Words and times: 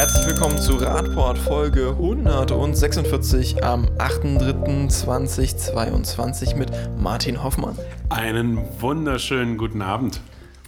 Herzlich 0.00 0.28
willkommen 0.28 0.56
zu 0.56 0.76
Radport 0.76 1.36
Folge 1.36 1.90
146 1.90 3.62
am 3.62 3.84
8.3.2022 3.98 6.56
mit 6.56 6.70
Martin 6.96 7.42
Hoffmann. 7.42 7.76
Einen 8.08 8.56
wunderschönen 8.80 9.58
guten 9.58 9.82
Abend. 9.82 10.22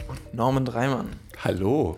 Und 0.06 0.34
Norman 0.34 0.66
Dreimann. 0.66 1.08
Hallo. 1.42 1.96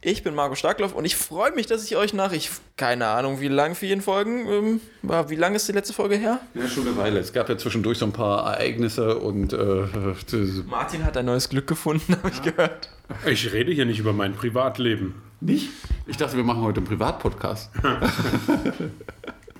Ich 0.00 0.24
bin 0.24 0.34
Marco 0.34 0.56
Starkloff 0.56 0.96
und 0.96 1.04
ich 1.04 1.14
freue 1.14 1.52
mich, 1.52 1.66
dass 1.66 1.84
ich 1.84 1.96
euch 1.96 2.12
nach, 2.12 2.32
ich 2.32 2.50
keine 2.76 3.06
Ahnung, 3.06 3.40
wie 3.40 3.46
lang 3.46 3.76
für 3.76 3.86
jeden 3.86 4.02
Folgen, 4.02 4.48
ähm, 4.48 4.80
wie 5.28 5.36
lange 5.36 5.54
ist 5.54 5.68
die 5.68 5.72
letzte 5.72 5.92
Folge 5.92 6.16
her? 6.16 6.40
Ja, 6.54 6.66
schon 6.66 6.88
eine 6.88 6.96
Weile. 6.96 7.20
Es 7.20 7.32
gab 7.32 7.48
ja 7.48 7.56
zwischendurch 7.56 7.98
so 7.98 8.06
ein 8.06 8.12
paar 8.12 8.54
Ereignisse 8.54 9.18
und. 9.18 9.52
Äh, 9.52 9.86
Martin 10.66 11.04
hat 11.04 11.16
ein 11.16 11.26
neues 11.26 11.50
Glück 11.50 11.68
gefunden, 11.68 12.16
habe 12.16 12.30
ich 12.30 12.42
gehört. 12.42 12.90
Ich 13.26 13.52
rede 13.52 13.70
hier 13.70 13.86
nicht 13.86 14.00
über 14.00 14.12
mein 14.12 14.34
Privatleben. 14.34 15.27
Nicht? 15.40 15.70
Ich 16.06 16.16
dachte, 16.16 16.36
wir 16.36 16.44
machen 16.44 16.62
heute 16.62 16.78
einen 16.78 16.86
Privatpodcast. 16.86 17.70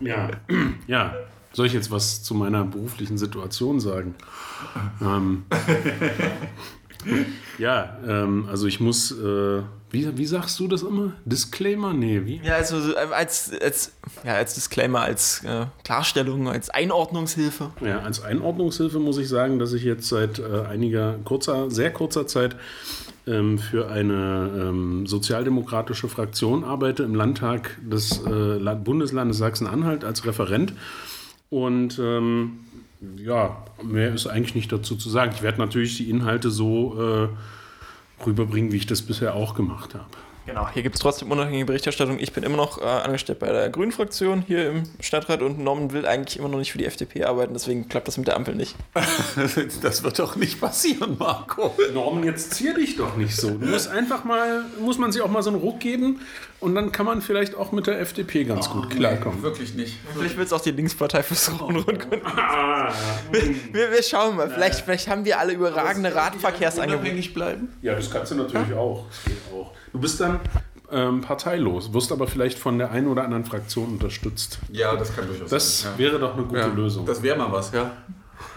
ja, 0.01 0.31
ja. 0.87 1.15
Soll 1.53 1.67
ich 1.67 1.73
jetzt 1.73 1.91
was 1.91 2.23
zu 2.23 2.35
meiner 2.35 2.65
beruflichen 2.65 3.17
Situation 3.17 3.81
sagen? 3.81 4.15
ähm, 5.01 5.45
ja, 7.59 7.97
ähm, 8.07 8.47
also 8.51 8.67
ich 8.67 8.81
muss, 8.81 9.13
äh, 9.13 9.63
wie, 9.91 10.19
wie 10.19 10.27
sagst 10.27 10.59
du 10.61 10.69
das 10.69 10.83
immer? 10.83 11.13
Disclaimer? 11.25 11.95
Nee, 11.95 12.27
wie? 12.27 12.41
Ja, 12.45 12.57
also 12.57 12.95
als, 12.97 13.53
als, 13.61 13.93
ja, 14.25 14.35
als 14.35 14.55
Disclaimer, 14.55 15.01
als 15.01 15.43
äh, 15.45 15.67
Klarstellung, 15.85 16.49
als 16.49 16.71
Einordnungshilfe. 16.71 17.71
Ja, 17.81 18.01
als 18.01 18.23
Einordnungshilfe 18.23 18.99
muss 18.99 19.19
ich 19.19 19.29
sagen, 19.29 19.59
dass 19.59 19.73
ich 19.73 19.85
jetzt 19.85 20.09
seit 20.09 20.39
äh, 20.39 20.65
einiger 20.69 21.19
kurzer, 21.25 21.71
sehr 21.71 21.93
kurzer 21.93 22.27
Zeit 22.27 22.57
ähm, 23.29 23.59
für 23.59 23.91
eine 23.91 24.51
ähm, 24.57 25.07
sozialdemokratische 25.07 26.09
Fraktion 26.09 26.65
arbeite 26.65 27.03
im 27.03 27.15
Landtag 27.15 27.79
des 27.83 28.25
äh, 28.27 28.75
Bundeslandes 28.75 29.39
Sachsen-Anhalt 29.39 30.05
als 30.05 30.25
Referent. 30.27 30.73
Und 31.51 31.99
ähm, 31.99 32.61
ja, 33.17 33.57
mehr 33.83 34.15
ist 34.15 34.27
eigentlich 34.27 34.55
nicht 34.55 34.73
dazu 34.73 34.97
zu 34.97 35.09
sagen. 35.09 35.33
Ich 35.35 35.43
werde 35.43 35.59
natürlich 35.59 35.97
die 35.97 36.11
Inhalte 36.11 36.51
so 36.51 37.01
äh, 37.01 37.29
rüberbringen, 38.27 38.73
wie 38.73 38.77
ich 38.77 38.87
das 38.87 39.03
bisher 39.03 39.35
auch 39.35 39.55
gemacht 39.55 39.95
habe. 39.95 40.28
Genau, 40.49 40.67
hier 40.73 40.83
gibt 40.83 40.95
es 40.95 41.03
trotzdem 41.03 41.31
unabhängige 41.31 41.67
Berichterstattung. 41.67 42.19
Ich 42.19 42.33
bin 42.33 42.43
immer 42.43 42.57
noch 42.57 42.81
äh, 42.81 42.87
angestellt 42.87 43.39
bei 43.39 43.53
der 43.53 43.69
Grünen-Fraktion 43.69 44.41
hier 44.47 44.71
im 44.71 44.85
Stadtrat 44.99 45.43
und 45.43 45.59
Norman 45.59 45.93
will 45.93 46.07
eigentlich 46.07 46.39
immer 46.39 46.49
noch 46.49 46.57
nicht 46.57 46.73
für 46.73 46.79
die 46.79 46.87
FDP 46.87 47.25
arbeiten, 47.25 47.53
deswegen 47.53 47.87
klappt 47.91 48.09
das 48.09 48.17
mit 48.17 48.29
der 48.29 48.37
Ampel 48.37 48.55
nicht. 48.55 48.75
das 49.83 50.03
wird 50.03 50.19
doch 50.19 50.37
nicht 50.37 50.59
passieren, 50.59 51.17
Marco. 51.19 51.75
Norman, 51.93 52.25
jetzt 52.25 52.55
zier 52.55 52.73
dich 52.73 52.97
doch 52.97 53.15
nicht 53.19 53.37
so. 53.37 53.51
Du 53.51 53.67
musst 53.67 53.89
einfach 53.91 54.25
mal, 54.25 54.65
muss 54.81 54.97
man 54.97 55.13
sich 55.13 55.21
auch 55.21 55.29
mal 55.29 55.43
so 55.43 55.51
einen 55.51 55.59
Ruck 55.59 55.81
geben 55.81 56.21
und 56.61 56.75
dann 56.75 56.91
kann 56.91 57.07
man 57.07 57.23
vielleicht 57.23 57.55
auch 57.55 57.71
mit 57.73 57.87
der 57.87 58.01
FDP 58.01 58.45
ganz 58.45 58.69
oh, 58.69 58.81
gut 58.81 58.91
klarkommen. 58.91 59.39
Nee, 59.39 59.45
wirklich 59.45 59.75
nicht. 59.75 59.97
Vielleicht 60.15 60.37
wird 60.37 60.47
es 60.49 60.53
auch 60.53 60.61
die 60.61 60.73
Linkspartei 60.73 61.23
fürs 61.23 61.51
Rundgrund. 61.61 62.23
Ah. 62.25 62.93
wir, 63.33 63.43
wir, 63.73 63.91
wir, 63.93 64.03
schauen 64.03 64.37
mal, 64.37 64.51
vielleicht, 64.51 64.81
vielleicht 64.81 65.09
haben 65.09 65.25
wir 65.25 65.39
alle 65.39 65.53
überragende 65.53 66.15
Radverkehrsangebote. 66.15 67.29
bleiben? 67.31 67.69
Ja, 67.83 67.95
das 67.95 68.11
kannst 68.11 68.33
du 68.33 68.37
natürlich 68.37 68.71
ha? 68.71 68.77
auch. 68.77 69.07
Das 69.09 69.25
geht 69.25 69.53
auch. 69.53 69.73
Du 69.93 70.01
bist 70.01 70.21
dann 70.21 70.41
ähm, 70.91 71.21
parteilos, 71.21 71.93
wirst 71.93 72.11
aber 72.13 72.27
vielleicht 72.27 72.59
von 72.59 72.79
der 72.79 72.91
einen 72.91 73.07
oder 73.07 73.25
anderen 73.25 73.45
Fraktion 73.45 73.93
unterstützt. 73.93 74.59
Ja, 74.73 74.97
das 74.97 75.15
kann 75.15 75.27
durchaus 75.27 75.51
das 75.51 75.83
sein. 75.83 75.93
Das 75.93 75.99
wäre 75.99 76.19
doch 76.19 76.35
eine 76.35 76.45
gute 76.45 76.61
ja. 76.61 76.67
Lösung. 76.67 77.07
Das 77.07 77.23
wäre 77.23 77.37
mal 77.37 77.53
was, 77.53 77.73
ja. 77.73 77.93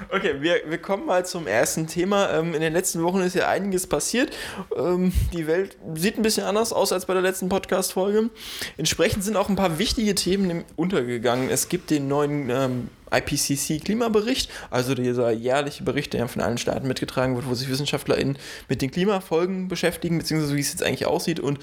Okay, 0.10 0.42
wir, 0.42 0.62
wir 0.68 0.78
kommen 0.78 1.06
mal 1.06 1.26
zum 1.26 1.48
ersten 1.48 1.88
Thema. 1.88 2.32
Ähm, 2.32 2.54
in 2.54 2.62
den 2.62 2.74
letzten 2.74 3.04
Wochen 3.04 3.22
ist 3.22 3.36
ja 3.36 3.48
einiges 3.48 3.88
passiert. 3.88 4.36
Ähm, 4.76 5.12
die 5.34 5.48
Welt 5.48 5.78
sieht 5.96 6.18
ein 6.18 6.22
bisschen 6.22 6.44
anders 6.44 6.74
aus 6.74 6.92
als 6.92 7.06
bei 7.06 7.14
der 7.14 7.22
letzten 7.22 7.50
Podcast-Folge. 7.50 8.30
Entsprechend 8.78 9.24
sind 9.24 9.36
auch 9.38 9.50
ein 9.50 9.56
paar 9.56 9.80
wichtige 9.80 10.16
Themen 10.16 10.64
untergegangen. 10.76 11.50
Es 11.50 11.70
gibt 11.70 11.90
den 11.90 12.08
neuen 12.08 12.50
ähm, 12.50 12.90
IPCC-Klimabericht, 13.12 14.50
also 14.70 14.96
dieser 14.96 15.32
jährliche 15.32 15.84
Bericht, 15.84 16.14
der 16.14 16.28
von 16.28 16.42
allen 16.42 16.58
Staaten 16.58 16.88
mitgetragen 16.88 17.36
wird, 17.36 17.48
wo 17.48 17.54
sich 17.54 17.70
WissenschaftlerInnen 17.70 18.38
mit 18.70 18.82
den 18.82 18.92
Klimafolgen 18.92 19.68
beschäftigen, 19.68 20.18
beziehungsweise 20.18 20.56
wie 20.56 20.62
es 20.62 20.72
jetzt 20.72 20.84
eigentlich 20.84 21.06
aussieht. 21.06 21.40
Und 21.40 21.60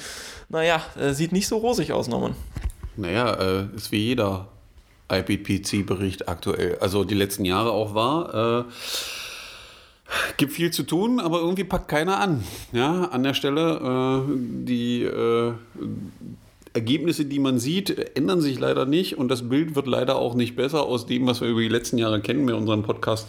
naja, 0.49 0.83
äh, 0.99 1.13
sieht 1.13 1.33
nicht 1.33 1.49
so 1.49 1.57
rosig 1.57 1.93
aus, 1.93 2.09
Norman. 2.09 2.35
Naja, 2.97 3.35
äh, 3.35 3.77
ist 3.77 3.93
wie 3.93 3.99
jeder 3.99 4.49
IPCC-Bericht 5.11 6.29
aktuell, 6.29 6.79
also 6.81 7.05
die 7.05 7.15
letzten 7.15 7.45
Jahre 7.45 7.73
auch 7.73 7.95
war. 7.95 8.61
Äh, 8.61 8.65
gibt 10.37 10.53
viel 10.53 10.71
zu 10.71 10.85
tun, 10.85 11.21
aber 11.21 11.41
irgendwie 11.41 11.65
packt 11.65 11.89
keiner 11.89 12.19
an. 12.19 12.45
Ja, 12.73 13.05
an 13.07 13.23
der 13.23 13.35
Stelle 13.35 14.25
äh, 14.27 14.33
die 14.65 15.03
äh, 15.03 15.53
Ergebnisse, 16.75 17.25
die 17.25 17.39
man 17.39 17.59
sieht, 17.59 18.17
ändern 18.17 18.41
sich 18.41 18.59
leider 18.59 18.87
nicht 18.87 19.19
und 19.19 19.29
das 19.29 19.49
Bild 19.49 19.75
wird 19.75 19.87
leider 19.87 20.17
auch 20.17 20.35
nicht 20.35 20.57
besser 20.57 20.83
aus 20.85 21.07
dem, 21.07 21.27
was 21.27 21.41
wir 21.41 21.49
über 21.49 21.61
die 21.61 21.69
letzten 21.69 21.99
Jahre 21.99 22.21
kennen 22.21 22.45
mit 22.45 22.55
unserem 22.55 22.83
Podcast 22.83 23.27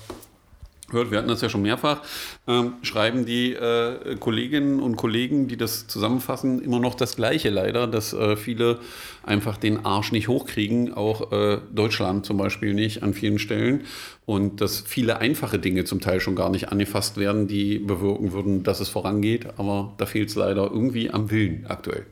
hört, 0.93 1.11
wir 1.11 1.17
hatten 1.17 1.27
das 1.27 1.41
ja 1.41 1.49
schon 1.49 1.61
mehrfach, 1.61 2.01
ähm, 2.47 2.73
schreiben 2.81 3.25
die 3.25 3.53
äh, 3.53 4.15
Kolleginnen 4.19 4.79
und 4.79 4.95
Kollegen, 4.95 5.47
die 5.47 5.57
das 5.57 5.87
zusammenfassen, 5.87 6.61
immer 6.61 6.79
noch 6.79 6.95
das 6.95 7.15
Gleiche 7.15 7.49
leider, 7.49 7.87
dass 7.87 8.13
äh, 8.13 8.35
viele 8.35 8.79
einfach 9.23 9.57
den 9.57 9.85
Arsch 9.85 10.11
nicht 10.11 10.27
hochkriegen, 10.27 10.93
auch 10.93 11.31
äh, 11.31 11.59
Deutschland 11.73 12.25
zum 12.25 12.37
Beispiel 12.37 12.73
nicht 12.73 13.03
an 13.03 13.13
vielen 13.13 13.39
Stellen. 13.39 13.81
Und 14.25 14.61
dass 14.61 14.81
viele 14.81 15.17
einfache 15.17 15.57
Dinge 15.57 15.85
zum 15.85 16.01
Teil 16.01 16.19
schon 16.19 16.35
gar 16.35 16.51
nicht 16.51 16.71
angefasst 16.71 17.17
werden, 17.17 17.47
die 17.47 17.79
bewirken 17.79 18.31
würden, 18.31 18.63
dass 18.63 18.79
es 18.79 18.87
vorangeht, 18.87 19.47
aber 19.57 19.93
da 19.97 20.05
fehlt 20.05 20.29
es 20.29 20.35
leider 20.35 20.69
irgendwie 20.71 21.09
am 21.09 21.31
Willen 21.31 21.65
aktuell 21.67 22.05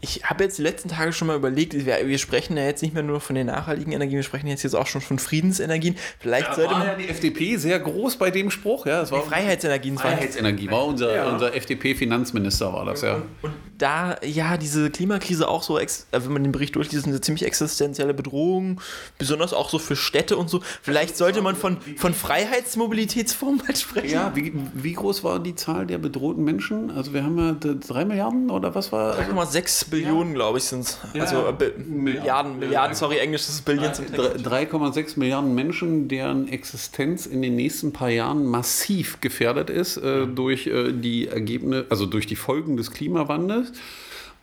ich 0.00 0.24
habe 0.24 0.44
jetzt 0.44 0.58
die 0.58 0.62
letzten 0.62 0.88
Tage 0.88 1.12
schon 1.12 1.28
mal 1.28 1.36
überlegt, 1.36 1.74
wir, 1.74 2.06
wir, 2.06 2.18
sprechen 2.18 2.56
ja 2.56 2.64
jetzt 2.64 2.82
nicht 2.82 2.94
mehr 2.94 3.02
nur 3.02 3.20
von 3.20 3.34
den 3.34 3.46
nachhaltigen 3.46 3.92
Energien, 3.92 4.16
wir 4.16 4.22
sprechen 4.22 4.46
jetzt, 4.46 4.62
jetzt 4.62 4.74
auch 4.74 4.86
schon 4.86 5.00
von 5.00 5.18
Friedensenergien. 5.18 5.96
Vielleicht 6.18 6.48
ja, 6.48 6.54
sollte 6.54 6.72
war 6.72 6.78
man. 6.78 6.88
ja 6.88 6.94
die 6.94 7.08
FDP 7.08 7.56
sehr 7.56 7.78
groß 7.78 8.16
bei 8.16 8.30
dem 8.30 8.50
Spruch, 8.50 8.86
ja. 8.86 9.00
Das 9.00 9.10
war 9.10 9.22
die 9.22 9.28
Freiheitsenergien. 9.28 9.98
Freiheitsenergie 9.98 10.70
war 10.70 10.84
unser, 10.84 11.14
ja. 11.14 11.30
unser 11.30 11.54
FDP-Finanzminister, 11.54 12.72
war 12.72 12.84
das, 12.84 13.02
ja. 13.02 13.16
Und, 13.16 13.24
und, 13.42 13.52
da, 13.78 14.16
ja, 14.24 14.56
diese 14.56 14.90
Klimakrise 14.90 15.48
auch 15.48 15.62
so, 15.62 15.78
äh, 15.78 15.86
wenn 16.10 16.32
man 16.32 16.42
den 16.42 16.52
Bericht 16.52 16.74
durchliest, 16.76 17.06
eine 17.06 17.20
ziemlich 17.20 17.46
existenzielle 17.46 18.12
Bedrohung, 18.12 18.80
besonders 19.18 19.52
auch 19.52 19.70
so 19.70 19.78
für 19.78 19.96
Städte 19.96 20.36
und 20.36 20.50
so. 20.50 20.60
Vielleicht 20.82 21.16
sollte 21.16 21.42
man 21.42 21.54
von, 21.54 21.78
von 21.96 22.12
Freiheitsmobilitätsformen 22.12 23.66
halt 23.66 23.78
sprechen. 23.78 24.10
Ja, 24.10 24.32
wie, 24.34 24.52
wie 24.74 24.92
groß 24.92 25.22
war 25.24 25.38
die 25.38 25.54
Zahl 25.54 25.86
der 25.86 25.98
bedrohten 25.98 26.44
Menschen? 26.44 26.90
Also, 26.90 27.12
wir 27.14 27.22
haben 27.22 27.38
ja 27.38 27.52
drei 27.52 28.04
Milliarden 28.04 28.50
oder 28.50 28.74
was 28.74 28.90
war? 28.90 29.16
3,6 29.18 29.87
Billionen, 29.90 30.30
ja. 30.30 30.34
glaube 30.34 30.58
ich, 30.58 30.64
sind 30.64 30.80
es. 30.80 30.98
Ja, 31.14 31.22
also 31.22 31.46
äh, 31.46 31.72
Milliarden, 31.78 32.58
Milliarden, 32.58 32.94
sorry, 32.94 33.18
Englisch 33.18 33.42
ist 33.42 33.64
Billion 33.64 33.92
zum 33.94 34.06
3,6 34.06 35.18
Milliarden 35.18 35.54
Menschen, 35.54 36.08
deren 36.08 36.48
Existenz 36.48 37.26
in 37.26 37.42
den 37.42 37.56
nächsten 37.56 37.92
paar 37.92 38.10
Jahren 38.10 38.44
massiv 38.46 39.20
gefährdet 39.20 39.70
ist 39.70 39.96
äh, 39.96 40.26
durch 40.26 40.66
äh, 40.66 40.92
die 40.92 41.28
Ergebnisse, 41.28 41.86
also 41.90 42.06
durch 42.06 42.26
die 42.26 42.36
Folgen 42.36 42.76
des 42.76 42.90
Klimawandels. 42.90 43.72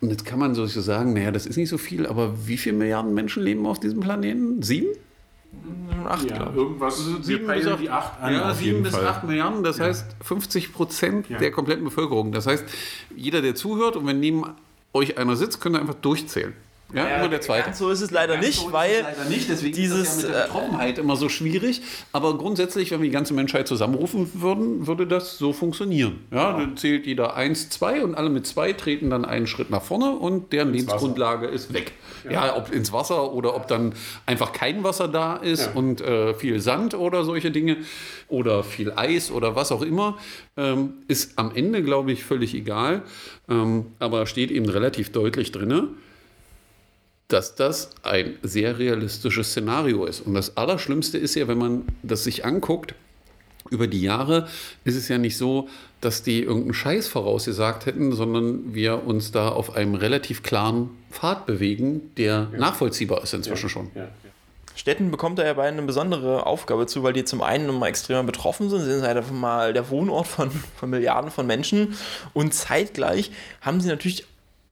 Und 0.00 0.10
jetzt 0.10 0.26
kann 0.26 0.38
man 0.38 0.54
so 0.54 0.66
sagen, 0.66 1.14
naja, 1.14 1.30
das 1.30 1.46
ist 1.46 1.56
nicht 1.56 1.70
so 1.70 1.78
viel, 1.78 2.06
aber 2.06 2.46
wie 2.46 2.58
viele 2.58 2.76
Milliarden 2.76 3.14
Menschen 3.14 3.42
leben 3.42 3.66
auf 3.66 3.80
diesem 3.80 4.00
Planeten? 4.00 4.62
Sieben? 4.62 4.88
Acht, 6.04 6.30
ja, 6.30 6.52
irgendwas. 6.54 6.98
Also 6.98 7.22
sieben 7.22 7.46
bis 7.46 7.66
acht, 7.66 7.88
acht 7.88 8.22
an, 8.22 8.32
ja, 8.32 8.54
sieben 8.54 8.82
bis 8.82 8.94
Fall. 8.94 9.06
acht 9.06 9.24
Milliarden, 9.24 9.64
das 9.64 9.78
ja. 9.78 9.86
heißt 9.86 10.16
50 10.22 10.72
Prozent 10.72 11.28
ja. 11.28 11.38
der 11.38 11.50
kompletten 11.50 11.84
Bevölkerung. 11.84 12.30
Das 12.30 12.46
heißt, 12.46 12.64
jeder, 13.16 13.42
der 13.42 13.54
zuhört 13.54 13.96
und 13.96 14.06
wenn 14.06 14.20
neben 14.20 14.44
euch 14.96 15.18
einer 15.18 15.36
sitzt, 15.36 15.60
könnt 15.60 15.76
ihr 15.76 15.80
einfach 15.80 15.94
durchzählen. 15.94 16.54
Ja, 16.94 17.08
ja, 17.08 17.16
immer 17.16 17.28
der 17.28 17.40
zweite. 17.40 17.74
so 17.74 17.90
ist 17.90 18.00
es 18.00 18.12
leider 18.12 18.34
ganz 18.34 18.46
nicht, 18.46 18.60
so 18.60 18.72
weil 18.72 19.02
leider 19.02 19.24
nicht. 19.24 19.50
Deswegen 19.50 19.74
dieses 19.74 20.08
ist 20.08 20.16
das 20.16 20.22
ja 20.22 20.28
mit 20.28 20.34
der 20.36 20.44
äh, 20.44 20.46
Betroffenheit 20.46 20.98
immer 20.98 21.16
so 21.16 21.28
schwierig. 21.28 21.82
Aber 22.12 22.38
grundsätzlich, 22.38 22.92
wenn 22.92 23.00
wir 23.00 23.08
die 23.08 23.12
ganze 23.12 23.34
Menschheit 23.34 23.66
zusammenrufen 23.66 24.30
würden, 24.34 24.86
würde 24.86 25.06
das 25.06 25.36
so 25.36 25.52
funktionieren. 25.52 26.20
Ja, 26.30 26.52
ja. 26.52 26.58
dann 26.58 26.76
zählt 26.76 27.06
jeder 27.06 27.34
eins, 27.34 27.70
zwei 27.70 28.04
und 28.04 28.14
alle 28.14 28.30
mit 28.30 28.46
zwei 28.46 28.72
treten 28.72 29.10
dann 29.10 29.24
einen 29.24 29.48
Schritt 29.48 29.68
nach 29.68 29.82
vorne 29.82 30.12
und 30.12 30.52
deren 30.52 30.68
ins 30.68 30.86
Lebensgrundlage 30.86 31.46
Wasser. 31.46 31.54
ist 31.54 31.72
weg. 31.74 31.92
Ja. 32.24 32.46
ja. 32.46 32.56
ob 32.56 32.72
ins 32.72 32.92
Wasser 32.92 33.32
oder 33.32 33.56
ob 33.56 33.66
dann 33.66 33.92
einfach 34.24 34.52
kein 34.52 34.84
Wasser 34.84 35.08
da 35.08 35.36
ist 35.36 35.74
und 35.74 36.00
äh, 36.00 36.34
viel 36.34 36.60
Sand 36.60 36.94
oder 36.94 37.24
solche 37.24 37.50
Dinge 37.50 37.78
oder 38.28 38.62
viel 38.62 38.92
Eis 38.94 39.32
oder 39.32 39.56
was 39.56 39.72
auch 39.72 39.82
immer, 39.82 40.18
ähm, 40.56 40.94
ist 41.08 41.36
am 41.36 41.50
Ende, 41.54 41.82
glaube 41.82 42.12
ich, 42.12 42.22
völlig 42.22 42.54
egal. 42.54 43.02
Ähm, 43.48 43.86
aber 43.98 44.26
steht 44.26 44.52
eben 44.52 44.68
relativ 44.68 45.10
deutlich 45.10 45.50
drin 45.50 45.96
dass 47.28 47.54
das 47.54 47.90
ein 48.02 48.36
sehr 48.42 48.78
realistisches 48.78 49.50
Szenario 49.50 50.04
ist. 50.04 50.20
Und 50.20 50.34
das 50.34 50.56
Allerschlimmste 50.56 51.18
ist 51.18 51.34
ja, 51.34 51.48
wenn 51.48 51.58
man 51.58 51.84
das 52.02 52.24
sich 52.24 52.44
anguckt, 52.44 52.94
über 53.70 53.88
die 53.88 54.02
Jahre 54.02 54.46
ist 54.84 54.94
es 54.94 55.08
ja 55.08 55.18
nicht 55.18 55.36
so, 55.36 55.68
dass 56.00 56.22
die 56.22 56.42
irgendeinen 56.42 56.74
Scheiß 56.74 57.08
vorausgesagt 57.08 57.86
hätten, 57.86 58.12
sondern 58.12 58.74
wir 58.74 59.04
uns 59.04 59.32
da 59.32 59.48
auf 59.48 59.74
einem 59.74 59.96
relativ 59.96 60.44
klaren 60.44 60.90
Pfad 61.10 61.46
bewegen, 61.46 62.12
der 62.16 62.48
ja. 62.52 62.58
nachvollziehbar 62.58 63.24
ist 63.24 63.34
inzwischen 63.34 63.66
ja. 63.66 63.70
schon. 63.70 63.90
Ja. 63.94 64.08
Städten 64.76 65.10
bekommt 65.10 65.38
da 65.38 65.44
ja 65.44 65.54
bei 65.54 65.66
eine 65.66 65.82
besondere 65.82 66.44
Aufgabe 66.44 66.86
zu, 66.86 67.02
weil 67.02 67.14
die 67.14 67.24
zum 67.24 67.42
einen 67.42 67.70
immer 67.70 67.88
extremer 67.88 68.22
betroffen 68.22 68.68
sind, 68.68 68.80
sie 68.80 68.92
sind 68.92 69.04
halt 69.04 69.16
einfach 69.16 69.32
mal 69.32 69.72
der 69.72 69.88
Wohnort 69.88 70.26
von, 70.26 70.50
von 70.50 70.90
Milliarden 70.90 71.30
von 71.30 71.46
Menschen 71.46 71.96
und 72.34 72.52
zeitgleich 72.52 73.32
haben 73.62 73.80
sie 73.80 73.88
natürlich 73.88 74.26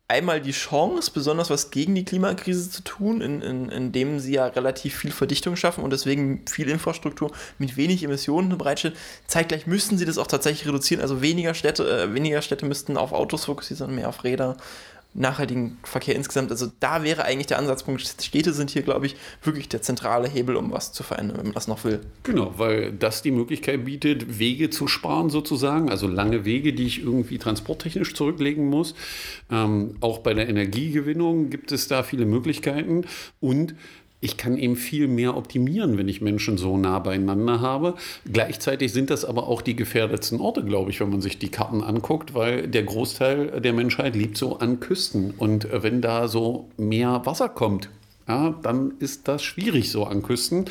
einmal 0.07 0.41
die 0.41 0.53
Chance, 0.53 1.11
besonders 1.13 1.49
was 1.49 1.71
gegen 1.71 1.95
die 1.95 2.05
Klimakrise 2.05 2.71
zu 2.71 2.83
tun, 2.83 3.23
in, 3.23 3.41
in, 3.41 3.69
indem 3.71 4.21
sie 4.21 4.35
ja 4.35 4.47
relativ 4.47 4.97
viel 4.99 5.11
Verdichtung 5.11 5.57
schaffen 5.57 5.83
und 5.83 5.93
deswegen 5.93 6.45
viel 6.47 6.69
Infrastruktur 6.69 7.33
mit 7.59 7.77
wenig 7.77 8.03
Emissionen 8.03 8.57
bereitstellen. 8.59 8.97
Zeitgleich 9.27 9.67
müssten 9.67 9.97
sie 9.97 10.05
das 10.05 10.19
auch 10.19 10.27
tatsächlich 10.27 10.69
reduzieren. 10.69 11.01
Also 11.01 11.23
weniger 11.23 11.55
Städte, 11.55 11.89
äh, 11.89 12.13
weniger 12.13 12.43
Städte 12.43 12.67
müssten 12.67 12.99
auf 12.99 13.13
Autos 13.13 13.47
fokussieren, 13.47 13.79
sondern 13.79 13.97
mehr 13.97 14.09
auf 14.09 14.25
Räder 14.25 14.59
nachhaltigen 15.15 15.79
Verkehr 15.85 16.17
insgesamt. 16.17 16.51
Also 16.51 16.71
da 16.81 17.03
wäre 17.05 17.25
eigentlich 17.25 17.47
der 17.47 17.59
Ansatzpunkt. 17.59 18.03
Städte 18.03 18.53
sind 18.53 18.71
hier, 18.71 18.83
glaube 18.83 19.07
ich, 19.07 19.17
wirklich 19.43 19.69
der 19.69 19.81
zentrale 19.81 20.29
Hebel, 20.29 20.57
um 20.57 20.73
was 20.73 20.93
zu 20.93 21.03
verändern, 21.03 21.39
wenn 21.39 21.47
man 21.47 21.55
das 21.55 21.69
noch 21.69 21.85
will. 21.85 22.01
Genau, 22.25 22.55
weil 22.57 22.93
das 22.93 23.23
die 23.23 23.31
Möglichkeit 23.31 23.85
bietet, 23.85 24.39
Wege 24.39 24.71
zu 24.71 24.89
sparen 24.89 25.31
sozusagen, 25.31 25.89
also 25.91 26.09
lange 26.09 26.45
Wege, 26.45 26.73
die 26.73 26.87
ich 26.87 27.03
irgendwie 27.03 27.39
transporttechnisch 27.39 28.15
zurücklegen 28.15 28.67
muss. 28.67 28.95
Ähm, 29.51 29.97
auch 30.01 30.19
bei 30.19 30.35
der 30.35 30.49
Energiegewinnung 30.49 31.51
gibt 31.51 31.73
es 31.73 31.89
da 31.89 32.03
viele 32.03 32.27
Möglichkeiten 32.27 33.05
und 33.41 33.75
ich 34.25 34.39
kann 34.39 34.57
eben 34.57 34.75
viel 34.75 35.07
mehr 35.07 35.37
optimieren, 35.37 35.99
wenn 35.99 36.09
ich 36.09 36.23
Menschen 36.23 36.57
so 36.57 36.79
nah 36.79 36.99
beieinander 36.99 37.61
habe. 37.61 37.95
Gleichzeitig 38.31 38.93
sind 38.93 39.11
das 39.11 39.25
aber 39.25 39.47
auch 39.49 39.61
die 39.61 39.77
gefährdetsten 39.77 40.41
Orte, 40.41 40.65
glaube 40.65 40.91
ich, 40.91 41.01
wenn 41.01 41.11
man 41.11 41.21
sich 41.21 41.39
die 41.39 41.51
Karten 41.51 41.83
anguckt, 41.83 42.35
weil 42.35 42.67
der 42.67 42.85
Großteil 42.85 43.61
der 43.61 43.75
Menschheit 43.75 44.17
lebt 44.17 44.39
so 44.39 44.59
an 44.59 44.81
Küsten. 44.81 45.35
Und 45.37 45.69
wenn 45.71 46.01
da 46.01 46.27
so 46.27 46.71
mehr 46.79 47.21
Wasser 47.27 47.51
kommt, 47.51 47.91
ja, 48.27 48.55
dann 48.63 48.95
ist 49.01 49.29
das 49.29 49.45
schwierig 49.45 49.91
so 49.91 50.05
an 50.05 50.23
Küsten. 50.23 50.65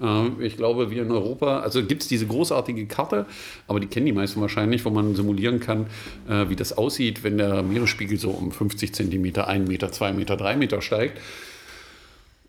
Äh, 0.00 0.28
ich 0.44 0.56
glaube, 0.56 0.92
wir 0.92 1.02
in 1.02 1.10
Europa, 1.10 1.58
also 1.58 1.84
gibt 1.84 2.02
es 2.02 2.08
diese 2.08 2.28
großartige 2.28 2.86
Karte, 2.86 3.26
aber 3.66 3.80
die 3.80 3.88
kennen 3.88 4.06
die 4.06 4.12
meisten 4.12 4.40
wahrscheinlich, 4.40 4.84
wo 4.84 4.90
man 4.90 5.16
simulieren 5.16 5.58
kann, 5.58 5.86
äh, 6.28 6.48
wie 6.48 6.54
das 6.54 6.72
aussieht, 6.78 7.24
wenn 7.24 7.38
der 7.38 7.64
Meeresspiegel 7.64 8.18
so 8.18 8.30
um 8.30 8.52
50 8.52 8.94
Zentimeter, 8.94 9.48
1 9.48 9.68
Meter, 9.68 9.90
2 9.90 10.12
Meter, 10.12 10.36
3 10.36 10.54
Meter 10.54 10.80
steigt. 10.80 11.18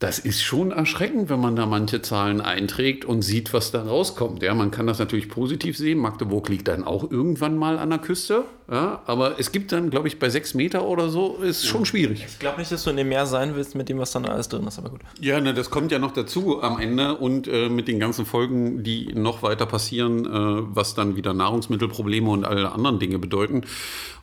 Das 0.02 0.18
ist 0.18 0.42
schon 0.42 0.72
erschreckend, 0.72 1.30
wenn 1.30 1.40
man 1.40 1.56
da 1.56 1.68
manche 1.68 2.02
Zahlen 2.02 2.42
einträgt 2.42 3.06
und 3.06 3.22
sieht, 3.22 3.54
was 3.54 3.70
da 3.70 3.84
rauskommt. 3.84 4.42
Ja, 4.42 4.56
man 4.56 4.72
kann 4.72 4.88
das 4.88 4.98
natürlich 4.98 5.30
positiv 5.30 5.78
sehen. 5.78 6.00
Magdeburg 6.00 6.50
liegt 6.50 6.68
dann 6.70 6.84
auch 6.84 7.12
irgendwann 7.12 7.56
mal 7.56 7.78
an 7.78 7.92
der 7.92 8.00
Küste. 8.00 8.46
Ja, 8.68 9.04
aber 9.06 9.40
es 9.40 9.52
gibt 9.52 9.72
dann, 9.72 9.92
glaube 9.92 10.08
ich, 10.08 10.18
bei 10.18 10.32
sechs 10.32 10.56
Meter 10.56 10.86
oder 10.86 11.10
so, 11.10 11.36
ist 11.36 11.68
schon 11.68 11.86
schwierig. 11.86 12.26
Ich 12.28 12.40
glaube 12.40 12.58
nicht, 12.58 12.72
dass 12.72 12.84
du 12.84 12.90
in 12.90 12.98
dem 12.98 13.10
Meer 13.10 13.28
sein 13.28 13.56
willst 13.56 13.76
mit 13.76 13.90
dem, 13.90 14.00
was 14.00 14.10
dann 14.10 14.26
alles 14.26 14.50
drin 14.50 14.66
ist, 14.66 14.80
aber 14.80 14.90
gut. 14.90 15.02
Ja, 15.20 15.40
ne, 15.40 15.54
das 15.54 15.70
kommt 15.70 15.92
ja 15.92 16.00
noch 16.00 16.14
dazu 16.14 16.64
am 16.64 16.80
Ende 16.80 17.18
und 17.18 17.48
äh, 17.48 17.70
mit 17.70 17.88
den 17.88 18.00
ganzen 18.00 18.26
Folgen, 18.26 18.82
die 18.82 19.14
noch 19.14 19.44
weiter 19.44 19.68
passieren, 19.68 20.26
äh, 20.26 20.30
was 20.76 20.96
dann 20.96 21.16
wieder 21.16 21.36
Nahrungsmittelprobleme 21.36 22.28
und 22.28 22.44
alle 22.44 22.72
anderen 22.72 22.98
Dinge 22.98 23.20
bedeuten. 23.20 23.62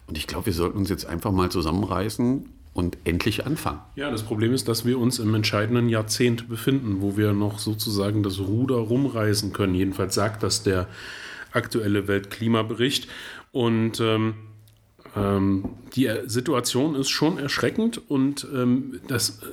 Und 0.08 0.18
ich 0.18 0.26
glaube, 0.26 0.46
wir 0.46 0.54
sollten 0.54 0.78
uns 0.78 0.88
jetzt 0.88 1.06
einfach 1.06 1.30
mal 1.30 1.52
zusammenreißen 1.52 2.57
und 2.78 2.96
endlich 3.02 3.44
anfangen. 3.44 3.80
Ja, 3.96 4.08
das 4.08 4.22
Problem 4.22 4.54
ist, 4.54 4.68
dass 4.68 4.84
wir 4.84 5.00
uns 5.00 5.18
im 5.18 5.34
entscheidenden 5.34 5.88
Jahrzehnt 5.88 6.48
befinden, 6.48 6.98
wo 7.00 7.16
wir 7.16 7.32
noch 7.32 7.58
sozusagen 7.58 8.22
das 8.22 8.38
Ruder 8.38 8.76
rumreißen 8.76 9.52
können. 9.52 9.74
Jedenfalls 9.74 10.14
sagt 10.14 10.44
das 10.44 10.62
der 10.62 10.86
aktuelle 11.52 12.06
Weltklimabericht. 12.06 13.08
Und 13.50 13.98
ähm, 13.98 14.34
ähm, 15.16 15.70
die 15.96 16.08
Situation 16.26 16.94
ist 16.94 17.08
schon 17.08 17.36
erschreckend 17.36 18.00
und 18.08 18.46
ähm, 18.54 19.00
das, 19.08 19.40
äh, 19.42 19.46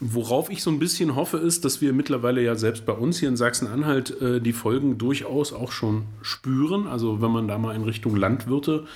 worauf 0.00 0.50
ich 0.50 0.64
so 0.64 0.70
ein 0.70 0.80
bisschen 0.80 1.14
hoffe, 1.14 1.36
ist, 1.36 1.64
dass 1.64 1.80
wir 1.80 1.92
mittlerweile 1.92 2.42
ja 2.42 2.56
selbst 2.56 2.84
bei 2.84 2.94
uns 2.94 3.20
hier 3.20 3.28
in 3.28 3.36
Sachsen-Anhalt 3.36 4.20
äh, 4.20 4.40
die 4.40 4.52
Folgen 4.52 4.98
durchaus 4.98 5.52
auch 5.52 5.70
schon 5.70 6.02
spüren. 6.20 6.88
Also 6.88 7.22
wenn 7.22 7.30
man 7.30 7.46
da 7.46 7.58
mal 7.58 7.76
in 7.76 7.84
Richtung 7.84 8.16
Landwirte 8.16 8.88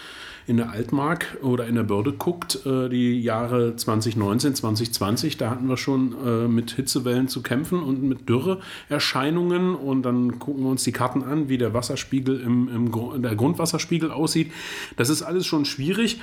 in 0.47 0.59
der 0.59 0.71
Altmark 0.71 1.39
oder 1.43 1.67
in 1.67 1.75
der 1.75 1.85
Börde 1.85 2.13
guckt, 2.13 2.67
äh, 2.67 2.89
die 2.89 3.21
Jahre 3.21 3.77
2019, 3.77 4.55
2020, 4.55 5.37
da 5.37 5.51
hatten 5.51 5.69
wir 5.69 5.77
schon 5.77 6.15
äh, 6.25 6.49
mit 6.49 6.73
Hitzewellen 6.73 7.29
zu 7.29 7.43
kämpfen 7.43 7.83
und 7.83 8.03
mit 8.03 8.29
Dürreerscheinungen. 8.29 9.75
Und 9.75 10.03
dann 10.03 10.39
gucken 10.39 10.65
wir 10.65 10.71
uns 10.71 10.85
die 10.85 10.93
Karten 10.93 11.23
an, 11.23 11.49
wie 11.49 11.59
der 11.59 11.73
Wasserspiegel 11.73 12.41
im, 12.41 12.69
im 12.69 13.23
der 13.23 13.37
Grundwasserspiegel 13.37 14.11
aussieht. 14.11 14.53
Das 14.97 15.09
ist 15.09 15.23
alles 15.23 15.47
schon 15.47 15.65
schwierig. 15.65 16.21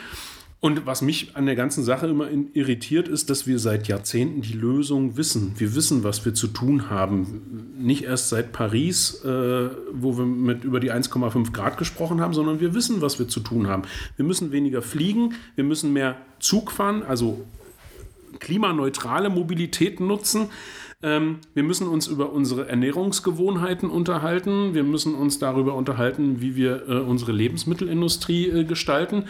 Und 0.64 0.86
was 0.86 1.02
mich 1.02 1.36
an 1.36 1.48
der 1.48 1.56
ganzen 1.56 1.84
Sache 1.84 2.06
immer 2.06 2.28
irritiert, 2.54 3.08
ist, 3.08 3.32
dass 3.32 3.48
wir 3.48 3.58
seit 3.58 3.88
Jahrzehnten 3.88 4.42
die 4.42 4.54
Lösung 4.54 5.18
wissen. 5.18 5.56
Wir 5.58 5.74
wissen, 5.74 6.04
was 6.04 6.24
wir 6.24 6.36
zu 6.36 6.46
tun 6.48 6.92
haben. 6.92 7.74
Nicht 7.80 8.04
erst 8.04 8.30
seit 8.30 8.52
Paris, 8.52 9.26
äh, 9.26 9.70
wo 9.92 10.20
wir 10.20 10.26
mit 10.26 10.64
über 10.64 10.80
die 10.80 10.92
1,5 10.92 11.52
Grad 11.52 11.80
gesprochen 11.80 12.22
haben, 12.22 12.36
sondern 12.36 12.60
wir 12.60 12.76
wissen, 12.76 13.02
was 13.02 13.18
wir 13.18 13.28
zu 13.28 13.40
tun 13.40 13.66
haben. 13.66 13.82
Wir 14.18 14.24
müssen 14.24 14.52
weniger 14.52 14.84
fliegen, 14.84 15.34
wir 15.56 15.64
müssen 15.64 15.94
mehr 15.94 16.16
Zug 16.40 16.72
fahren, 16.72 17.02
also 17.02 17.44
klimaneutrale 18.40 19.32
Mobilität 19.32 20.00
nutzen. 20.00 20.50
Ähm, 21.04 21.40
wir 21.56 21.64
müssen 21.64 21.88
uns 21.88 22.06
über 22.06 22.32
unsere 22.32 22.70
Ernährungsgewohnheiten 22.70 23.90
unterhalten. 23.90 24.76
Wir 24.76 24.84
müssen 24.84 25.16
uns 25.16 25.40
darüber 25.40 25.74
unterhalten, 25.74 26.42
wie 26.42 26.56
wir 26.56 26.88
äh, 26.88 27.00
unsere 27.00 27.32
Lebensmittelindustrie 27.32 28.50
äh, 28.50 28.64
gestalten. 28.64 29.26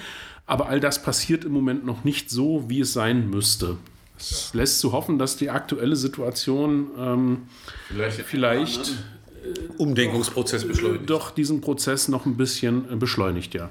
Aber 0.46 0.68
all 0.68 0.80
das 0.80 1.02
passiert 1.02 1.46
im 1.46 1.52
Moment 1.52 1.86
noch 1.86 2.04
nicht 2.04 2.30
so, 2.30 2.70
wie 2.70 2.82
es 2.82 2.94
sein 2.94 3.30
müsste. 3.30 3.78
Es 4.18 4.54
lässt 4.54 4.80
zu 4.80 4.92
hoffen, 4.92 5.18
dass 5.18 5.38
die 5.38 5.50
aktuelle 5.50 5.96
Situation 5.96 6.88
ähm, 6.98 7.42
vielleicht, 7.88 8.22
vielleicht 8.22 8.90
äh, 8.90 9.60
Umdenkungsprozess 9.78 10.68
beschleunigt. 10.68 11.10
Doch 11.10 11.32
diesen 11.32 11.62
Prozess 11.62 12.08
noch 12.08 12.26
ein 12.26 12.38
bisschen 12.38 12.92
äh, 12.92 12.96
beschleunigt, 12.96 13.54
ja. 13.54 13.70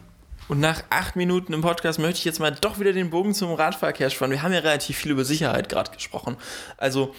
Und 0.48 0.58
nach 0.58 0.82
acht 0.90 1.14
Minuten 1.14 1.52
im 1.52 1.60
Podcast 1.60 2.00
möchte 2.00 2.18
ich 2.18 2.24
jetzt 2.24 2.40
mal 2.40 2.50
doch 2.50 2.80
wieder 2.80 2.92
den 2.92 3.10
Bogen 3.10 3.34
zum 3.34 3.52
Radverkehr 3.52 4.10
spannen. 4.10 4.32
Wir 4.32 4.42
haben 4.42 4.52
ja 4.52 4.58
relativ 4.58 4.96
viel 4.96 5.12
über 5.12 5.24
Sicherheit 5.24 5.68
gerade 5.68 5.92
gesprochen. 5.92 6.36
Also 6.76 7.14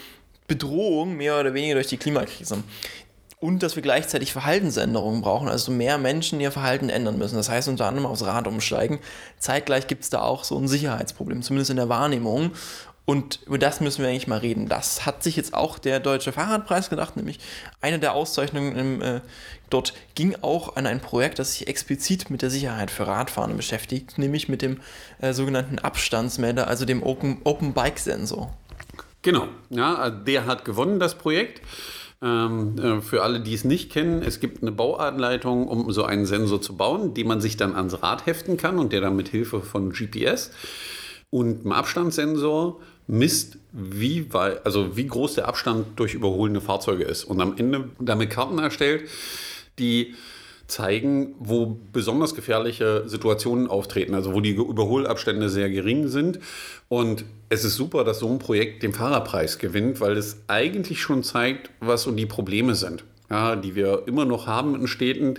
Bedrohung 0.48 1.16
mehr 1.16 1.40
oder 1.40 1.54
weniger 1.54 1.76
durch 1.76 1.88
die 1.88 1.96
Klimakrise 1.96 2.62
und 3.42 3.64
dass 3.64 3.76
wir 3.76 3.82
gleichzeitig 3.82 4.32
Verhaltensänderungen 4.32 5.22
brauchen, 5.22 5.50
also 5.50 5.72
mehr 5.72 5.98
Menschen 5.98 6.40
ihr 6.40 6.52
Verhalten 6.52 6.90
ändern 6.90 7.18
müssen. 7.18 7.36
Das 7.36 7.50
heißt 7.50 7.68
unter 7.68 7.88
anderem 7.88 8.06
aufs 8.06 8.24
Rad 8.24 8.48
umsteigen. 8.48 9.00
Zeitgleich 9.40 9.88
gibt 9.88 10.04
es 10.04 10.12
da 10.12 10.22
auch 10.22 10.44
so 10.44 10.58
ein 10.58 10.68
Sicherheitsproblem, 10.68 11.42
zumindest 11.42 11.72
in 11.72 11.78
der 11.78 11.90
Wahrnehmung. 11.90 12.52
Und 13.04 13.40
über 13.48 13.58
das 13.58 13.82
müssen 13.82 14.04
wir 14.04 14.10
eigentlich 14.10 14.28
mal 14.28 14.38
reden. 14.38 14.70
Das 14.70 15.08
hat 15.08 15.24
sich 15.24 15.36
jetzt 15.36 15.56
auch 15.56 15.80
der 15.80 16.00
Deutsche 16.00 16.32
Fahrradpreis 16.32 16.92
gedacht, 16.92 17.18
nämlich 17.18 17.40
eine 17.82 17.98
der 17.98 18.14
Auszeichnungen 18.14 18.76
im, 18.78 19.02
äh, 19.02 19.22
dort 19.72 19.96
ging 20.14 20.36
auch 20.44 20.76
an 20.76 20.86
ein 20.86 21.00
Projekt, 21.02 21.40
das 21.40 21.54
sich 21.54 21.68
explizit 21.68 22.30
mit 22.30 22.44
der 22.44 22.52
Sicherheit 22.52 22.92
für 22.92 23.08
Radfahren 23.08 23.58
beschäftigt, 23.58 24.20
nämlich 24.20 24.50
mit 24.50 24.62
dem 24.62 24.80
äh, 25.20 25.34
sogenannten 25.34 25.80
Abstandsmelder, 25.80 26.68
also 26.68 26.86
dem 26.86 27.02
Open, 27.02 27.40
Open 27.44 27.74
Bike 27.74 27.98
Sensor. 27.98 28.54
Genau, 29.24 29.48
ja, 29.72 30.12
der 30.12 30.46
hat 30.46 30.64
gewonnen, 30.64 31.00
das 31.00 31.16
Projekt. 31.16 31.62
Ähm, 32.24 32.78
äh, 32.78 33.02
für 33.02 33.24
alle, 33.24 33.40
die 33.40 33.54
es 33.54 33.64
nicht 33.64 33.92
kennen, 33.92 34.22
es 34.22 34.40
gibt 34.40 34.62
eine 34.62 34.72
Bauanleitung, 34.72 35.68
um 35.68 35.92
so 35.92 36.04
einen 36.04 36.26
Sensor 36.26 36.62
zu 36.62 36.78
bauen, 36.78 37.16
den 37.16 37.28
man 37.28 37.42
sich 37.42 37.58
dann 37.58 37.76
ans 37.76 38.04
Rad 38.04 38.28
heften 38.28 38.58
kann 38.58 38.78
und 38.78 38.94
der 38.94 39.02
dann 39.02 39.16
mit 39.16 39.30
Hilfe 39.30 39.62
von 39.62 39.92
GPS 39.92 40.52
und 41.32 41.62
einem 41.62 41.72
Abstandssensor 41.72 42.80
misst, 43.08 43.58
wie, 43.72 44.32
weit, 44.34 44.66
also 44.66 44.96
wie 44.96 45.08
groß 45.08 45.36
der 45.36 45.48
Abstand 45.48 46.00
durch 46.00 46.14
überholende 46.14 46.62
Fahrzeuge 46.62 47.04
ist. 47.04 47.24
Und 47.24 47.42
am 47.42 47.58
Ende 47.58 47.90
damit 48.00 48.30
Karten 48.30 48.60
erstellt, 48.60 49.10
die 49.80 50.14
zeigen, 50.72 51.36
wo 51.40 51.78
besonders 51.92 52.34
gefährliche 52.34 53.04
Situationen 53.06 53.68
auftreten, 53.68 54.16
also 54.16 54.34
wo 54.34 54.42
die 54.42 54.52
Überholabstände 54.52 55.50
sehr 55.50 55.70
gering 55.70 56.08
sind. 56.08 56.40
Und 56.90 57.26
es 57.50 57.64
ist 57.64 57.76
super, 57.76 58.04
dass 58.04 58.20
so 58.20 58.30
ein 58.30 58.40
Projekt 58.40 58.84
den 58.84 58.94
Fahrerpreis 58.94 59.60
gewinnt, 59.60 60.00
weil 60.00 60.18
es 60.18 60.38
eigentlich 60.48 61.02
schon 61.02 61.24
zeigt, 61.24 61.70
was 61.80 62.04
so 62.04 62.12
die 62.12 62.26
Probleme 62.26 62.76
sind, 62.76 63.04
ja, 63.30 63.56
die 63.56 63.76
wir 63.76 64.04
immer 64.08 64.26
noch 64.26 64.48
haben 64.48 64.76
in 64.76 64.88
Städten 64.88 65.36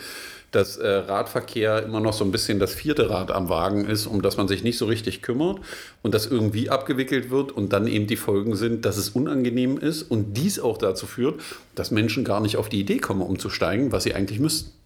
dass 0.52 0.76
äh, 0.76 0.86
Radverkehr 0.86 1.82
immer 1.82 2.00
noch 2.00 2.12
so 2.12 2.24
ein 2.24 2.30
bisschen 2.30 2.58
das 2.58 2.74
vierte 2.74 3.08
Rad 3.10 3.30
am 3.30 3.48
Wagen 3.48 3.86
ist, 3.86 4.06
um 4.06 4.22
das 4.22 4.36
man 4.36 4.48
sich 4.48 4.62
nicht 4.62 4.78
so 4.78 4.84
richtig 4.84 5.22
kümmert 5.22 5.60
und 6.02 6.14
das 6.14 6.26
irgendwie 6.26 6.68
abgewickelt 6.70 7.30
wird 7.30 7.52
und 7.52 7.72
dann 7.72 7.86
eben 7.86 8.06
die 8.06 8.16
Folgen 8.16 8.54
sind, 8.54 8.84
dass 8.84 8.98
es 8.98 9.08
unangenehm 9.10 9.78
ist 9.78 10.02
und 10.02 10.36
dies 10.36 10.60
auch 10.60 10.76
dazu 10.76 11.06
führt, 11.06 11.40
dass 11.74 11.90
Menschen 11.90 12.22
gar 12.22 12.40
nicht 12.40 12.58
auf 12.58 12.68
die 12.68 12.80
Idee 12.80 12.98
kommen, 12.98 13.22
umzusteigen, 13.22 13.92
was 13.92 14.04
sie 14.04 14.14
eigentlich 14.14 14.38
müssten. 14.38 14.81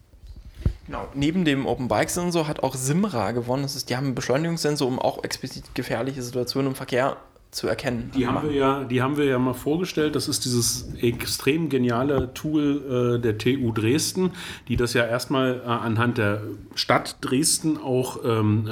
Genau. 0.86 1.08
Neben 1.14 1.44
dem 1.44 1.66
Open 1.66 1.88
Bike 1.88 2.10
Sensor 2.10 2.46
hat 2.46 2.62
auch 2.62 2.74
Simra 2.74 3.32
gewonnen. 3.32 3.62
Das 3.62 3.76
ist, 3.76 3.90
die 3.90 3.96
haben 3.96 4.06
einen 4.06 4.14
Beschleunigungssensor, 4.14 4.86
um 4.86 4.98
auch 4.98 5.24
explizit 5.24 5.74
gefährliche 5.74 6.22
Situationen 6.22 6.72
im 6.72 6.76
Verkehr 6.76 7.16
zu 7.50 7.66
erkennen. 7.68 8.10
Die 8.14 8.26
haben, 8.26 8.48
wir 8.48 8.54
ja, 8.54 8.84
die 8.84 9.00
haben 9.02 9.16
wir 9.16 9.24
ja 9.24 9.38
mal 9.38 9.54
vorgestellt. 9.54 10.14
Das 10.14 10.28
ist 10.28 10.44
dieses 10.44 10.94
extrem 11.00 11.68
geniale 11.68 12.34
Tool 12.34 13.16
äh, 13.16 13.20
der 13.20 13.38
TU 13.38 13.72
Dresden, 13.72 14.32
die 14.68 14.76
das 14.76 14.92
ja 14.92 15.06
erstmal 15.06 15.62
äh, 15.64 15.68
anhand 15.68 16.18
der 16.18 16.42
Stadt 16.74 17.16
Dresden 17.22 17.78
auch 17.78 18.24
ähm, 18.24 18.68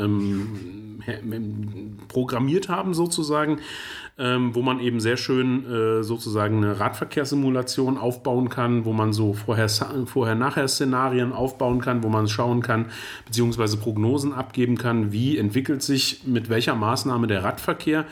ähm, 1.06 1.98
programmiert 2.08 2.68
haben 2.68 2.94
sozusagen, 2.94 3.60
ähm, 4.16 4.54
wo 4.54 4.62
man 4.62 4.78
eben 4.78 5.00
sehr 5.00 5.16
schön 5.16 5.64
äh, 5.70 6.02
sozusagen 6.04 6.58
eine 6.58 6.78
Radverkehrssimulation 6.78 7.98
aufbauen 7.98 8.48
kann, 8.48 8.84
wo 8.84 8.92
man 8.92 9.12
so 9.12 9.32
vorher, 9.32 9.68
vorher 10.06 10.36
nachher 10.36 10.68
Szenarien 10.68 11.32
aufbauen 11.32 11.80
kann, 11.80 12.02
wo 12.04 12.08
man 12.08 12.28
schauen 12.28 12.62
kann, 12.62 12.86
beziehungsweise 13.24 13.76
Prognosen 13.76 14.32
abgeben 14.32 14.78
kann, 14.78 15.12
wie 15.12 15.36
entwickelt 15.36 15.82
sich 15.82 16.22
mit 16.26 16.48
welcher 16.48 16.76
Maßnahme 16.76 17.26
der 17.26 17.42
Radverkehr 17.42 18.04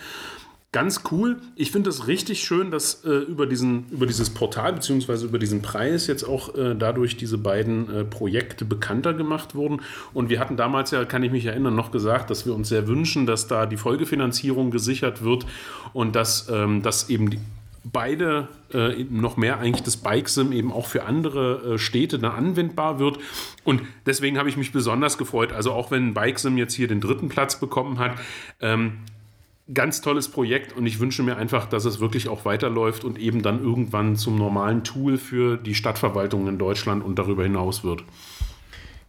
ganz 0.72 1.02
cool. 1.10 1.36
Ich 1.54 1.70
finde 1.70 1.90
es 1.90 2.06
richtig 2.08 2.42
schön, 2.42 2.70
dass 2.70 3.04
äh, 3.04 3.10
über, 3.10 3.46
diesen, 3.46 3.84
über 3.90 4.06
dieses 4.06 4.30
Portal 4.30 4.72
bzw. 4.72 5.26
über 5.26 5.38
diesen 5.38 5.60
Preis 5.60 6.06
jetzt 6.06 6.24
auch 6.24 6.54
äh, 6.56 6.74
dadurch 6.74 7.18
diese 7.18 7.36
beiden 7.36 7.94
äh, 7.94 8.04
Projekte 8.04 8.64
bekannter 8.64 9.12
gemacht 9.12 9.54
wurden. 9.54 9.82
Und 10.14 10.30
wir 10.30 10.40
hatten 10.40 10.56
damals 10.56 10.90
ja, 10.90 11.04
kann 11.04 11.22
ich 11.22 11.30
mich 11.30 11.44
erinnern, 11.44 11.74
noch 11.74 11.92
gesagt, 11.92 12.30
dass 12.30 12.46
wir 12.46 12.54
uns 12.54 12.70
sehr 12.70 12.88
wünschen, 12.88 13.26
dass 13.26 13.46
da 13.46 13.66
die 13.66 13.76
Folgefinanzierung 13.76 14.70
gesichert 14.70 15.22
wird 15.22 15.44
und 15.92 16.16
dass, 16.16 16.48
ähm, 16.48 16.80
dass 16.80 17.10
eben 17.10 17.28
die, 17.28 17.38
beide 17.84 18.48
äh, 18.72 19.04
noch 19.10 19.36
mehr 19.36 19.58
eigentlich 19.58 19.82
das 19.82 19.98
Bikesim 19.98 20.52
eben 20.52 20.72
auch 20.72 20.86
für 20.86 21.04
andere 21.04 21.74
äh, 21.74 21.78
Städte 21.78 22.18
dann 22.18 22.32
anwendbar 22.32 22.98
wird. 22.98 23.18
Und 23.64 23.82
deswegen 24.06 24.38
habe 24.38 24.48
ich 24.48 24.56
mich 24.56 24.72
besonders 24.72 25.18
gefreut. 25.18 25.52
Also 25.52 25.72
auch 25.72 25.90
wenn 25.90 26.14
Bikesim 26.14 26.56
jetzt 26.56 26.72
hier 26.72 26.88
den 26.88 27.02
dritten 27.02 27.28
Platz 27.28 27.60
bekommen 27.60 27.98
hat, 27.98 28.12
ähm, 28.60 28.94
ganz 29.72 30.00
tolles 30.00 30.28
Projekt 30.28 30.76
und 30.76 30.86
ich 30.86 30.98
wünsche 30.98 31.22
mir 31.22 31.36
einfach, 31.36 31.66
dass 31.66 31.84
es 31.84 32.00
wirklich 32.00 32.28
auch 32.28 32.44
weiterläuft 32.44 33.04
und 33.04 33.18
eben 33.18 33.42
dann 33.42 33.62
irgendwann 33.62 34.16
zum 34.16 34.36
normalen 34.36 34.84
Tool 34.84 35.18
für 35.18 35.56
die 35.56 35.74
Stadtverwaltung 35.74 36.48
in 36.48 36.58
Deutschland 36.58 37.04
und 37.04 37.18
darüber 37.18 37.44
hinaus 37.44 37.84
wird. 37.84 38.04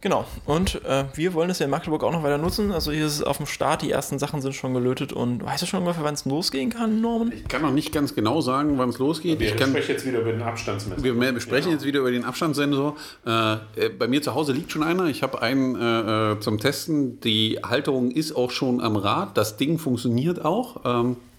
Genau, 0.04 0.26
und 0.44 0.84
äh, 0.84 1.06
wir 1.14 1.32
wollen 1.32 1.48
es 1.48 1.60
ja 1.60 1.64
in 1.64 1.70
Magdeburg 1.70 2.04
auch 2.04 2.12
noch 2.12 2.22
weiter 2.22 2.36
nutzen. 2.36 2.72
Also 2.72 2.92
hier 2.92 3.06
ist 3.06 3.14
es 3.14 3.22
auf 3.22 3.38
dem 3.38 3.46
Start, 3.46 3.80
die 3.80 3.90
ersten 3.90 4.18
Sachen 4.18 4.42
sind 4.42 4.54
schon 4.54 4.74
gelötet 4.74 5.14
und 5.14 5.42
weißt 5.42 5.62
du 5.62 5.66
schon 5.66 5.80
ungefähr, 5.80 6.04
wann 6.04 6.12
es 6.12 6.26
losgehen 6.26 6.68
kann, 6.68 7.00
Norman? 7.00 7.32
Ich 7.32 7.48
kann 7.48 7.62
noch 7.62 7.72
nicht 7.72 7.90
ganz 7.90 8.14
genau 8.14 8.42
sagen, 8.42 8.76
wann 8.76 8.90
es 8.90 8.98
losgeht. 8.98 9.40
Wir 9.40 9.48
ich 9.48 9.56
kann, 9.56 9.70
sprechen 9.70 9.92
jetzt 9.92 10.04
wieder 10.04 10.18
über 10.18 10.32
den 10.32 10.42
Abstandsmesser. 10.42 11.02
Wir 11.02 11.40
sprechen 11.40 11.62
genau. 11.62 11.72
jetzt 11.72 11.86
wieder 11.86 12.00
über 12.00 12.10
den 12.10 12.26
Abstandssensor. 12.26 12.96
Äh, 13.24 13.88
bei 13.98 14.06
mir 14.06 14.20
zu 14.20 14.34
Hause 14.34 14.52
liegt 14.52 14.72
schon 14.72 14.82
einer. 14.82 15.06
Ich 15.06 15.22
habe 15.22 15.40
einen 15.40 15.74
äh, 15.74 16.32
äh, 16.32 16.40
zum 16.40 16.60
Testen. 16.60 17.18
Die 17.20 17.60
Halterung 17.64 18.10
ist 18.10 18.36
auch 18.36 18.50
schon 18.50 18.82
am 18.82 18.96
Rad. 18.96 19.38
Das 19.38 19.56
Ding 19.56 19.78
funktioniert 19.78 20.44
auch. 20.44 20.82
Ähm, 20.84 21.12
äh, 21.12 21.33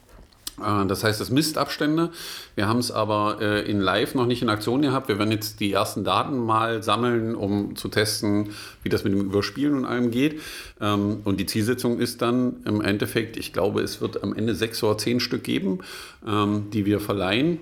das 0.57 1.03
heißt, 1.03 1.19
es 1.19 1.29
misst 1.29 1.57
Abstände. 1.57 2.11
Wir 2.55 2.67
haben 2.67 2.79
es 2.79 2.91
aber 2.91 3.39
äh, 3.41 3.69
in 3.69 3.81
Live 3.81 4.15
noch 4.15 4.25
nicht 4.25 4.41
in 4.41 4.49
Aktion 4.49 4.81
gehabt. 4.81 5.09
Wir 5.09 5.19
werden 5.19 5.31
jetzt 5.31 5.59
die 5.59 5.73
ersten 5.73 6.03
Daten 6.03 6.37
mal 6.37 6.81
sammeln, 6.81 7.35
um 7.35 7.75
zu 7.75 7.89
testen, 7.89 8.51
wie 8.81 8.89
das 8.89 9.03
mit 9.03 9.13
dem 9.13 9.21
Überspielen 9.21 9.75
und 9.75 9.85
allem 9.85 10.11
geht. 10.11 10.41
Ähm, 10.79 11.21
und 11.25 11.39
die 11.39 11.45
Zielsetzung 11.45 11.99
ist 11.99 12.21
dann 12.21 12.63
im 12.65 12.81
Endeffekt, 12.81 13.35
ich 13.35 13.51
glaube, 13.51 13.81
es 13.81 13.99
wird 13.99 14.23
am 14.23 14.33
Ende 14.33 14.55
sechs 14.55 14.81
oder 14.81 14.97
zehn 14.97 15.19
Stück 15.19 15.43
geben, 15.43 15.79
ähm, 16.25 16.69
die 16.71 16.85
wir 16.85 16.99
verleihen 17.01 17.59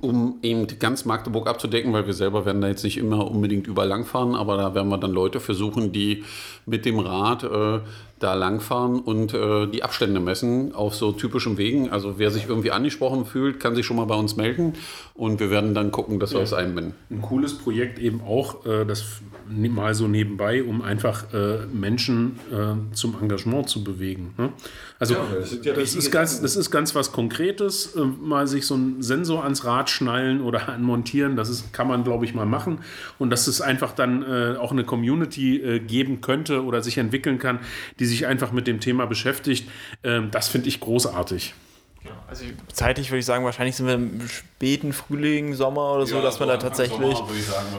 um 0.00 0.38
eben 0.42 0.66
ganz 0.78 1.04
Magdeburg 1.04 1.48
abzudecken, 1.48 1.92
weil 1.92 2.06
wir 2.06 2.12
selber 2.12 2.44
werden 2.44 2.60
da 2.60 2.68
jetzt 2.68 2.84
nicht 2.84 2.98
immer 2.98 3.30
unbedingt 3.30 3.66
überall 3.66 3.88
langfahren, 3.88 4.34
aber 4.34 4.56
da 4.56 4.74
werden 4.74 4.88
wir 4.88 4.98
dann 4.98 5.12
Leute 5.12 5.40
versuchen, 5.40 5.92
die 5.92 6.24
mit 6.66 6.84
dem 6.84 6.98
Rad 6.98 7.44
äh, 7.44 7.80
da 8.18 8.34
langfahren 8.34 9.00
und 9.00 9.34
äh, 9.34 9.66
die 9.66 9.82
Abstände 9.82 10.20
messen 10.20 10.74
auf 10.74 10.94
so 10.94 11.12
typischen 11.12 11.58
Wegen. 11.58 11.90
Also 11.90 12.18
wer 12.18 12.30
sich 12.30 12.48
irgendwie 12.48 12.70
angesprochen 12.70 13.24
fühlt, 13.24 13.60
kann 13.60 13.74
sich 13.74 13.86
schon 13.86 13.96
mal 13.96 14.06
bei 14.06 14.14
uns 14.14 14.36
melden 14.36 14.74
und 15.14 15.40
wir 15.40 15.50
werden 15.50 15.74
dann 15.74 15.90
gucken, 15.90 16.20
dass 16.20 16.32
wir 16.32 16.40
es 16.40 16.52
einbinden. 16.52 16.94
Ein 17.10 17.22
cooles 17.22 17.54
Projekt 17.54 17.98
eben 17.98 18.20
auch, 18.20 18.66
äh, 18.66 18.84
das 18.84 19.04
mal 19.50 19.94
so 19.94 20.08
nebenbei, 20.08 20.62
um 20.62 20.82
einfach 20.82 21.32
äh, 21.32 21.66
Menschen 21.72 22.38
äh, 22.52 22.94
zum 22.94 23.16
Engagement 23.20 23.68
zu 23.68 23.82
bewegen. 23.82 24.34
Ne? 24.36 24.52
Also 24.98 25.14
ja, 25.14 25.26
das, 25.34 25.58
ja 25.64 25.72
das, 25.72 25.94
ist 25.94 26.10
ganz, 26.10 26.40
das 26.40 26.56
ist 26.56 26.70
ganz 26.70 26.94
was 26.94 27.12
Konkretes, 27.12 27.94
äh, 27.94 28.00
mal 28.00 28.46
sich 28.46 28.66
so 28.66 28.74
einen 28.74 29.02
Sensor 29.02 29.44
ans 29.44 29.64
Rad 29.64 29.90
schnallen 29.90 30.40
oder 30.40 30.68
anmontieren, 30.68 31.36
das 31.36 31.48
ist, 31.48 31.72
kann 31.72 31.88
man 31.88 32.04
glaube 32.04 32.24
ich 32.24 32.34
mal 32.34 32.46
machen 32.46 32.80
und 33.18 33.30
dass 33.30 33.46
es 33.46 33.60
einfach 33.60 33.92
dann 33.92 34.22
äh, 34.22 34.56
auch 34.58 34.72
eine 34.72 34.84
Community 34.84 35.80
geben 35.86 36.20
könnte 36.20 36.64
oder 36.64 36.82
sich 36.82 36.98
entwickeln 36.98 37.38
kann, 37.38 37.60
die 37.98 38.06
sich 38.08 38.26
einfach 38.26 38.50
mit 38.52 38.66
dem 38.66 38.80
Thema 38.80 39.06
beschäftigt. 39.06 39.68
Ähm, 40.02 40.30
das 40.30 40.48
finde 40.48 40.68
ich 40.68 40.80
großartig. 40.80 41.54
Also 42.28 42.44
zeitlich 42.72 43.10
würde 43.10 43.20
ich 43.20 43.26
sagen, 43.26 43.44
wahrscheinlich 43.44 43.76
sind 43.76 43.86
wir 43.86 43.94
im 43.94 44.28
späten 44.28 44.92
Frühling, 44.92 45.54
Sommer 45.54 45.94
oder 45.94 46.06
so, 46.06 46.16
ja, 46.16 46.22
dass 46.22 46.38
man 46.38 46.48
da 46.48 46.56
tatsächlich. 46.56 47.16
Sommer, 47.16 47.32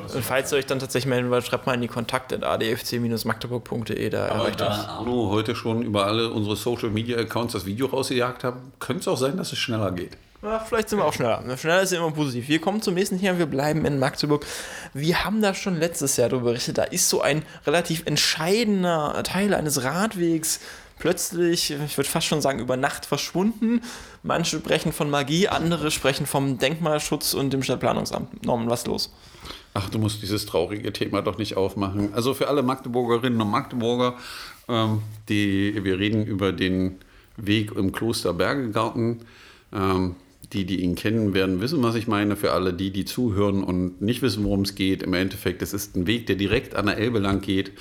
sagen, 0.07 0.23
falls 0.23 0.51
ihr 0.51 0.57
euch 0.57 0.65
dann 0.65 0.79
tatsächlich 0.79 1.09
melden 1.09 1.29
wollt, 1.29 1.45
schreibt 1.45 1.65
mal 1.65 1.73
in 1.73 1.81
die 1.81 1.87
Kontakte 1.87 2.35
adfc-magdeburg.de. 2.41 4.09
Da 4.09 4.27
Aber 4.29 4.51
da 4.51 4.67
Arno 4.67 5.29
heute 5.29 5.55
schon 5.55 5.83
über 5.83 6.05
alle 6.05 6.31
unsere 6.31 6.55
Social 6.55 6.89
Media 6.89 7.17
Accounts 7.17 7.53
das 7.53 7.65
Video 7.65 7.87
rausgejagt 7.87 8.43
hat, 8.43 8.55
könnte 8.79 9.01
es 9.01 9.07
auch 9.07 9.17
sein, 9.17 9.37
dass 9.37 9.51
es 9.51 9.59
schneller 9.59 9.91
geht. 9.91 10.17
Ja, 10.41 10.59
vielleicht 10.59 10.89
sind 10.89 10.99
wir 10.99 11.05
auch 11.05 11.13
schneller. 11.13 11.43
Schneller 11.57 11.81
ist 11.81 11.91
ja 11.91 11.99
immer 11.99 12.11
positiv. 12.11 12.47
Wir 12.47 12.61
kommen 12.61 12.81
zum 12.81 12.93
nächsten 12.93 13.19
Thema. 13.19 13.37
Wir 13.37 13.45
bleiben 13.45 13.83
in 13.85 13.99
Magdeburg. 13.99 14.45
Wir 14.93 15.25
haben 15.25 15.41
da 15.41 15.53
schon 15.53 15.77
letztes 15.77 16.15
Jahr 16.15 16.29
darüber 16.29 16.51
berichtet. 16.51 16.77
Da 16.77 16.83
ist 16.83 17.09
so 17.09 17.21
ein 17.21 17.43
relativ 17.65 18.05
entscheidender 18.05 19.21
Teil 19.23 19.53
eines 19.53 19.83
Radwegs 19.83 20.61
plötzlich, 20.99 21.71
ich 21.71 21.97
würde 21.97 22.09
fast 22.09 22.27
schon 22.27 22.41
sagen, 22.41 22.59
über 22.59 22.77
Nacht 22.77 23.05
verschwunden. 23.05 23.81
Manche 24.21 24.59
sprechen 24.59 24.91
von 24.91 25.09
Magie, 25.09 25.47
andere 25.47 25.91
sprechen 25.91 26.25
vom 26.25 26.57
Denkmalschutz 26.57 27.33
und 27.33 27.51
dem 27.51 27.63
Stadtplanungsamt. 27.63 28.45
Norman, 28.45 28.69
was 28.69 28.81
ist 28.81 28.87
los? 28.87 29.13
Ach, 29.73 29.89
du 29.89 29.97
musst 29.97 30.21
dieses 30.21 30.45
traurige 30.45 30.91
Thema 30.93 31.21
doch 31.21 31.37
nicht 31.37 31.55
aufmachen. 31.57 32.13
Also 32.13 32.33
für 32.33 32.47
alle 32.47 32.63
Magdeburgerinnen 32.63 33.39
und 33.39 33.49
Magdeburger, 33.49 34.15
ähm, 34.67 35.01
die, 35.29 35.83
wir 35.83 35.99
reden 35.99 36.25
über 36.25 36.51
den 36.51 36.99
Weg 37.37 37.71
im 37.71 37.91
Kloster 37.91 38.33
Bergegarten. 38.33 39.21
Ähm, 39.71 40.15
die, 40.53 40.65
die 40.65 40.81
ihn 40.81 40.95
kennen, 40.95 41.33
werden 41.33 41.61
wissen, 41.61 41.83
was 41.83 41.95
ich 41.95 42.07
meine. 42.07 42.35
Für 42.35 42.51
alle 42.51 42.73
die, 42.73 42.91
die 42.91 43.05
zuhören 43.05 43.63
und 43.63 44.01
nicht 44.01 44.21
wissen, 44.21 44.43
worum 44.43 44.61
es 44.61 44.75
geht, 44.75 45.03
im 45.03 45.13
Endeffekt, 45.13 45.61
es 45.61 45.73
ist 45.73 45.95
ein 45.95 46.07
Weg, 46.07 46.27
der 46.27 46.35
direkt 46.35 46.75
an 46.75 46.87
der 46.87 46.97
Elbe 46.97 47.19
lang 47.19 47.41
geht. 47.41 47.71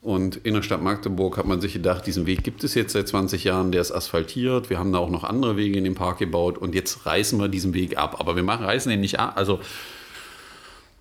Und 0.00 0.36
in 0.36 0.52
der 0.52 0.62
Stadt 0.62 0.82
Magdeburg 0.82 1.38
hat 1.38 1.46
man 1.46 1.62
sich 1.62 1.72
gedacht, 1.72 2.06
diesen 2.06 2.26
Weg 2.26 2.44
gibt 2.44 2.62
es 2.62 2.74
jetzt 2.74 2.92
seit 2.92 3.08
20 3.08 3.44
Jahren, 3.44 3.72
der 3.72 3.80
ist 3.80 3.90
asphaltiert. 3.90 4.68
Wir 4.68 4.78
haben 4.78 4.92
da 4.92 4.98
auch 4.98 5.08
noch 5.08 5.24
andere 5.24 5.56
Wege 5.56 5.78
in 5.78 5.84
den 5.84 5.94
Park 5.94 6.18
gebaut 6.18 6.58
und 6.58 6.74
jetzt 6.74 7.06
reißen 7.06 7.40
wir 7.40 7.48
diesen 7.48 7.72
Weg 7.72 7.96
ab. 7.96 8.20
Aber 8.20 8.36
wir 8.36 8.42
machen, 8.42 8.66
reißen 8.66 8.90
den 8.90 9.00
nicht 9.00 9.18
ab. 9.18 9.32
Also 9.36 9.60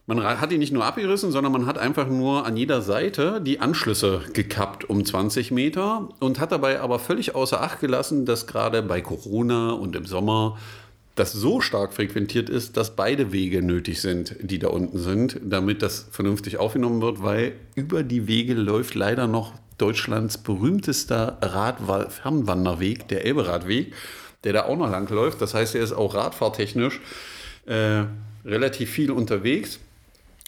man 0.05 0.21
hat 0.23 0.51
ihn 0.51 0.59
nicht 0.59 0.73
nur 0.73 0.85
abgerissen, 0.85 1.31
sondern 1.31 1.53
man 1.53 1.65
hat 1.65 1.77
einfach 1.77 2.07
nur 2.07 2.45
an 2.45 2.57
jeder 2.57 2.81
Seite 2.81 3.41
die 3.41 3.59
Anschlüsse 3.59 4.21
gekappt 4.33 4.89
um 4.89 5.03
20 5.03 5.51
Meter 5.51 6.09
und 6.19 6.39
hat 6.39 6.51
dabei 6.51 6.81
aber 6.81 6.99
völlig 6.99 7.35
außer 7.35 7.61
Acht 7.61 7.79
gelassen, 7.79 8.25
dass 8.25 8.47
gerade 8.47 8.81
bei 8.81 9.01
Corona 9.01 9.71
und 9.71 9.95
im 9.95 10.05
Sommer 10.05 10.57
das 11.15 11.31
so 11.31 11.61
stark 11.61 11.93
frequentiert 11.93 12.49
ist, 12.49 12.75
dass 12.75 12.95
beide 12.95 13.31
Wege 13.31 13.61
nötig 13.61 14.01
sind, 14.01 14.35
die 14.41 14.57
da 14.57 14.69
unten 14.69 14.97
sind, 14.97 15.39
damit 15.43 15.81
das 15.81 16.07
vernünftig 16.11 16.57
aufgenommen 16.57 17.01
wird, 17.01 17.21
weil 17.21 17.53
über 17.75 18.03
die 18.03 18.27
Wege 18.27 18.55
läuft 18.55 18.95
leider 18.95 19.27
noch 19.27 19.53
Deutschlands 19.77 20.37
berühmtester 20.37 21.37
Radfernwanderweg, 21.41 23.07
der 23.07 23.25
Elberadweg, 23.25 23.93
der 24.43 24.53
da 24.53 24.65
auch 24.65 24.77
noch 24.77 24.89
lang 24.89 25.09
läuft. 25.09 25.41
Das 25.41 25.53
heißt, 25.53 25.75
er 25.75 25.83
ist 25.83 25.93
auch 25.93 26.15
radfahrtechnisch 26.15 26.99
äh, 27.65 28.03
relativ 28.45 28.89
viel 28.89 29.11
unterwegs. 29.11 29.79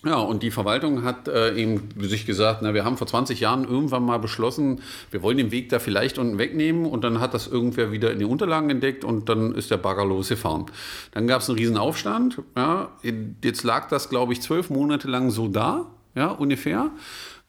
Ja, 0.03 0.17
und 0.17 0.43
die 0.43 0.51
Verwaltung 0.51 1.03
hat 1.03 1.27
äh, 1.27 1.55
eben 1.55 1.89
sich 1.99 2.27
gesagt, 2.27 2.61
na, 2.61 2.75
wir 2.75 2.85
haben 2.85 2.97
vor 2.97 3.07
20 3.07 3.39
Jahren 3.39 3.63
irgendwann 3.63 4.03
mal 4.03 4.19
beschlossen, 4.19 4.81
wir 5.09 5.23
wollen 5.23 5.37
den 5.37 5.51
Weg 5.51 5.69
da 5.69 5.79
vielleicht 5.79 6.19
unten 6.19 6.37
wegnehmen 6.37 6.85
und 6.85 7.03
dann 7.03 7.19
hat 7.19 7.33
das 7.33 7.47
irgendwer 7.47 7.91
wieder 7.91 8.11
in 8.11 8.19
die 8.19 8.25
Unterlagen 8.25 8.69
entdeckt 8.69 9.03
und 9.03 9.29
dann 9.29 9.55
ist 9.55 9.71
der 9.71 9.77
Bagger 9.77 10.05
losgefahren. 10.05 10.65
Dann 11.11 11.25
gab 11.25 11.41
es 11.41 11.49
einen 11.49 11.57
riesen 11.57 11.77
Aufstand. 11.77 12.41
Ja, 12.55 12.91
jetzt 13.43 13.63
lag 13.63 13.87
das, 13.89 14.09
glaube 14.09 14.33
ich, 14.33 14.41
zwölf 14.41 14.69
Monate 14.69 15.07
lang 15.07 15.31
so 15.31 15.47
da, 15.47 15.87
ja, 16.13 16.27
ungefähr. 16.27 16.91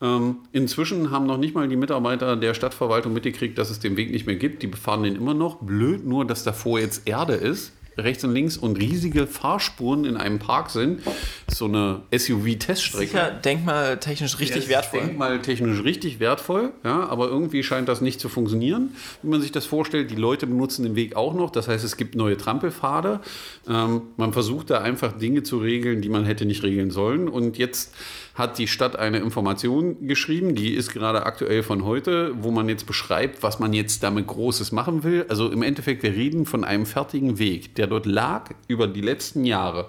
Ähm, 0.01 0.37
inzwischen 0.53 1.11
haben 1.11 1.27
noch 1.27 1.39
nicht 1.39 1.55
mal 1.55 1.69
die 1.69 1.77
Mitarbeiter 1.77 2.37
der 2.37 2.55
Stadtverwaltung 2.55 3.13
mitgekriegt, 3.13 3.59
dass 3.59 3.71
es 3.71 3.81
den 3.81 3.99
Weg 3.99 4.11
nicht 4.11 4.27
mehr 4.27 4.37
gibt. 4.37 4.63
Die 4.63 4.67
befahren 4.67 5.03
den 5.03 5.17
immer 5.17 5.35
noch. 5.35 5.57
Blöd 5.57 6.07
nur, 6.07 6.25
dass 6.27 6.45
davor 6.45 6.79
jetzt 6.79 7.07
Erde 7.07 7.35
ist 7.35 7.73
rechts 7.97 8.25
und 8.25 8.33
links 8.33 8.57
und 8.57 8.79
riesige 8.79 9.27
Fahrspuren 9.27 10.05
in 10.05 10.17
einem 10.17 10.39
Park 10.39 10.71
sind. 10.71 11.01
So 11.49 11.67
eine 11.67 12.03
SUV-Teststrecke. 12.17 13.07
Sicher 13.07 13.31
denkmaltechnisch 13.31 14.39
richtig 14.39 14.69
wertvoll. 14.69 15.01
Denkmaltechnisch 15.01 15.85
richtig 15.85 16.21
wertvoll, 16.21 16.73
ja, 16.85 17.09
aber 17.09 17.29
irgendwie 17.29 17.63
scheint 17.63 17.89
das 17.89 18.01
nicht 18.01 18.21
zu 18.21 18.29
funktionieren, 18.29 18.95
wie 19.23 19.29
man 19.29 19.41
sich 19.41 19.53
das 19.53 19.65
vorstellt. 19.67 20.11
Die 20.11 20.17
Leute 20.17 20.47
benutzen 20.47 20.83
den 20.83 20.97
Weg 20.97 21.17
auch 21.17 21.35
noch, 21.35 21.51
das 21.51 21.69
heißt, 21.69 21.85
es 21.85 21.97
gibt 21.97 22.15
neue 22.15 22.37
Trampelpfade. 22.37 23.21
Ähm, 23.69 24.03
man 24.17 24.33
versucht 24.33 24.71
da 24.71 24.81
einfach 24.81 25.13
Dinge 25.13 25.43
zu 25.43 25.59
regeln, 25.59 26.03
die 26.03 26.09
man 26.09 26.25
hätte 26.25 26.45
nicht 26.45 26.63
regeln 26.63 26.91
sollen. 26.91 27.29
Und 27.29 27.59
jetzt 27.59 27.95
hat 28.37 28.59
die 28.59 28.69
Stadt 28.69 28.97
eine 28.97 29.19
Information 29.19 30.07
geschrieben, 30.07 30.55
die 30.55 30.75
ist 30.75 30.93
gerade 30.93 31.25
aktuell 31.25 31.63
von 31.63 31.85
heute, 31.85 32.35
wo 32.43 32.51
man 32.51 32.69
jetzt 32.69 32.87
beschreibt, 32.87 33.43
was 33.43 33.59
man 33.59 33.73
jetzt 33.73 34.03
damit 34.03 34.27
Großes 34.27 34.73
machen 34.73 35.03
will. 35.03 35.25
Also 35.29 35.51
im 35.51 35.63
Endeffekt, 35.63 36.03
wir 36.03 36.13
reden 36.13 36.45
von 36.45 36.63
einem 36.63 36.85
fertigen 36.85 37.39
Weg, 37.39 37.75
der 37.77 37.87
dort 37.87 38.05
lag 38.05 38.51
über 38.69 38.87
die 38.87 39.01
letzten 39.01 39.45
Jahre 39.47 39.89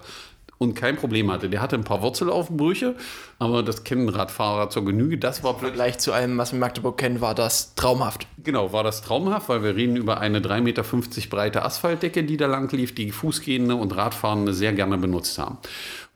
und 0.57 0.75
kein 0.75 0.95
Problem 0.95 1.31
hatte. 1.31 1.49
Der 1.49 1.61
hatte 1.61 1.75
ein 1.75 1.83
paar 1.83 2.01
Wurzelaufbrüche, 2.01 2.95
aber 3.37 3.63
das 3.63 3.83
kennen 3.83 4.09
Radfahrer 4.09 4.69
zur 4.69 4.85
Genüge. 4.85 5.17
Das 5.17 5.43
war 5.43 5.53
Im 5.55 5.59
Vergleich 5.59 5.99
zu 5.99 6.13
allem, 6.13 6.37
was 6.37 6.51
wir 6.51 6.55
in 6.55 6.61
Magdeburg 6.61 6.97
kennen, 6.97 7.21
war 7.21 7.35
das 7.35 7.75
traumhaft. 7.75 8.27
Genau, 8.43 8.73
war 8.73 8.83
das 8.83 9.01
traumhaft, 9.01 9.49
weil 9.49 9.63
wir 9.63 9.75
reden 9.75 9.95
über 9.95 10.19
eine 10.19 10.39
3,50 10.39 10.61
Meter 10.61 10.83
breite 11.29 11.63
Asphaltdecke, 11.63 12.23
die 12.23 12.37
da 12.37 12.47
lang 12.47 12.71
lief, 12.71 12.95
die 12.95 13.11
Fußgehende 13.11 13.75
und 13.75 13.95
Radfahrende 13.95 14.53
sehr 14.53 14.73
gerne 14.73 14.97
benutzt 14.97 15.37
haben. 15.37 15.57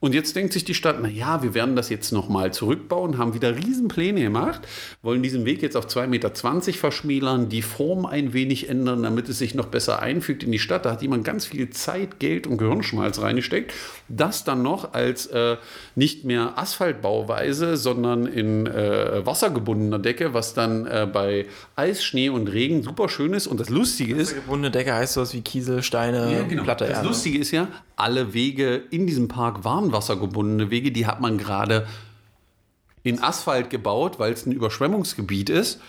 Und 0.02 0.16
jetzt 0.16 0.34
denkt 0.34 0.52
sich 0.52 0.64
die 0.64 0.74
Stadt, 0.74 0.96
na 1.00 1.06
ja, 1.06 1.44
wir 1.44 1.54
werden 1.54 1.76
das 1.76 1.88
jetzt 1.88 2.10
nochmal 2.10 2.52
zurückbauen, 2.52 3.18
haben 3.18 3.34
wieder 3.34 3.56
Riesenpläne 3.56 4.20
gemacht, 4.20 4.62
wollen 5.00 5.22
diesen 5.22 5.44
Weg 5.44 5.62
jetzt 5.62 5.76
auf 5.76 5.86
2,20 5.86 6.06
Meter 6.08 6.72
verschmälern, 6.72 7.48
die 7.48 7.62
Form 7.62 8.04
ein 8.04 8.32
wenig 8.32 8.68
ändern, 8.68 9.04
damit 9.04 9.28
es 9.28 9.38
sich 9.38 9.54
noch 9.54 9.66
besser 9.66 10.02
einfügt 10.02 10.42
in 10.42 10.50
die 10.50 10.58
Stadt. 10.58 10.86
Da 10.86 10.90
hat 10.90 11.02
jemand 11.02 11.22
ganz 11.22 11.46
viel 11.46 11.70
Zeit, 11.70 12.18
Geld 12.18 12.48
und 12.48 12.56
Gehirnschmalz 12.56 13.20
reingesteckt. 13.20 13.72
Das 14.08 14.42
dann 14.42 14.62
noch 14.62 14.92
als 14.92 15.26
äh, 15.26 15.56
nicht 15.94 16.24
mehr 16.24 16.58
Asphaltbauweise, 16.58 17.76
sondern 17.76 18.26
in 18.26 18.66
äh, 18.66 19.24
wassergebundener 19.24 20.00
Decke, 20.00 20.34
was 20.34 20.52
dann 20.52 20.84
äh, 20.84 21.06
bei 21.10 21.46
Eis, 21.76 22.02
Schnee 22.02 22.28
und 22.28 22.48
Regen 22.48 22.82
super 22.82 23.08
schön 23.08 23.34
ist. 23.34 23.46
Und 23.46 23.60
das 23.60 23.68
Lustige 23.68 24.16
ist, 24.16 24.34
Gebundene 24.34 24.72
Decke 24.72 24.94
heißt 24.94 25.12
sowas 25.12 25.32
wie 25.32 25.42
Kiesel, 25.42 25.84
Steine, 25.84 26.44
Platte 26.64 26.86
das 26.86 26.96
Erde. 26.96 27.06
Lustige 27.06 27.38
ist 27.38 27.52
ja, 27.52 27.68
alle 27.94 28.34
Wege 28.34 28.82
in 28.90 29.06
diesem 29.06 29.28
Park 29.28 29.62
waren 29.64 29.91
wassergebundene 29.92 30.70
Wege, 30.70 30.92
die 30.92 31.06
hat 31.06 31.20
man 31.20 31.38
gerade 31.38 31.86
in 33.02 33.22
Asphalt 33.22 33.70
gebaut, 33.70 34.18
weil 34.18 34.32
es 34.32 34.46
ein 34.46 34.52
Überschwemmungsgebiet 34.52 35.50
ist. 35.50 35.80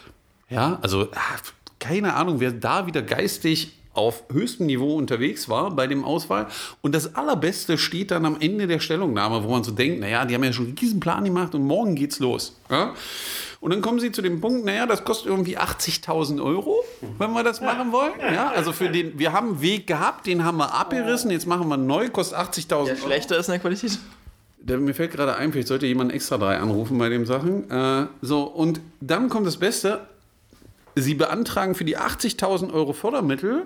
Ja, 0.50 0.80
also 0.82 1.10
ah, 1.14 1.38
keine 1.80 2.16
Ahnung, 2.16 2.40
wer 2.40 2.52
da 2.52 2.88
wieder 2.88 3.02
geistig 3.02 3.74
auf 3.94 4.24
höchstem 4.32 4.66
Niveau 4.66 4.96
unterwegs 4.96 5.50
war 5.50 5.72
bei 5.72 5.88
dem 5.88 6.04
Auswahl. 6.04 6.48
Und 6.82 6.96
das 6.96 7.16
Allerbeste 7.16 7.78
steht 7.78 8.12
dann 8.12 8.26
am 8.26 8.38
Ende 8.40 8.68
der 8.68 8.80
Stellungnahme, 8.80 9.44
wo 9.44 9.50
man 9.50 9.64
so 9.64 9.72
denkt, 9.72 10.00
naja, 10.00 10.26
die 10.26 10.34
haben 10.34 10.44
ja 10.44 10.54
schon 10.54 10.76
diesen 10.76 11.00
Plan 11.00 11.24
gemacht 11.24 11.54
und 11.54 11.64
morgen 11.64 11.96
geht's 11.96 12.20
los. 12.20 12.56
Ja? 12.70 12.94
Und 13.64 13.72
dann 13.72 13.82
kommen 13.82 14.02
sie 14.02 14.12
zu 14.12 14.22
dem 14.22 14.42
Punkt, 14.42 14.66
naja, 14.66 14.86
das 14.86 15.06
kostet 15.06 15.28
irgendwie 15.28 15.58
80.000 15.58 16.44
Euro, 16.44 16.84
wenn 17.18 17.32
wir 17.32 17.44
das 17.46 17.62
machen 17.62 17.94
wollen. 17.94 18.12
Ja, 18.20 18.50
also 18.50 18.74
für 18.74 18.90
den, 18.90 19.18
wir 19.18 19.32
haben 19.32 19.48
einen 19.52 19.62
Weg 19.62 19.88
gehabt, 19.88 20.28
den 20.28 20.44
haben 20.44 20.58
wir 20.58 20.74
abgerissen, 20.74 21.32
jetzt 21.32 21.48
machen 21.48 21.70
wir 21.70 21.76
einen 21.76 21.88
neu, 21.88 22.10
kostet 22.10 22.38
80.000 22.38 22.68
Der 22.68 22.78
Euro. 22.78 22.96
schlechter 22.98 23.38
ist 23.38 23.48
in 23.48 23.54
der 23.54 23.60
Qualität. 23.62 23.98
Der, 24.58 24.80
mir 24.80 24.94
fällt 24.94 25.12
gerade 25.14 25.38
ein, 25.38 25.54
vielleicht 25.54 25.70
sollte 25.70 25.86
jemand 25.86 26.12
extra 26.12 26.38
drei 26.38 26.58
anrufen 26.58 26.98
bei 26.98 27.08
den 27.08 27.26
Sachen. 27.26 27.72
Äh, 27.72 28.08
so, 28.22 28.44
und 28.44 28.82
dann 29.00 29.30
kommt 29.30 29.48
das 29.48 29.56
Beste. 29.56 30.08
Sie 30.96 31.14
beantragen 31.14 31.74
für 31.74 31.86
die 31.86 31.98
80.000 31.98 32.74
Euro 32.74 32.92
Fördermittel 32.92 33.64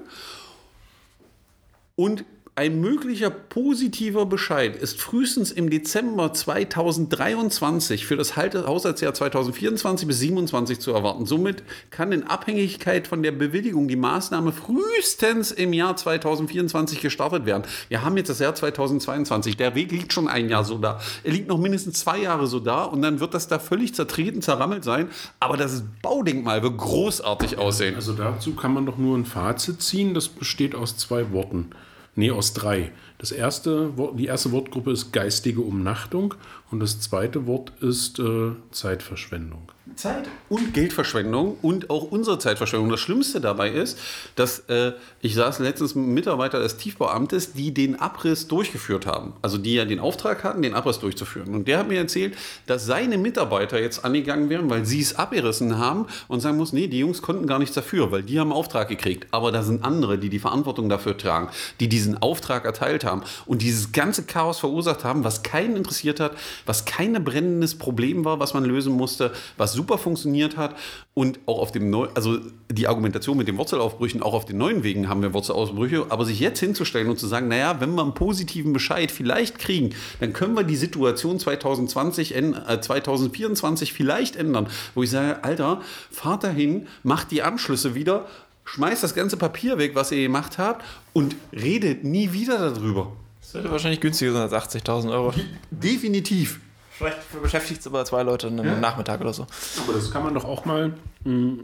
und 1.95 2.23
ein 2.57 2.81
möglicher 2.81 3.29
positiver 3.29 4.25
Bescheid 4.25 4.75
ist 4.75 4.99
frühestens 4.99 5.51
im 5.51 5.69
Dezember 5.69 6.33
2023 6.33 8.03
für 8.07 8.15
das 8.15 8.35
Haushaltsjahr 8.35 9.13
2024 9.13 10.07
bis 10.07 10.17
2027 10.17 10.79
zu 10.79 10.91
erwarten. 10.91 11.27
Somit 11.27 11.61
kann 11.91 12.11
in 12.11 12.23
Abhängigkeit 12.23 13.07
von 13.07 13.21
der 13.21 13.31
Bewilligung 13.31 13.87
die 13.87 13.95
Maßnahme 13.95 14.51
frühestens 14.51 15.51
im 15.51 15.71
Jahr 15.71 15.97
2024 15.97 16.99
gestartet 16.99 17.45
werden. 17.45 17.61
Wir 17.89 18.01
haben 18.01 18.17
jetzt 18.17 18.31
das 18.31 18.39
Jahr 18.39 18.55
2022. 18.55 19.55
Der 19.55 19.75
Weg 19.75 19.91
liegt 19.91 20.11
schon 20.11 20.27
ein 20.27 20.49
Jahr 20.49 20.63
so 20.63 20.79
da. 20.79 20.99
Er 21.23 21.33
liegt 21.33 21.47
noch 21.47 21.59
mindestens 21.59 21.99
zwei 21.99 22.17
Jahre 22.17 22.47
so 22.47 22.59
da 22.59 22.85
und 22.85 23.03
dann 23.03 23.19
wird 23.19 23.35
das 23.35 23.47
da 23.47 23.59
völlig 23.59 23.93
zertreten, 23.93 24.41
zerrammelt 24.41 24.83
sein. 24.83 25.09
Aber 25.39 25.57
das 25.57 25.83
Baudenkmal 26.01 26.63
wird 26.63 26.75
großartig 26.79 27.59
aussehen. 27.59 27.93
Also 27.93 28.13
dazu 28.13 28.55
kann 28.55 28.73
man 28.73 28.87
doch 28.87 28.97
nur 28.97 29.15
ein 29.15 29.25
Fazit 29.25 29.83
ziehen, 29.83 30.15
das 30.15 30.27
besteht 30.27 30.73
aus 30.73 30.97
zwei 30.97 31.31
Worten. 31.31 31.69
Nee, 32.17 32.31
aus 32.31 32.53
drei. 32.53 32.91
Das 33.19 33.31
erste, 33.31 33.93
die 34.15 34.25
erste 34.25 34.51
Wortgruppe 34.51 34.91
ist 34.91 35.13
geistige 35.13 35.61
Umnachtung 35.61 36.33
und 36.71 36.79
das 36.79 36.99
zweite 36.99 37.45
Wort 37.45 37.71
ist 37.79 38.17
äh, 38.17 38.53
Zeitverschwendung. 38.71 39.71
Zeit 39.95 40.27
und 40.49 40.73
Geldverschwendung 40.73 41.57
und 41.61 41.89
auch 41.89 42.03
unsere 42.03 42.39
Zeitverschwendung. 42.39 42.89
Das 42.89 42.99
Schlimmste 42.99 43.41
dabei 43.41 43.69
ist, 43.69 43.97
dass 44.35 44.59
äh, 44.69 44.93
ich 45.21 45.35
saß 45.35 45.59
letztens 45.59 45.95
mit 45.95 46.05
einem 46.05 46.13
Mitarbeiter 46.13 46.59
des 46.59 46.77
Tiefbauamtes, 46.77 47.53
die 47.53 47.73
den 47.73 47.99
Abriss 47.99 48.47
durchgeführt 48.47 49.05
haben. 49.05 49.33
Also 49.41 49.57
die 49.57 49.75
ja 49.75 49.85
den 49.85 49.99
Auftrag 49.99 50.43
hatten, 50.43 50.61
den 50.61 50.73
Abriss 50.73 50.99
durchzuführen. 50.99 51.53
Und 51.53 51.67
der 51.67 51.79
hat 51.79 51.87
mir 51.87 51.97
erzählt, 51.97 52.35
dass 52.65 52.85
seine 52.85 53.17
Mitarbeiter 53.17 53.79
jetzt 53.79 54.03
angegangen 54.03 54.49
wären, 54.49 54.69
weil 54.69 54.85
sie 54.85 55.01
es 55.01 55.15
abgerissen 55.15 55.77
haben 55.77 56.07
und 56.27 56.41
sagen 56.41 56.57
muss, 56.57 56.73
nee, 56.73 56.87
die 56.87 56.99
Jungs 56.99 57.21
konnten 57.21 57.47
gar 57.47 57.59
nichts 57.59 57.75
dafür, 57.75 58.11
weil 58.11 58.23
die 58.23 58.39
haben 58.39 58.51
einen 58.51 58.59
Auftrag 58.59 58.89
gekriegt. 58.89 59.27
Aber 59.31 59.51
da 59.51 59.63
sind 59.63 59.83
andere, 59.83 60.17
die 60.17 60.29
die 60.29 60.39
Verantwortung 60.39 60.89
dafür 60.89 61.17
tragen, 61.17 61.49
die 61.79 61.87
diesen 61.87 62.21
Auftrag 62.21 62.65
erteilt 62.65 63.05
haben 63.05 63.23
und 63.45 63.61
dieses 63.61 63.91
ganze 63.91 64.23
Chaos 64.23 64.59
verursacht 64.59 65.03
haben, 65.03 65.23
was 65.23 65.43
keinen 65.43 65.75
interessiert 65.75 66.19
hat, 66.19 66.33
was 66.65 66.85
kein 66.85 67.13
brennendes 67.23 67.77
Problem 67.77 68.25
war, 68.25 68.39
was 68.39 68.53
man 68.53 68.65
lösen 68.65 68.93
musste, 68.93 69.31
was 69.57 69.76
super 69.77 69.97
funktioniert 69.97 70.57
hat 70.57 70.75
und 71.13 71.39
auch 71.45 71.59
auf 71.59 71.71
dem 71.71 71.89
neuen, 71.89 72.09
also 72.15 72.37
die 72.69 72.87
Argumentation 72.87 73.37
mit 73.37 73.47
den 73.47 73.57
Wurzelaufbrüchen, 73.57 74.21
auch 74.21 74.33
auf 74.33 74.43
den 74.43 74.57
neuen 74.57 74.83
Wegen 74.83 75.07
haben 75.07 75.21
wir 75.21 75.33
Wurzelausbrüche, 75.33 76.07
aber 76.09 76.25
sich 76.25 76.39
jetzt 76.41 76.59
hinzustellen 76.59 77.09
und 77.09 77.17
zu 77.19 77.27
sagen, 77.27 77.47
naja, 77.47 77.79
wenn 77.79 77.95
wir 77.95 78.01
einen 78.01 78.13
positiven 78.13 78.73
Bescheid 78.73 79.09
vielleicht 79.11 79.57
kriegen, 79.59 79.91
dann 80.19 80.33
können 80.33 80.55
wir 80.55 80.63
die 80.63 80.75
Situation 80.75 81.39
2020, 81.39 82.35
änd- 82.35 82.67
äh, 82.67 82.81
2024 82.81 83.93
vielleicht 83.93 84.35
ändern, 84.35 84.67
wo 84.95 85.03
ich 85.03 85.09
sage, 85.11 85.43
Alter, 85.43 85.81
fahrt 86.11 86.43
dahin, 86.43 86.87
macht 87.03 87.31
die 87.31 87.41
Anschlüsse 87.43 87.95
wieder, 87.95 88.25
schmeißt 88.65 89.01
das 89.03 89.15
ganze 89.15 89.37
Papier 89.37 89.77
weg, 89.77 89.91
was 89.93 90.11
ihr 90.11 90.21
gemacht 90.23 90.57
habt 90.57 90.83
und 91.13 91.35
redet 91.53 92.03
nie 92.03 92.33
wieder 92.33 92.57
darüber. 92.71 93.13
Das 93.41 93.53
würde 93.53 93.71
wahrscheinlich 93.71 94.01
günstiger 94.01 94.33
sein 94.33 94.41
als 94.41 94.51
80.000 94.51 95.09
Euro. 95.09 95.33
Definitiv. 95.71 96.59
Vielleicht 96.97 97.41
beschäftigt 97.41 97.81
es 97.81 97.87
aber 97.87 98.03
zwei 98.05 98.23
Leute 98.23 98.47
einen 98.47 98.81
Nachmittag 98.81 99.21
oder 99.21 99.33
so. 99.33 99.45
Aber 99.83 99.93
das 99.93 100.11
kann 100.11 100.23
man 100.23 100.33
doch 100.33 100.45
auch 100.45 100.65
mal 100.65 100.93
mh, 101.25 101.63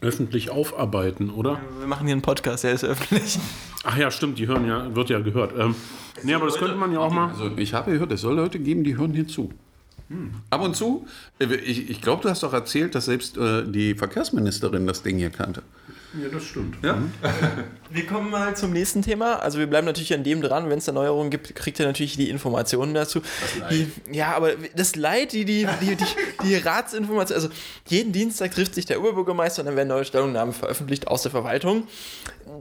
öffentlich 0.00 0.50
aufarbeiten, 0.50 1.30
oder? 1.30 1.60
Wir 1.78 1.86
machen 1.86 2.06
hier 2.06 2.12
einen 2.14 2.22
Podcast, 2.22 2.64
der 2.64 2.72
ist 2.72 2.84
öffentlich. 2.84 3.38
Ach 3.84 3.96
ja, 3.96 4.10
stimmt, 4.10 4.38
die 4.38 4.46
hören 4.46 4.66
ja, 4.66 4.94
wird 4.94 5.10
ja 5.10 5.20
gehört. 5.20 5.52
Ähm, 5.58 5.74
nee, 6.22 6.34
aber 6.34 6.46
das 6.46 6.56
könnte 6.56 6.76
man 6.76 6.92
ja 6.92 6.98
auch 6.98 7.12
mal. 7.12 7.28
Also 7.30 7.50
ich 7.56 7.72
habe 7.74 7.92
gehört, 7.92 8.12
es 8.12 8.20
soll 8.20 8.36
Leute 8.36 8.58
geben, 8.58 8.84
die 8.84 8.96
hören 8.96 9.12
hier 9.12 9.26
zu. 9.26 9.50
Ab 10.50 10.60
und 10.60 10.76
zu. 10.76 11.06
Äh, 11.38 11.46
Ich, 11.54 11.88
ich 11.88 12.02
glaube, 12.02 12.22
du 12.22 12.28
hast 12.28 12.42
doch 12.42 12.52
erzählt, 12.52 12.94
dass 12.94 13.06
selbst 13.06 13.38
äh, 13.38 13.64
die 13.66 13.94
Verkehrsministerin 13.94 14.86
das 14.86 15.02
Ding 15.02 15.16
hier 15.16 15.30
kannte. 15.30 15.62
Ja, 16.20 16.28
das 16.28 16.44
stimmt. 16.44 16.76
Ja? 16.82 16.98
Wir 17.90 18.06
kommen 18.06 18.30
mal 18.30 18.54
zum 18.56 18.72
nächsten 18.72 19.02
Thema. 19.02 19.36
Also 19.36 19.58
wir 19.58 19.66
bleiben 19.66 19.86
natürlich 19.86 20.14
an 20.14 20.24
dem 20.24 20.40
dran. 20.40 20.70
Wenn 20.70 20.78
es 20.78 20.86
da 20.86 20.92
Neuerungen 20.92 21.30
gibt, 21.30 21.54
kriegt 21.54 21.78
ihr 21.78 21.84
natürlich 21.84 22.16
die 22.16 22.30
Informationen 22.30 22.94
dazu. 22.94 23.20
Die, 23.70 23.90
ja, 24.10 24.34
aber 24.34 24.52
das 24.74 24.96
Leid, 24.96 25.32
die, 25.32 25.44
die, 25.44 25.66
die, 25.82 25.96
die, 25.96 26.04
die 26.42 26.56
Ratsinformation, 26.56 27.34
also 27.34 27.50
jeden 27.86 28.12
Dienstag 28.12 28.52
trifft 28.52 28.74
sich 28.74 28.86
der 28.86 28.98
Oberbürgermeister 28.98 29.60
und 29.60 29.66
dann 29.66 29.76
werden 29.76 29.88
neue 29.88 30.06
Stellungnahmen 30.06 30.54
veröffentlicht 30.54 31.06
aus 31.06 31.20
der 31.20 31.30
Verwaltung. 31.30 31.86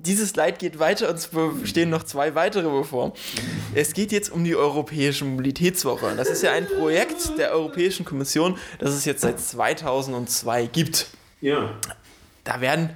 Dieses 0.06 0.36
Leid 0.36 0.60
geht 0.60 0.80
weiter 0.80 1.10
und 1.10 1.16
es 1.16 1.30
stehen 1.64 1.90
noch 1.90 2.04
zwei 2.04 2.36
weitere 2.36 2.70
bevor. 2.70 3.14
Es 3.74 3.94
geht 3.94 4.12
jetzt 4.12 4.34
um 4.34 4.44
die 4.44 4.58
Europäische 4.58 5.24
Mobilitätswoche. 5.24 6.14
Das 6.18 6.30
ist 6.30 6.44
ja 6.44 6.52
ein 6.52 6.68
Projekt 6.68 7.38
der 7.38 7.52
Europäischen 7.52 8.04
Kommission, 8.04 8.58
das 8.80 8.92
es 8.92 9.06
jetzt 9.06 9.22
seit 9.22 9.40
2002 9.40 10.66
gibt. 10.66 11.08
Ja. 11.40 11.72
Da 12.44 12.60
werden. 12.60 12.90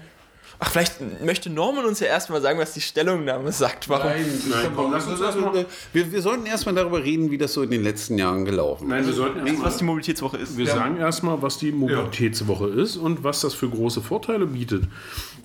Ach, 0.60 0.70
vielleicht 0.72 1.22
möchte 1.24 1.50
Norman 1.50 1.86
uns 1.86 2.00
ja 2.00 2.08
erstmal 2.08 2.42
sagen, 2.42 2.60
was 2.60 2.74
die 2.74 2.82
Stellungnahme 2.82 3.52
sagt. 3.52 3.90
Warum? 3.90 4.12
Nein, 4.12 4.72
komm, 4.76 4.92
lass 4.92 5.08
uns 5.08 5.20
erstmal. 5.20 5.66
Wir, 5.92 6.12
wir 6.12 6.22
sollten 6.22 6.46
erstmal 6.46 6.76
darüber 6.76 7.04
reden, 7.04 7.32
wie 7.32 7.38
das 7.38 7.54
so 7.54 7.62
in 7.62 7.72
den 7.72 7.84
letzten 7.84 8.18
Jahren 8.18 8.46
gelaufen 8.46 8.86
ist. 8.86 8.90
Nein, 8.90 9.06
wir 9.06 9.14
sollten 9.14 9.40
was 9.42 9.50
erstmal. 9.50 9.78
die 9.78 9.84
Mobilitätswoche 9.84 10.38
ist. 10.38 10.58
Wir 10.58 10.68
sagen 10.68 10.98
erstmal, 10.98 11.42
was 11.42 11.58
die 11.58 11.72
Mobilitätswoche 11.72 12.68
ist 12.68 12.96
und 12.96 13.24
was 13.24 13.42
das 13.42 13.54
für 13.54 13.70
große 13.70 14.02
Vorteile 14.02 14.46
bietet. 14.46 14.84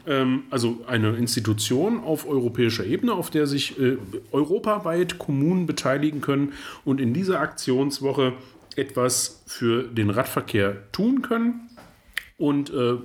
Ähm, 0.07 0.45
also 0.51 0.79
eine 0.87 1.17
Institution 1.17 2.03
auf 2.03 2.27
europäischer 2.27 2.85
Ebene, 2.85 3.13
auf 3.13 3.31
der 3.31 3.47
sich 3.47 3.79
äh, 3.81 3.97
europaweit 4.33 5.19
Kommunen 5.19 5.67
beteiligen 5.67 6.21
können 6.21 6.53
und 6.85 7.01
in 7.01 7.13
dieser 7.13 7.41
Aktionswoche 7.41 8.35
etwas 8.77 9.43
für 9.47 9.83
den 9.83 10.11
Radverkehr 10.11 10.91
tun 10.93 11.23
können. 11.23 11.69
Und 12.39 12.71
äh, 12.71 12.97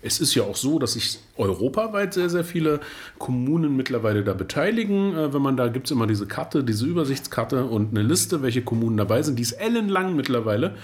es 0.00 0.20
ist 0.20 0.34
ja 0.34 0.44
auch 0.44 0.56
so, 0.56 0.78
dass 0.78 0.92
sich 0.92 1.18
europaweit 1.36 2.14
sehr, 2.14 2.30
sehr 2.30 2.44
viele 2.44 2.80
Kommunen 3.18 3.76
mittlerweile 3.76 4.22
da 4.22 4.32
beteiligen. 4.32 5.16
Äh, 5.16 5.34
wenn 5.34 5.42
man 5.42 5.56
da 5.56 5.68
gibt 5.68 5.86
es 5.86 5.90
immer 5.90 6.06
diese 6.06 6.26
Karte, 6.26 6.62
diese 6.64 6.86
Übersichtskarte 6.86 7.64
und 7.64 7.90
eine 7.90 8.02
Liste, 8.02 8.42
welche 8.42 8.62
Kommunen 8.62 8.96
dabei 8.96 9.22
sind. 9.22 9.38
Die 9.38 9.42
ist 9.42 9.52
ellenlang 9.52 10.14
mittlerweile. 10.14 10.74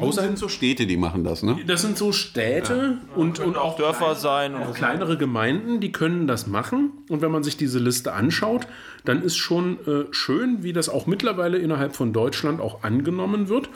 Außer 0.00 0.22
sind 0.22 0.38
so 0.38 0.48
Städte, 0.48 0.86
die 0.86 0.96
machen 0.96 1.22
das, 1.22 1.42
ne? 1.42 1.58
Das 1.66 1.82
sind 1.82 1.98
so 1.98 2.10
Städte 2.10 2.96
und, 3.14 3.40
und 3.40 3.58
auch 3.58 3.76
Dörfer 3.76 4.14
sein. 4.14 4.54
auch 4.54 4.72
kleinere 4.72 5.18
Gemeinden, 5.18 5.80
die 5.80 5.92
können 5.92 6.26
das 6.26 6.46
machen. 6.46 6.92
Und 7.10 7.20
wenn 7.20 7.30
man 7.30 7.42
sich 7.42 7.58
diese 7.58 7.78
Liste 7.78 8.14
anschaut, 8.14 8.66
dann 9.04 9.22
ist 9.22 9.36
schon 9.36 9.78
äh, 9.86 10.04
schön, 10.12 10.62
wie 10.62 10.72
das 10.72 10.88
auch 10.88 11.06
mittlerweile 11.06 11.58
innerhalb 11.58 11.94
von 11.94 12.14
Deutschland 12.14 12.58
auch 12.60 12.84
angenommen 12.84 13.50
wird. 13.50 13.68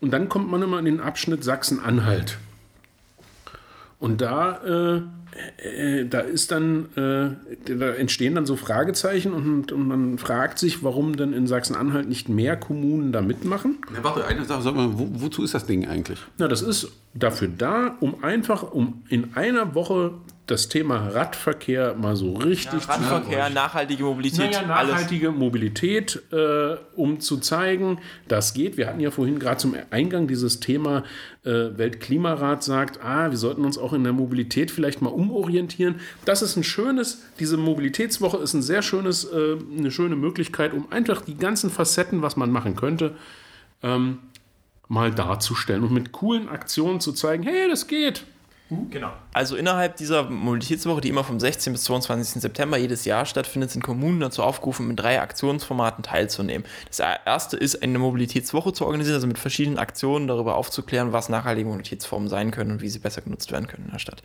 Und 0.00 0.10
dann 0.10 0.28
kommt 0.28 0.50
man 0.50 0.60
immer 0.60 0.78
in 0.78 0.84
den 0.84 1.00
Abschnitt 1.00 1.42
Sachsen-Anhalt. 1.42 2.36
Und 3.98 4.20
da, 4.20 4.60
äh, 4.64 5.00
äh, 5.66 6.06
da 6.06 6.20
ist 6.20 6.50
dann, 6.50 6.86
äh, 6.96 7.76
da 7.76 7.90
entstehen 7.94 8.34
dann 8.34 8.44
so 8.44 8.56
Fragezeichen 8.56 9.32
und, 9.32 9.72
und 9.72 9.88
man 9.88 10.18
fragt 10.18 10.58
sich, 10.58 10.82
warum 10.82 11.16
denn 11.16 11.32
in 11.32 11.46
Sachsen-Anhalt 11.46 12.08
nicht 12.08 12.28
mehr 12.28 12.56
Kommunen 12.56 13.12
da 13.12 13.22
mitmachen. 13.22 13.78
Ja, 13.94 14.04
warte, 14.04 14.26
eine 14.26 14.44
Sache, 14.44 14.62
sag 14.62 14.74
mal, 14.74 14.90
wo, 14.98 15.08
wozu 15.12 15.42
ist 15.42 15.54
das 15.54 15.66
Ding 15.66 15.86
eigentlich? 15.88 16.18
Na, 16.36 16.46
das 16.46 16.60
ist 16.60 16.92
dafür 17.14 17.48
da, 17.48 17.96
um 18.00 18.22
einfach, 18.22 18.70
um 18.70 19.02
in 19.08 19.34
einer 19.34 19.74
Woche 19.74 20.12
das 20.46 20.68
Thema 20.68 21.08
Radverkehr 21.08 21.94
mal 21.94 22.14
so 22.14 22.34
richtig 22.34 22.86
ja, 22.86 22.94
Radverkehr, 22.94 23.50
nachhaltige 23.50 24.04
Mobilität. 24.04 24.52
Naja, 24.52 24.66
nachhaltige 24.66 25.28
alles. 25.28 25.38
Mobilität, 25.38 26.22
äh, 26.32 26.76
um 26.94 27.18
zu 27.18 27.38
zeigen, 27.38 27.98
das 28.28 28.54
geht. 28.54 28.76
Wir 28.76 28.86
hatten 28.86 29.00
ja 29.00 29.10
vorhin 29.10 29.40
gerade 29.40 29.56
zum 29.56 29.74
Eingang 29.90 30.28
dieses 30.28 30.60
Thema 30.60 31.02
äh, 31.44 31.50
Weltklimarat 31.50 32.62
sagt, 32.62 33.02
ah, 33.02 33.30
wir 33.30 33.38
sollten 33.38 33.64
uns 33.64 33.76
auch 33.76 33.92
in 33.92 34.04
der 34.04 34.12
Mobilität 34.12 34.70
vielleicht 34.70 35.02
mal 35.02 35.10
umorientieren. 35.10 35.96
Das 36.24 36.42
ist 36.42 36.56
ein 36.56 36.64
schönes, 36.64 37.24
diese 37.40 37.56
Mobilitätswoche 37.56 38.36
ist 38.36 38.54
ein 38.54 38.62
sehr 38.62 38.82
schönes, 38.82 39.24
äh, 39.24 39.56
eine 39.76 39.90
schöne 39.90 40.14
Möglichkeit, 40.14 40.74
um 40.74 40.92
einfach 40.92 41.22
die 41.22 41.36
ganzen 41.36 41.70
Facetten, 41.70 42.22
was 42.22 42.36
man 42.36 42.52
machen 42.52 42.76
könnte, 42.76 43.16
ähm, 43.82 44.18
mal 44.86 45.10
darzustellen 45.10 45.82
und 45.82 45.92
mit 45.92 46.12
coolen 46.12 46.48
Aktionen 46.48 47.00
zu 47.00 47.12
zeigen, 47.12 47.42
hey, 47.42 47.68
das 47.68 47.88
geht. 47.88 48.24
Genau. 48.90 49.12
Also 49.32 49.54
innerhalb 49.54 49.96
dieser 49.96 50.24
Mobilitätswoche, 50.28 51.00
die 51.00 51.08
immer 51.08 51.22
vom 51.22 51.38
16. 51.38 51.72
bis 51.72 51.84
22. 51.84 52.42
September 52.42 52.76
jedes 52.76 53.04
Jahr 53.04 53.24
stattfindet, 53.24 53.70
sind 53.70 53.82
Kommunen 53.82 54.18
dazu 54.18 54.42
aufgerufen, 54.42 54.88
mit 54.88 54.98
drei 54.98 55.20
Aktionsformaten 55.20 56.02
teilzunehmen. 56.02 56.66
Das 56.88 56.98
erste 56.98 57.56
ist, 57.56 57.80
eine 57.82 57.98
Mobilitätswoche 57.98 58.72
zu 58.72 58.84
organisieren, 58.84 59.14
also 59.14 59.28
mit 59.28 59.38
verschiedenen 59.38 59.78
Aktionen 59.78 60.26
darüber 60.26 60.56
aufzuklären, 60.56 61.12
was 61.12 61.28
nachhaltige 61.28 61.68
Mobilitätsformen 61.68 62.28
sein 62.28 62.50
können 62.50 62.72
und 62.72 62.82
wie 62.82 62.88
sie 62.88 62.98
besser 62.98 63.22
genutzt 63.22 63.52
werden 63.52 63.68
können 63.68 63.84
in 63.84 63.92
der 63.92 64.00
Stadt. 64.00 64.24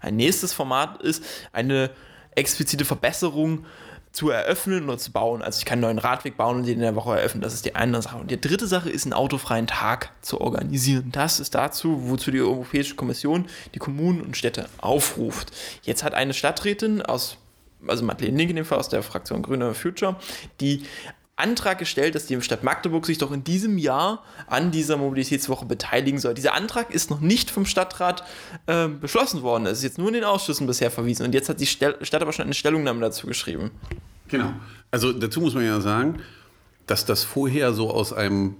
Ein 0.00 0.16
nächstes 0.16 0.54
Format 0.54 1.02
ist 1.02 1.22
eine 1.52 1.90
explizite 2.34 2.84
Verbesserung 2.86 3.66
zu 4.14 4.30
eröffnen 4.30 4.84
oder 4.84 4.96
zu 4.96 5.10
bauen. 5.10 5.42
Also 5.42 5.58
ich 5.58 5.64
kann 5.64 5.78
einen 5.78 5.96
neuen 5.96 5.98
Radweg 5.98 6.36
bauen 6.36 6.58
und 6.58 6.66
den 6.66 6.74
in 6.74 6.80
der 6.80 6.94
Woche 6.94 7.18
eröffnen. 7.18 7.42
Das 7.42 7.52
ist 7.52 7.64
die 7.64 7.74
eine 7.74 8.00
Sache. 8.00 8.16
Und 8.16 8.30
die 8.30 8.40
dritte 8.40 8.68
Sache 8.68 8.88
ist, 8.88 9.04
einen 9.04 9.12
autofreien 9.12 9.66
Tag 9.66 10.12
zu 10.22 10.40
organisieren. 10.40 11.10
Das 11.10 11.40
ist 11.40 11.56
dazu, 11.56 12.08
wozu 12.08 12.30
die 12.30 12.40
Europäische 12.40 12.94
Kommission 12.94 13.46
die 13.74 13.80
Kommunen 13.80 14.20
und 14.20 14.36
Städte 14.36 14.68
aufruft. 14.78 15.50
Jetzt 15.82 16.04
hat 16.04 16.14
eine 16.14 16.32
Stadträtin 16.32 17.02
aus, 17.02 17.38
also 17.88 18.04
Madeleine 18.04 18.38
Link 18.38 18.50
in 18.50 18.56
dem 18.56 18.64
Fall 18.64 18.78
aus 18.78 18.88
der 18.88 19.02
Fraktion 19.02 19.42
Grüne 19.42 19.74
Future, 19.74 20.14
die 20.60 20.84
Antrag 21.36 21.78
gestellt, 21.78 22.14
dass 22.14 22.26
die 22.26 22.40
Stadt 22.42 22.62
Magdeburg 22.62 23.06
sich 23.06 23.18
doch 23.18 23.32
in 23.32 23.42
diesem 23.42 23.76
Jahr 23.76 24.22
an 24.46 24.70
dieser 24.70 24.96
Mobilitätswoche 24.96 25.66
beteiligen 25.66 26.18
soll. 26.18 26.34
Dieser 26.34 26.54
Antrag 26.54 26.90
ist 26.94 27.10
noch 27.10 27.20
nicht 27.20 27.50
vom 27.50 27.66
Stadtrat 27.66 28.22
äh, 28.66 28.86
beschlossen 28.88 29.42
worden. 29.42 29.66
Es 29.66 29.78
ist 29.78 29.84
jetzt 29.84 29.98
nur 29.98 30.08
in 30.08 30.14
den 30.14 30.24
Ausschüssen 30.24 30.66
bisher 30.66 30.92
verwiesen. 30.92 31.26
Und 31.26 31.34
jetzt 31.34 31.48
hat 31.48 31.60
die 31.60 31.66
Stadt 31.66 32.14
aber 32.14 32.32
schon 32.32 32.44
eine 32.44 32.54
Stellungnahme 32.54 33.00
dazu 33.00 33.26
geschrieben. 33.26 33.72
Genau. 34.28 34.52
Also 34.90 35.12
dazu 35.12 35.40
muss 35.40 35.54
man 35.54 35.64
ja 35.64 35.80
sagen, 35.80 36.20
dass 36.86 37.04
das 37.04 37.24
vorher 37.24 37.72
so 37.72 37.90
aus 37.90 38.12
einem 38.12 38.56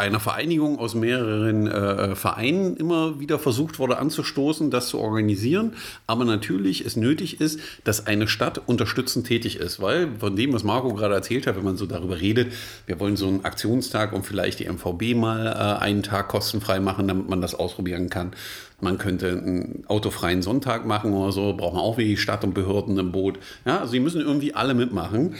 einer 0.00 0.20
Vereinigung 0.20 0.78
aus 0.78 0.94
mehreren 0.94 1.66
äh, 1.66 2.16
Vereinen 2.16 2.76
immer 2.76 3.20
wieder 3.20 3.38
versucht 3.38 3.78
wurde 3.78 3.98
anzustoßen, 3.98 4.70
das 4.70 4.88
zu 4.88 4.98
organisieren. 4.98 5.74
Aber 6.06 6.24
natürlich 6.24 6.84
es 6.84 6.96
nötig 6.96 7.40
ist, 7.40 7.60
dass 7.84 8.06
eine 8.06 8.26
Stadt 8.26 8.60
unterstützend 8.66 9.26
tätig 9.26 9.56
ist, 9.56 9.80
weil 9.80 10.08
von 10.18 10.34
dem, 10.34 10.52
was 10.52 10.64
Marco 10.64 10.92
gerade 10.94 11.14
erzählt 11.14 11.46
hat, 11.46 11.56
wenn 11.56 11.64
man 11.64 11.76
so 11.76 11.86
darüber 11.86 12.20
redet, 12.20 12.52
wir 12.86 12.98
wollen 12.98 13.16
so 13.16 13.28
einen 13.28 13.44
Aktionstag 13.44 14.12
und 14.12 14.24
vielleicht 14.24 14.58
die 14.58 14.68
MVB 14.68 15.14
mal 15.14 15.46
äh, 15.46 15.82
einen 15.82 16.02
Tag 16.02 16.28
kostenfrei 16.28 16.80
machen, 16.80 17.06
damit 17.06 17.28
man 17.28 17.40
das 17.40 17.54
ausprobieren 17.54 18.10
kann. 18.10 18.32
Man 18.80 18.96
könnte 18.96 19.28
einen 19.28 19.84
autofreien 19.88 20.42
Sonntag 20.42 20.86
machen 20.86 21.12
oder 21.12 21.32
so, 21.32 21.52
braucht 21.52 21.74
man 21.74 21.82
auch 21.82 21.98
wie 21.98 22.06
die 22.06 22.16
Stadt 22.16 22.44
und 22.44 22.54
Behörden 22.54 22.98
im 22.98 23.12
Boot. 23.12 23.38
Ja, 23.66 23.80
also 23.80 23.92
die 23.92 24.00
müssen 24.00 24.20
irgendwie 24.20 24.54
alle 24.54 24.74
mitmachen. 24.74 25.36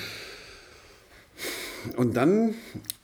Und 1.97 2.17
dann, 2.17 2.55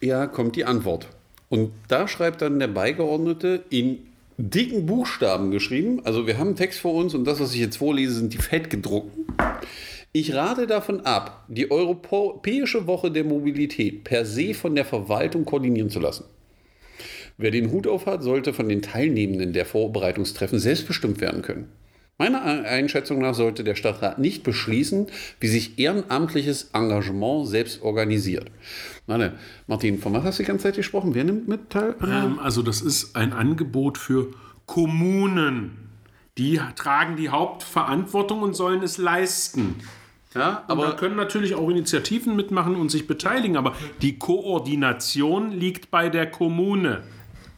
ja, 0.01 0.27
kommt 0.27 0.57
die 0.57 0.65
Antwort. 0.65 1.09
Und 1.49 1.73
da 1.89 2.09
schreibt 2.09 2.43
dann 2.43 2.59
der 2.59 2.69
Beigeordnete 2.69 3.65
in 3.71 3.99
dicken 4.37 4.87
Buchstaben 4.87 5.51
geschrieben, 5.51 6.01
also 6.05 6.27
wir 6.27 6.39
haben 6.39 6.49
einen 6.49 6.57
Text 6.57 6.81
vor 6.81 6.95
uns 6.95 7.15
und 7.15 7.25
das, 7.25 7.41
was 7.41 7.55
ich 7.55 7.61
jetzt 7.61 7.79
vorlese, 7.79 8.15
sind 8.15 8.35
die 8.35 8.39
fettgedruckten. 8.39 9.25
Ich 10.13 10.35
rate 10.35 10.67
davon 10.67 11.01
ab, 11.03 11.45
die 11.49 11.71
Europäische 11.71 12.87
Woche 12.87 13.11
der 13.11 13.25
Mobilität 13.25 14.05
per 14.05 14.25
se 14.25 14.55
von 14.55 14.75
der 14.75 14.85
Verwaltung 14.85 15.45
koordinieren 15.45 15.91
zu 15.91 16.01
lassen. 16.01 16.25
Wer 17.39 17.51
den 17.51 17.71
Hut 17.71 17.87
auf 17.87 18.07
hat, 18.07 18.23
sollte 18.23 18.55
von 18.55 18.69
den 18.69 18.81
Teilnehmenden 18.81 19.53
der 19.53 19.67
Vorbereitungstreffen 19.67 20.59
selbstbestimmt 20.59 21.21
werden 21.21 21.43
können. 21.43 21.71
Meiner 22.19 22.43
Einschätzung 22.43 23.19
nach 23.19 23.35
sollte 23.35 23.63
der 23.63 23.75
Stadtrat 23.75 24.19
nicht 24.19 24.43
beschließen, 24.43 25.09
wie 25.39 25.49
sich 25.49 25.79
ehrenamtliches 25.79 26.71
Engagement 26.73 27.47
selbst 27.47 27.83
organisiert. 27.83 28.51
Warte, 29.07 29.35
Martin, 29.67 29.99
von 29.99 30.15
was 30.15 30.25
hast 30.25 30.39
du 30.39 30.43
die 30.43 30.47
ganze 30.47 30.63
Zeit 30.63 30.77
gesprochen? 30.77 31.15
Wer 31.15 31.25
nimmt 31.25 31.47
mit 31.47 31.69
teil? 31.69 31.95
Ähm, 32.03 32.39
also 32.39 32.63
das 32.63 32.81
ist 32.81 33.17
ein 33.17 33.35
Angebot 33.35 33.99
für 33.99 34.29
Kommunen. 34.65 35.77
Die 36.39 36.59
tragen 36.75 37.17
die 37.17 37.29
Hauptverantwortung 37.29 38.41
und 38.41 38.55
sollen 38.55 38.83
es 38.83 38.97
leisten. 38.97 39.77
Ja, 40.35 40.65
aber 40.69 40.97
können 40.97 41.17
natürlich 41.17 41.55
auch 41.55 41.69
Initiativen 41.71 42.37
mitmachen 42.37 42.77
und 42.77 42.91
sich 42.91 43.07
beteiligen, 43.07 43.57
aber 43.57 43.75
die 44.03 44.19
Koordination 44.19 45.51
liegt 45.51 45.91
bei 45.91 46.11
der 46.11 46.31
Kommune. 46.31 47.03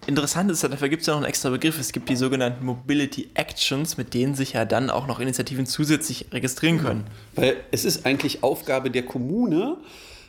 Interessant 0.09 0.51
ist, 0.51 0.65
dafür 0.65 0.89
gibt 0.89 1.03
es 1.03 1.07
ja 1.07 1.13
noch 1.13 1.21
einen 1.21 1.29
extra 1.29 1.51
Begriff. 1.51 1.79
Es 1.79 1.93
gibt 1.93 2.09
die 2.09 2.17
sogenannten 2.17 2.65
Mobility 2.65 3.29
Actions, 3.35 3.99
mit 3.99 4.15
denen 4.15 4.35
sich 4.35 4.55
ja 4.55 4.65
dann 4.65 4.89
auch 4.89 5.07
noch 5.07 5.21
Initiativen 5.21 5.67
zusätzlich 5.67 6.25
registrieren 6.33 6.79
können. 6.79 7.05
Weil 7.35 7.57
es 7.73 7.85
ist 7.85 8.07
eigentlich 8.07 8.43
Aufgabe 8.43 8.91
der 8.91 9.03
Kommune, 9.03 9.77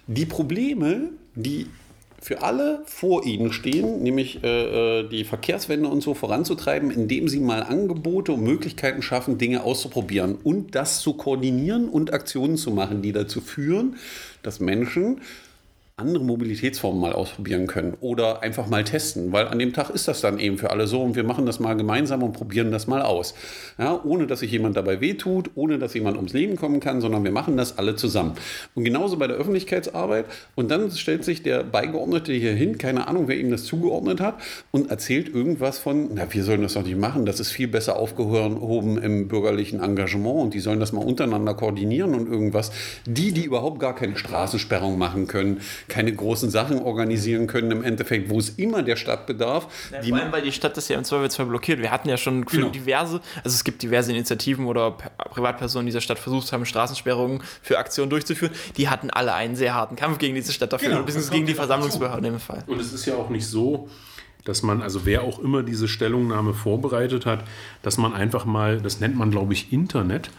die 0.06 0.26
Probleme, 0.26 1.12
die 1.36 1.68
für 2.22 2.42
alle 2.42 2.84
vor 2.88 3.26
ihnen 3.26 3.54
stehen, 3.54 4.04
nämlich 4.04 4.44
äh, 4.44 5.00
äh, 5.00 5.08
die 5.08 5.24
Verkehrswende 5.24 5.88
und 5.88 6.02
so 6.02 6.14
voranzutreiben, 6.14 6.92
indem 6.92 7.30
sie 7.30 7.40
mal 7.40 7.64
Angebote 7.64 8.34
und 8.34 8.44
Möglichkeiten 8.44 9.02
schaffen, 9.02 9.38
Dinge 9.38 9.64
auszuprobieren 9.64 10.36
und 10.36 10.76
das 10.76 11.00
zu 11.00 11.14
koordinieren 11.14 11.88
und 11.88 12.12
Aktionen 12.12 12.58
zu 12.58 12.72
machen, 12.72 13.02
die 13.02 13.14
dazu 13.14 13.40
führen, 13.40 13.96
dass 14.44 14.60
Menschen 14.60 15.22
andere 16.00 16.24
Mobilitätsformen 16.24 17.00
mal 17.00 17.14
ausprobieren 17.14 17.68
können 17.68 17.96
oder 18.00 18.42
einfach 18.42 18.68
mal 18.68 18.84
testen, 18.84 19.32
weil 19.32 19.48
an 19.48 19.60
dem 19.60 19.74
Tag 19.74 19.90
ist 19.90 20.08
das 20.08 20.22
dann 20.22 20.40
eben 20.40 20.58
für 20.58 20.72
alle 20.72 20.88
so 20.88 21.02
und 21.02 21.16
wir 21.16 21.24
machen 21.24 21.46
das 21.46 21.60
mal 21.60 21.76
gemeinsam 21.76 22.24
und 22.24 22.34
probieren 22.34 22.72
das 22.72 22.88
mal 22.88 23.02
aus. 23.02 23.36
Ja, 23.78 24.00
ohne 24.04 24.28
dass 24.28 24.40
sich 24.40 24.52
jemand 24.52 24.78
dabei 24.78 25.02
wehtut, 25.02 25.52
ohne 25.56 25.78
dass 25.78 25.94
jemand 25.94 26.18
ums 26.18 26.34
Leben 26.34 26.56
kommen 26.56 26.80
kann, 26.80 27.02
sondern 27.02 27.24
wir 27.24 27.32
machen 27.32 27.58
das 27.58 27.78
alle 27.78 27.96
zusammen. 27.96 28.34
Und 28.76 28.86
genauso 28.86 29.18
bei 29.18 29.28
der 29.28 29.38
Öffentlichkeitsarbeit 29.38 30.26
und 30.56 30.72
dann 30.72 30.92
stellt 30.92 31.24
sich 31.24 31.44
der 31.44 31.64
Beigeordnete 31.64 32.34
hier 32.34 32.54
hin, 32.54 32.78
keine 32.78 33.08
Ahnung, 33.08 33.28
wer 33.28 33.38
ihm 33.38 33.52
das 33.52 33.66
zugeordnet 33.66 34.22
hat 34.22 34.36
und 34.72 34.90
erzählt 34.90 35.30
irgendwas 35.30 35.80
von, 35.80 36.10
na, 36.16 36.32
wir 36.34 36.44
sollen 36.44 36.62
das 36.62 36.74
doch 36.74 36.84
nicht 36.84 36.98
machen, 36.98 37.26
das 37.26 37.40
ist 37.40 37.52
viel 37.52 37.68
besser 37.68 37.98
aufgehoben 37.98 38.98
im 38.98 39.28
bürgerlichen 39.28 39.82
Engagement 39.82 40.40
und 40.40 40.54
die 40.54 40.60
sollen 40.60 40.80
das 40.80 40.94
mal 40.94 41.04
untereinander 41.04 41.54
koordinieren 41.54 42.16
und 42.16 42.30
irgendwas. 42.30 42.72
Die, 43.06 43.32
die 43.32 43.44
überhaupt 43.44 43.80
gar 43.80 43.96
keine 43.96 44.18
Straßensperrung 44.18 44.98
machen 44.98 45.28
können, 45.28 45.60
keine 45.90 46.14
großen 46.14 46.50
Sachen 46.50 46.80
organisieren 46.80 47.48
können 47.48 47.72
im 47.72 47.84
Endeffekt, 47.84 48.30
wo 48.30 48.40
es 48.40 48.50
immer 48.50 48.84
der 48.84 48.96
Stadt 48.96 49.26
bedarf. 49.26 49.68
Ja, 49.92 50.02
vor 50.02 50.18
allem, 50.18 50.32
weil 50.32 50.42
die 50.42 50.52
Stadt 50.52 50.78
das 50.78 50.88
ja 50.88 50.98
im 50.98 51.04
Zweifelsfall 51.04 51.48
blockiert. 51.48 51.80
Wir 51.80 51.92
hatten 51.92 52.08
ja 52.08 52.18
schon 52.18 52.48
für 52.48 52.58
genau. 52.58 52.70
diverse, 52.70 53.22
also 53.44 53.56
es 53.56 53.64
gibt 53.64 53.82
diverse 53.82 54.12
Initiativen 54.12 54.66
oder 54.68 54.92
Privatpersonen 54.92 55.86
dieser 55.86 56.02
Stadt 56.02 56.20
versucht 56.20 56.52
haben, 56.54 56.66
Straßensperrungen 56.66 57.42
für 57.62 57.78
Aktionen 57.78 58.10
durchzuführen. 58.10 58.54
Die 58.78 58.90
hatten 58.90 59.10
alle 59.10 59.34
einen 59.34 59.56
sehr 59.56 59.74
harten 59.74 59.96
Kampf 59.96 60.20
gegen 60.20 60.36
diese 60.36 60.54
Stadt 60.54 60.72
dafür, 60.72 60.90
genau, 60.90 61.04
beziehungsweise 61.04 61.34
gegen 61.34 61.48
die 61.48 61.54
Versammlungsbehörden 61.56 62.26
im 62.26 62.40
Fall. 62.40 62.64
Und 62.68 62.80
es 62.80 62.94
ist 62.94 63.06
ja 63.06 63.16
auch 63.16 63.30
nicht 63.30 63.48
so, 63.48 63.90
dass 64.50 64.64
man, 64.64 64.82
also 64.82 65.06
wer 65.06 65.24
auch 65.24 65.40
immer 65.40 65.64
diese 65.64 65.88
Stellungnahme 65.88 66.54
vorbereitet 66.54 67.26
hat, 67.26 67.44
dass 67.84 67.98
man 67.98 68.14
einfach 68.14 68.46
mal, 68.46 68.82
das 68.82 69.00
nennt 69.00 69.16
man 69.16 69.32
glaube 69.32 69.54
ich 69.54 69.72
Internet, 69.72 70.32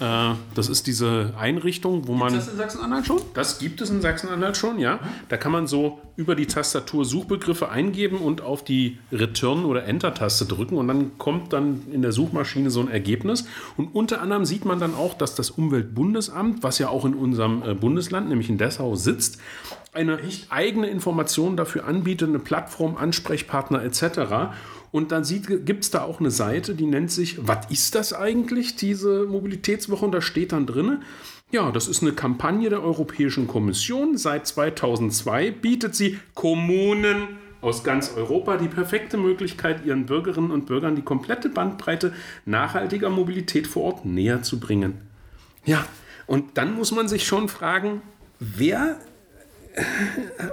äh, 0.00 0.34
das 0.54 0.68
ist 0.68 0.86
diese 0.86 1.34
Einrichtung, 1.38 2.08
wo 2.08 2.14
man. 2.14 2.32
Gibt 2.32 2.42
das 2.42 2.52
in 2.52 2.56
Sachsen-Anhalt 2.56 3.06
schon? 3.06 3.20
Das 3.34 3.58
gibt 3.58 3.80
es 3.80 3.90
in 3.90 4.00
Sachsen-Anhalt 4.00 4.56
schon, 4.56 4.78
ja. 4.78 4.98
Da 5.28 5.36
kann 5.36 5.52
man 5.52 5.66
so 5.66 6.00
über 6.16 6.34
die 6.34 6.46
Tastatur 6.46 7.04
Suchbegriffe 7.04 7.68
eingeben 7.68 8.18
und 8.18 8.40
auf 8.40 8.64
die 8.64 8.98
Return- 9.12 9.64
oder 9.64 9.84
Enter-Taste 9.84 10.46
drücken 10.46 10.76
und 10.76 10.88
dann 10.88 11.18
kommt 11.18 11.52
dann 11.52 11.82
in 11.92 12.02
der 12.02 12.12
Suchmaschine 12.12 12.70
so 12.70 12.80
ein 12.80 12.88
Ergebnis. 12.88 13.46
Und 13.76 13.94
unter 13.94 14.20
anderem 14.20 14.44
sieht 14.44 14.64
man 14.64 14.80
dann 14.80 14.94
auch, 14.94 15.14
dass 15.14 15.34
das 15.34 15.50
Umweltbundesamt, 15.50 16.62
was 16.62 16.78
ja 16.78 16.88
auch 16.88 17.04
in 17.04 17.14
unserem 17.14 17.62
äh, 17.62 17.74
Bundesland, 17.74 18.28
nämlich 18.28 18.48
in 18.48 18.58
Dessau, 18.58 18.96
sitzt, 18.96 19.38
eine 19.98 20.18
eigene 20.48 20.88
Information 20.88 21.56
dafür 21.56 21.86
anbietet, 21.86 22.28
eine 22.28 22.38
Plattform, 22.38 22.96
Ansprechpartner 22.96 23.82
etc. 23.82 24.54
Und 24.90 25.12
dann 25.12 25.24
gibt 25.64 25.84
es 25.84 25.90
da 25.90 26.02
auch 26.02 26.20
eine 26.20 26.30
Seite, 26.30 26.74
die 26.74 26.86
nennt 26.86 27.10
sich, 27.10 27.46
was 27.46 27.70
ist 27.70 27.94
das 27.94 28.12
eigentlich, 28.12 28.76
diese 28.76 29.26
Mobilitätswoche? 29.26 30.04
Und 30.04 30.12
da 30.12 30.20
steht 30.20 30.52
dann 30.52 30.66
drin, 30.66 31.02
ja, 31.50 31.70
das 31.72 31.88
ist 31.88 32.02
eine 32.02 32.12
Kampagne 32.12 32.70
der 32.70 32.82
Europäischen 32.82 33.46
Kommission. 33.46 34.16
Seit 34.16 34.46
2002 34.46 35.50
bietet 35.50 35.94
sie 35.94 36.18
Kommunen 36.34 37.28
aus 37.60 37.82
ganz 37.82 38.12
Europa 38.16 38.56
die 38.56 38.68
perfekte 38.68 39.16
Möglichkeit, 39.16 39.84
ihren 39.84 40.06
Bürgerinnen 40.06 40.50
und 40.50 40.66
Bürgern 40.66 40.94
die 40.94 41.02
komplette 41.02 41.48
Bandbreite 41.48 42.12
nachhaltiger 42.44 43.10
Mobilität 43.10 43.66
vor 43.66 43.84
Ort 43.84 44.04
näher 44.04 44.42
zu 44.42 44.60
bringen. 44.60 44.94
Ja, 45.64 45.84
und 46.26 46.56
dann 46.56 46.74
muss 46.76 46.92
man 46.92 47.08
sich 47.08 47.26
schon 47.26 47.48
fragen, 47.48 48.02
wer, 48.38 49.00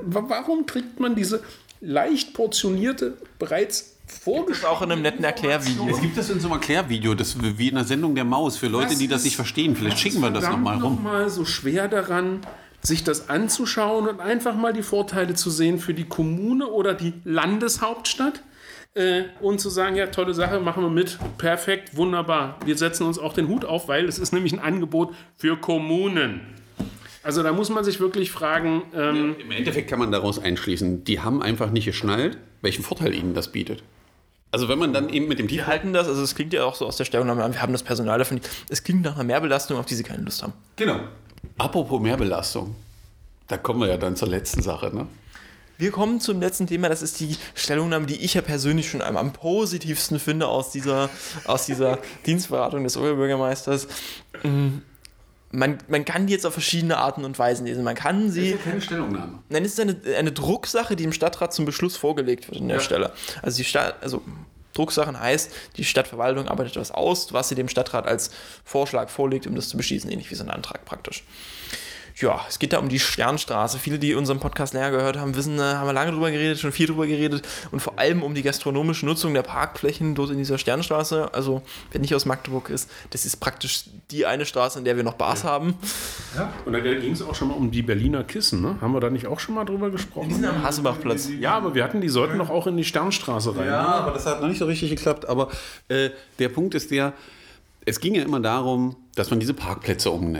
warum 0.01 0.67
trägt 0.67 0.99
man 0.99 1.15
diese 1.15 1.41
leicht 1.82 2.34
portionierte, 2.34 3.17
bereits 3.39 3.95
das 4.47 4.65
auch 4.65 4.82
in 4.82 4.91
einem 4.91 5.01
netten 5.01 5.23
Erklärvideo. 5.23 5.88
Es 5.89 5.99
gibt 5.99 6.17
das 6.17 6.30
in 6.30 6.39
so 6.39 6.47
einem 6.47 6.58
Erklärvideo, 6.58 7.15
das 7.15 7.36
wie 7.41 7.69
in 7.69 7.75
der 7.75 7.86
Sendung 7.86 8.15
der 8.15 8.23
Maus 8.23 8.58
für 8.58 8.67
Leute, 8.67 8.91
Was 8.91 8.97
die 8.97 9.08
das 9.08 9.23
nicht 9.23 9.36
verstehen. 9.36 9.75
Vielleicht 9.75 9.99
schicken 9.99 10.21
wir 10.21 10.30
das 10.30 10.47
nochmal 10.47 10.75
rum. 10.75 10.95
noch 10.95 11.01
mal 11.01 11.30
so 11.30 11.43
schwer 11.43 11.88
daran, 11.88 12.41
sich 12.82 13.04
das 13.04 13.30
anzuschauen 13.30 14.08
und 14.08 14.19
einfach 14.19 14.56
mal 14.56 14.73
die 14.73 14.84
Vorteile 14.84 15.34
zu 15.34 15.49
sehen 15.49 15.80
für 15.80 15.93
die 15.93 16.06
Kommune 16.06 16.67
oder 16.67 16.93
die 16.93 17.13
Landeshauptstadt 17.23 18.43
äh, 18.93 19.23
und 19.41 19.60
zu 19.60 19.69
sagen, 19.69 19.95
ja, 19.95 20.08
tolle 20.08 20.34
Sache, 20.34 20.60
machen 20.60 20.84
wir 20.84 20.89
mit, 20.89 21.17
perfekt, 21.38 21.97
wunderbar. 21.97 22.60
Wir 22.65 22.78
setzen 22.78 23.06
uns 23.06 23.17
auch 23.17 23.34
den 23.34 23.47
Hut 23.47 23.65
auf, 23.65 23.88
weil 23.88 24.06
es 24.06 24.19
ist 24.19 24.34
nämlich 24.34 24.54
ein 24.54 24.60
Angebot 24.60 25.15
für 25.36 25.58
Kommunen. 25.58 26.41
Also 27.25 27.41
da 27.41 27.53
muss 27.53 27.71
man 27.71 27.83
sich 27.83 27.99
wirklich 27.99 28.29
fragen, 28.29 28.83
ähm, 28.93 29.35
Im 29.39 29.49
Endeffekt 29.49 29.89
kann 29.89 29.97
man 29.97 30.11
daraus 30.11 30.38
einschließen, 30.38 31.05
die 31.05 31.21
haben 31.21 31.41
einfach 31.41 31.71
nicht 31.71 31.85
geschnallt, 31.85 32.38
welchen 32.61 32.83
Vorteil 32.83 33.15
ihnen 33.15 33.33
das 33.33 33.51
bietet. 33.51 33.81
Also 34.51 34.69
wenn 34.69 34.77
man 34.77 34.93
dann 34.93 35.09
eben 35.09 35.27
mit 35.27 35.39
dem 35.39 35.47
Die 35.47 35.55
Titel 35.55 35.65
halten 35.65 35.91
das, 35.91 36.07
also 36.07 36.21
es 36.21 36.35
klingt 36.35 36.53
ja 36.53 36.63
auch 36.63 36.75
so 36.75 36.85
aus 36.85 36.97
der 36.97 37.05
Stellungnahme 37.05 37.43
an, 37.43 37.51
wir 37.51 37.63
haben 37.63 37.73
das 37.73 37.81
Personal 37.81 38.19
davon. 38.19 38.41
Es 38.69 38.83
klingt 38.83 39.01
nach 39.01 39.15
einer 39.15 39.23
Mehrbelastung, 39.23 39.79
auf 39.79 39.88
die 39.88 39.95
sie 39.95 40.03
keine 40.03 40.21
Lust 40.21 40.43
haben. 40.43 40.53
Genau. 40.75 40.99
Apropos 41.57 41.99
Mehrbelastung, 41.99 42.75
da 43.47 43.57
kommen 43.57 43.81
wir 43.81 43.88
ja 43.88 43.97
dann 43.97 44.15
zur 44.15 44.27
letzten 44.27 44.61
Sache. 44.61 44.95
Ne? 44.95 45.07
Wir 45.79 45.89
kommen 45.89 46.19
zum 46.19 46.39
letzten 46.39 46.67
Thema, 46.67 46.89
das 46.89 47.01
ist 47.01 47.19
die 47.19 47.35
Stellungnahme, 47.55 48.05
die 48.05 48.23
ich 48.23 48.35
ja 48.35 48.41
persönlich 48.43 48.88
schon 48.88 49.01
am, 49.01 49.17
am 49.17 49.33
positivsten 49.33 50.19
finde 50.19 50.45
aus 50.45 50.69
dieser, 50.69 51.09
aus 51.45 51.65
dieser 51.65 51.97
Dienstberatung 52.27 52.83
des 52.83 52.97
Oberbürgermeisters. 52.97 53.88
Man, 55.56 55.78
man 55.88 56.06
kann 56.06 56.28
die 56.28 56.34
jetzt 56.34 56.46
auf 56.46 56.54
verschiedene 56.54 56.98
Arten 56.98 57.24
und 57.24 57.38
Weisen 57.39 57.65
lesen. 57.65 57.84
Man 57.84 57.96
kann 57.96 58.30
sie. 58.32 58.54
keine 58.63 58.82
Stellungnahme. 58.82 59.39
Nein, 59.50 59.63
es 59.63 59.74
ist 59.74 59.80
eine, 59.80 59.96
eine 60.18 60.32
Drucksache, 60.32 60.96
die 60.96 61.04
dem 61.04 61.13
Stadtrat 61.13 61.54
zum 61.54 61.65
Beschluss 61.65 61.96
vorgelegt 61.98 62.50
wird 62.50 62.62
an 62.62 62.68
der 62.68 62.80
Stelle. 62.80 63.12
Also 63.41 63.58
die 63.58 63.63
Stadt, 63.63 63.96
also 64.02 64.22
Drucksachen 64.74 65.20
heißt, 65.20 65.52
die 65.78 65.84
Stadtverwaltung 65.84 66.48
arbeitet 66.48 66.76
was 66.76 66.91
aus, 66.91 67.34
was 67.34 67.50
sie 67.50 67.56
dem 67.56 67.70
Stadtrat 67.70 68.06
als 68.06 68.30
Vorschlag 68.63 69.10
vorlegt, 69.10 69.48
um 69.48 69.56
das 69.56 69.70
zu 69.70 69.78
beschließen, 69.78 70.12
ähnlich 70.12 70.30
wie 70.30 70.36
so 70.36 70.44
ein 70.44 70.50
Antrag 70.50 70.86
praktisch. 70.86 71.24
Ja, 72.17 72.45
es 72.47 72.60
geht 72.60 72.71
da 72.71 72.80
um 72.80 72.88
die 72.88 72.99
Sternstraße. 72.99 73.78
Viele, 73.78 73.99
die 73.99 74.13
unseren 74.15 74.39
Podcast 74.39 74.73
länger 74.73 74.91
gehört 74.91 75.17
haben, 75.17 75.36
wissen, 75.36 75.60
äh, 75.60 75.62
haben 75.62 75.86
wir 75.86 75.91
lange 75.91 76.12
drüber 76.12 76.32
geredet, 76.32 76.58
schon 76.60 76.71
viel 76.71 76.88
drüber 76.88 77.08
geredet 77.08 77.45
und 77.71 77.82
vor 77.82 77.99
allem 77.99 78.23
um 78.23 78.34
die 78.34 78.41
gastronomische 78.41 79.06
Nutzung 79.06 79.34
der 79.34 79.41
Parkflächen 79.41 80.15
dort 80.15 80.30
in 80.30 80.38
dieser 80.38 80.58
Sternstraße. 80.58 81.34
Also, 81.34 81.62
wer 81.91 81.99
nicht 81.99 82.15
aus 82.15 82.25
Magdeburg 82.25 82.69
ist, 82.69 82.89
das 83.10 83.25
ist 83.25 83.38
praktisch 83.41 83.84
die 84.12 84.25
eine 84.25 84.45
Straße, 84.45 84.80
in 84.80 84.86
der 84.86 84.95
wir 84.95 85.04
noch 85.04 85.15
Bars 85.15 85.43
haben. 85.43 85.75
und 86.65 86.71
da 86.71 86.80
ging 86.80 87.12
es 87.12 87.21
auch 87.21 87.36
schon 87.36 87.49
mal 87.49 87.56
um 87.56 87.69
die 87.69 87.82
Berliner 87.82 88.23
Kissen, 88.23 88.62
ne? 88.62 88.78
Haben 88.80 88.93
wir 88.93 89.01
da 89.01 89.10
nicht 89.10 89.28
auch 89.28 89.41
schon 89.41 89.56
mal 89.56 89.65
drüber 89.65 89.89
gesprochen? 89.89 90.30
Die 90.30 90.36
sind 90.36 90.45
am 90.45 90.63
Hasselbachplatz. 90.63 91.28
Ja, 91.39 91.58
aber 91.58 91.75
wir 91.75 91.84
hatten, 91.84 91.99
die 91.99 92.10
sollten 92.10 92.38
doch 92.38 92.49
auch 92.49 92.65
in 92.67 92.78
die 92.78 92.86
Sternstraße 92.86 93.58
rein. 93.58 93.67
Ja, 93.67 93.84
aber 93.84 94.12
das 94.12 94.25
hat 94.25 94.39
noch 94.39 94.47
nicht 94.47 94.60
so 94.60 94.65
richtig 94.65 94.89
geklappt. 94.89 95.28
Aber 95.28 95.49
äh, 95.89 96.12
der 96.39 96.47
Punkt 96.47 96.75
ist 96.75 96.91
der, 96.91 97.12
es 97.86 98.00
ging 98.00 98.15
ja 98.15 98.24
immer 98.24 98.39
darum, 98.39 98.95
dass 99.15 99.30
man 99.30 99.39
diese 99.39 99.54
Parkplätze 99.54 100.12
um, 100.12 100.38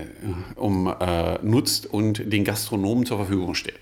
um, 0.56 0.94
äh, 1.00 1.38
nutzt 1.44 1.86
und 1.86 2.32
den 2.32 2.44
Gastronomen 2.44 3.06
zur 3.06 3.18
Verfügung 3.18 3.56
stellt. 3.56 3.80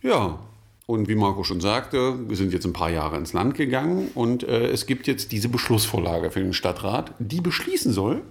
Ja, 0.00 0.38
und 0.86 1.08
wie 1.08 1.14
Marco 1.14 1.44
schon 1.44 1.60
sagte, 1.60 2.28
wir 2.28 2.36
sind 2.36 2.52
jetzt 2.52 2.64
ein 2.64 2.72
paar 2.72 2.90
Jahre 2.90 3.16
ins 3.16 3.32
Land 3.32 3.54
gegangen 3.54 4.10
und 4.14 4.42
äh, 4.42 4.68
es 4.68 4.86
gibt 4.86 5.06
jetzt 5.06 5.32
diese 5.32 5.48
Beschlussvorlage 5.48 6.30
für 6.30 6.40
den 6.40 6.52
Stadtrat, 6.52 7.12
die 7.18 7.40
beschließen 7.40 7.92
soll, 7.92 8.22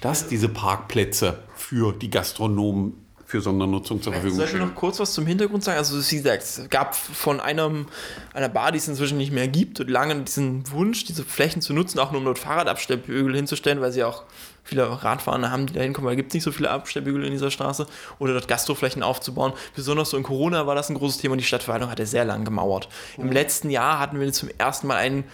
dass 0.00 0.28
diese 0.28 0.48
Parkplätze 0.48 1.38
für 1.54 1.92
die 1.92 2.10
Gastronomen 2.10 3.05
für 3.26 3.40
Sondernutzung 3.40 4.00
zur 4.00 4.12
Verfügung 4.12 4.36
Soll 4.36 4.44
ich 4.44 4.50
stehen. 4.50 4.66
noch 4.66 4.74
kurz 4.76 5.00
was 5.00 5.12
zum 5.12 5.26
Hintergrund 5.26 5.64
sagen? 5.64 5.78
Also, 5.78 5.98
wie 5.98 6.16
gesagt, 6.16 6.42
es 6.44 6.62
gab 6.70 6.94
von 6.94 7.40
einem, 7.40 7.86
einer 8.32 8.48
Bar, 8.48 8.70
die 8.70 8.78
es 8.78 8.86
inzwischen 8.86 9.18
nicht 9.18 9.32
mehr 9.32 9.48
gibt, 9.48 9.80
und 9.80 9.90
lange 9.90 10.14
diesen 10.22 10.70
Wunsch, 10.70 11.04
diese 11.04 11.24
Flächen 11.24 11.60
zu 11.60 11.72
nutzen, 11.72 11.98
auch 11.98 12.12
nur 12.12 12.20
um 12.20 12.24
dort 12.24 12.38
Fahrradabstellbügel 12.38 13.34
hinzustellen, 13.34 13.80
weil 13.80 13.90
sie 13.90 14.04
auch 14.04 14.22
viele 14.62 15.02
Radfahrer 15.02 15.50
haben, 15.50 15.66
die 15.66 15.72
da 15.72 15.80
hinkommen, 15.80 16.06
weil 16.06 16.14
es 16.14 16.18
gibt 16.18 16.34
nicht 16.34 16.44
so 16.44 16.52
viele 16.52 16.70
Abstellbügel 16.70 17.24
in 17.24 17.32
dieser 17.32 17.50
Straße, 17.50 17.86
oder 18.20 18.32
dort 18.32 18.46
Gastroflächen 18.46 19.02
aufzubauen. 19.02 19.52
Besonders 19.74 20.10
so 20.10 20.16
in 20.16 20.22
Corona 20.22 20.66
war 20.68 20.76
das 20.76 20.88
ein 20.88 20.94
großes 20.94 21.18
Thema 21.18 21.32
und 21.32 21.38
die 21.38 21.44
Stadtverwaltung 21.44 21.90
hatte 21.90 22.06
sehr 22.06 22.24
lang 22.24 22.44
gemauert. 22.44 22.88
Im 23.16 23.32
letzten 23.32 23.70
Jahr 23.70 23.98
hatten 23.98 24.20
wir 24.20 24.32
zum 24.32 24.50
ersten 24.56 24.86
Mal 24.86 24.96
einen 24.96 25.24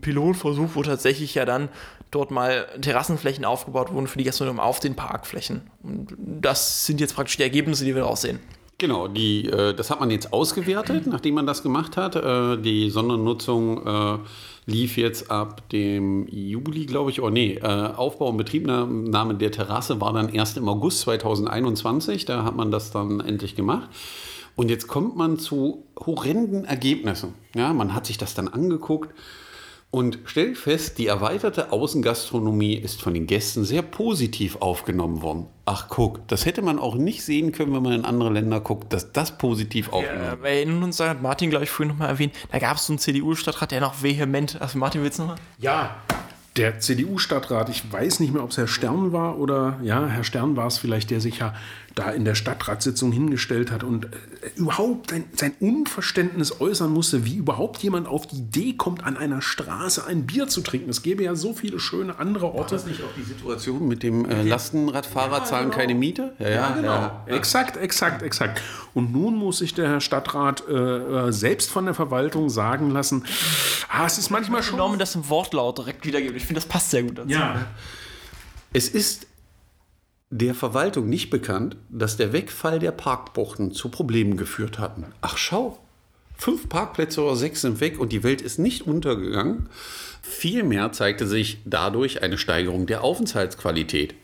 Pilotversuch, 0.00 0.70
wo 0.74 0.82
tatsächlich 0.82 1.34
ja 1.34 1.46
dann 1.46 1.70
dort 2.10 2.30
mal 2.30 2.66
Terrassenflächen 2.80 3.44
aufgebaut 3.44 3.92
wurden 3.92 4.06
für 4.06 4.18
die 4.18 4.24
Gastronomen 4.24 4.60
auf 4.60 4.80
den 4.80 4.94
Parkflächen. 4.94 5.70
Und 5.82 6.14
das 6.18 6.86
sind 6.86 7.00
jetzt 7.00 7.14
praktisch 7.14 7.36
die 7.36 7.42
Ergebnisse, 7.42 7.84
die 7.84 7.94
wir 7.94 8.02
daraus 8.02 8.22
sehen. 8.22 8.40
Genau, 8.80 9.08
die, 9.08 9.46
äh, 9.46 9.74
das 9.74 9.90
hat 9.90 9.98
man 9.98 10.10
jetzt 10.10 10.32
ausgewertet, 10.32 11.08
nachdem 11.08 11.34
man 11.34 11.46
das 11.46 11.64
gemacht 11.64 11.96
hat. 11.96 12.14
Äh, 12.14 12.58
die 12.58 12.90
Sondernutzung 12.90 13.84
äh, 13.84 14.18
lief 14.66 14.96
jetzt 14.96 15.32
ab 15.32 15.68
dem 15.70 16.28
Juli, 16.28 16.86
glaube 16.86 17.10
ich, 17.10 17.20
oh 17.20 17.28
nee, 17.28 17.54
äh, 17.54 17.66
Aufbau 17.66 18.28
und 18.28 18.36
Betriebnahme 18.36 19.34
der 19.34 19.50
Terrasse 19.50 20.00
war 20.00 20.12
dann 20.12 20.28
erst 20.28 20.56
im 20.56 20.68
August 20.68 21.00
2021. 21.00 22.24
Da 22.24 22.44
hat 22.44 22.54
man 22.54 22.70
das 22.70 22.92
dann 22.92 23.18
endlich 23.18 23.56
gemacht. 23.56 23.88
Und 24.54 24.70
jetzt 24.70 24.86
kommt 24.86 25.16
man 25.16 25.38
zu 25.38 25.84
horrenden 25.98 26.64
Ergebnissen. 26.64 27.34
Ja, 27.56 27.72
man 27.72 27.94
hat 27.94 28.06
sich 28.06 28.16
das 28.16 28.34
dann 28.34 28.46
angeguckt 28.46 29.12
und 29.90 30.18
stellt 30.26 30.58
fest, 30.58 30.98
die 30.98 31.06
erweiterte 31.06 31.72
Außengastronomie 31.72 32.74
ist 32.74 33.00
von 33.00 33.14
den 33.14 33.26
Gästen 33.26 33.64
sehr 33.64 33.80
positiv 33.82 34.56
aufgenommen 34.60 35.22
worden. 35.22 35.46
Ach 35.64 35.88
guck, 35.88 36.26
das 36.28 36.44
hätte 36.44 36.60
man 36.62 36.78
auch 36.78 36.94
nicht 36.94 37.22
sehen 37.24 37.52
können, 37.52 37.74
wenn 37.74 37.82
man 37.82 37.92
in 37.92 38.04
andere 38.04 38.30
Länder 38.30 38.60
guckt, 38.60 38.92
dass 38.92 39.12
das 39.12 39.38
positiv 39.38 39.90
aufgenommen 39.92 40.24
Ja, 40.24 40.30
wird. 40.32 40.42
wir 40.42 40.50
erinnern 40.50 40.82
uns, 40.82 40.98
da 40.98 41.08
hat 41.08 41.22
Martin, 41.22 41.48
glaube 41.50 41.64
ich, 41.64 41.70
vorhin 41.70 41.88
nochmal 41.92 42.08
erwähnt, 42.10 42.34
da 42.50 42.58
gab 42.58 42.76
es 42.76 42.86
so 42.86 42.92
einen 42.92 42.98
CDU-Stadtrat, 42.98 43.70
der 43.70 43.80
noch 43.80 44.02
vehement, 44.02 44.60
also 44.60 44.78
Martin, 44.78 45.02
willst 45.02 45.18
du 45.18 45.22
nochmal? 45.22 45.38
Ja, 45.58 45.96
der 46.58 46.80
CDU-Stadtrat, 46.80 47.68
ich 47.68 47.90
weiß 47.90 48.20
nicht 48.20 48.34
mehr, 48.34 48.42
ob 48.42 48.50
es 48.50 48.58
Herr 48.58 48.66
Stern 48.66 49.12
war 49.12 49.38
oder, 49.38 49.78
ja, 49.82 50.06
Herr 50.06 50.24
Stern 50.24 50.56
war 50.56 50.66
es 50.66 50.78
vielleicht, 50.78 51.10
der 51.10 51.20
sich 51.20 51.38
ja 51.38 51.54
da 51.98 52.10
in 52.10 52.24
der 52.24 52.36
Stadtratssitzung 52.36 53.10
hingestellt 53.10 53.72
hat 53.72 53.82
und 53.82 54.04
äh, 54.04 54.08
überhaupt 54.56 55.10
sein, 55.10 55.24
sein 55.34 55.52
Unverständnis 55.58 56.60
äußern 56.60 56.92
musste, 56.92 57.24
wie 57.24 57.36
überhaupt 57.36 57.82
jemand 57.82 58.06
auf 58.06 58.26
die 58.26 58.36
Idee 58.36 58.74
kommt, 58.74 59.04
an 59.04 59.16
einer 59.16 59.42
Straße 59.42 60.06
ein 60.06 60.24
Bier 60.26 60.46
zu 60.46 60.60
trinken. 60.60 60.90
Es 60.90 61.02
gäbe 61.02 61.24
ja 61.24 61.34
so 61.34 61.54
viele 61.54 61.80
schöne 61.80 62.18
andere 62.18 62.54
Orte. 62.54 62.76
nicht 62.86 63.02
auch 63.02 63.14
die 63.16 63.22
Situation 63.22 63.88
mit 63.88 64.02
dem 64.02 64.24
äh, 64.26 64.42
Lastenradfahrer 64.42 65.44
zahlen 65.44 65.70
keine 65.70 65.94
Miete? 65.94 66.34
Ja, 66.38 66.48
ja, 66.48 66.70
Genau, 66.70 67.10
exakt, 67.26 67.76
exakt, 67.76 68.22
exakt. 68.22 68.62
Und 68.94 69.12
nun 69.12 69.36
muss 69.36 69.58
sich 69.58 69.74
der 69.74 69.88
Herr 69.88 70.00
Stadtrat 70.00 70.64
äh, 70.68 70.72
äh, 70.72 71.32
selbst 71.32 71.70
von 71.70 71.84
der 71.84 71.94
Verwaltung 71.94 72.48
sagen 72.48 72.90
lassen, 72.90 73.24
ah, 73.88 74.06
es 74.06 74.18
ist 74.18 74.30
manchmal 74.30 74.62
schon... 74.62 74.78
Norman 74.78 74.98
das 74.98 75.14
im 75.14 75.28
Wortlaut 75.28 75.78
direkt 75.78 76.06
wiedergeben. 76.06 76.36
Ich 76.36 76.44
finde, 76.44 76.60
das 76.60 76.68
passt 76.68 76.90
sehr 76.90 77.02
gut 77.02 77.18
dazu. 77.18 77.30
Ja, 77.30 77.66
Es 78.72 78.88
ist 78.88 79.26
der 80.30 80.54
Verwaltung 80.54 81.08
nicht 81.08 81.30
bekannt, 81.30 81.76
dass 81.88 82.16
der 82.16 82.32
Wegfall 82.32 82.78
der 82.78 82.92
Parkbuchten 82.92 83.72
zu 83.72 83.88
Problemen 83.88 84.36
geführt 84.36 84.78
hatten. 84.78 85.06
Ach 85.22 85.38
schau, 85.38 85.78
fünf 86.36 86.68
Parkplätze 86.68 87.22
oder 87.22 87.36
sechs 87.36 87.62
sind 87.62 87.80
weg 87.80 87.98
und 87.98 88.12
die 88.12 88.22
Welt 88.22 88.42
ist 88.42 88.58
nicht 88.58 88.86
untergegangen. 88.86 89.68
Vielmehr 90.22 90.92
zeigte 90.92 91.26
sich 91.26 91.58
dadurch 91.64 92.22
eine 92.22 92.36
Steigerung 92.36 92.86
der 92.86 93.02
Aufenthaltsqualität. 93.02 94.14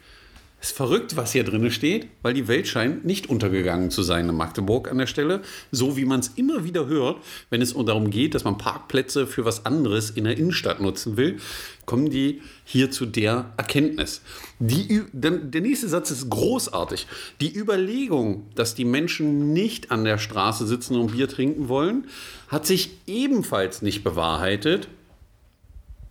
Ist 0.64 0.78
verrückt, 0.78 1.14
was 1.14 1.32
hier 1.32 1.44
drin 1.44 1.70
steht, 1.70 2.06
weil 2.22 2.32
die 2.32 2.48
Welt 2.48 2.66
scheint 2.66 3.04
nicht 3.04 3.28
untergegangen 3.28 3.90
zu 3.90 4.02
sein 4.02 4.30
in 4.30 4.34
Magdeburg 4.34 4.90
an 4.90 4.96
der 4.96 5.06
Stelle. 5.06 5.42
So 5.70 5.98
wie 5.98 6.06
man 6.06 6.20
es 6.20 6.28
immer 6.36 6.64
wieder 6.64 6.86
hört, 6.86 7.18
wenn 7.50 7.60
es 7.60 7.74
darum 7.74 8.08
geht, 8.08 8.34
dass 8.34 8.44
man 8.44 8.56
Parkplätze 8.56 9.26
für 9.26 9.44
was 9.44 9.66
anderes 9.66 10.08
in 10.08 10.24
der 10.24 10.38
Innenstadt 10.38 10.80
nutzen 10.80 11.18
will, 11.18 11.36
kommen 11.84 12.08
die 12.08 12.40
hier 12.64 12.90
zu 12.90 13.04
der 13.04 13.52
Erkenntnis. 13.58 14.22
Die, 14.58 15.02
der 15.12 15.60
nächste 15.60 15.86
Satz 15.86 16.10
ist 16.10 16.30
großartig. 16.30 17.08
Die 17.42 17.54
Überlegung, 17.54 18.46
dass 18.54 18.74
die 18.74 18.86
Menschen 18.86 19.52
nicht 19.52 19.90
an 19.90 20.04
der 20.04 20.16
Straße 20.16 20.66
sitzen 20.66 20.96
und 20.96 21.12
Bier 21.12 21.28
trinken 21.28 21.68
wollen, 21.68 22.06
hat 22.48 22.64
sich 22.64 22.92
ebenfalls 23.06 23.82
nicht 23.82 24.02
bewahrheitet. 24.02 24.88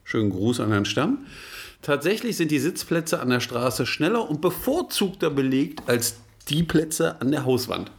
Schönen 0.03 0.29
Gruß 0.29 0.59
an 0.59 0.69
Herrn 0.69 0.85
Stern. 0.85 1.25
Tatsächlich 1.83 2.37
sind 2.37 2.49
die 2.49 2.59
Sitzplätze 2.59 3.19
an 3.19 3.29
der 3.29 3.41
Straße 3.41 3.85
schneller 3.85 4.29
und 4.29 4.41
bevorzugter 4.41 5.29
belegt 5.29 5.83
als 5.85 6.15
die 6.49 6.63
Plätze 6.63 7.21
an 7.21 7.31
der 7.31 7.45
Hauswand. 7.45 7.91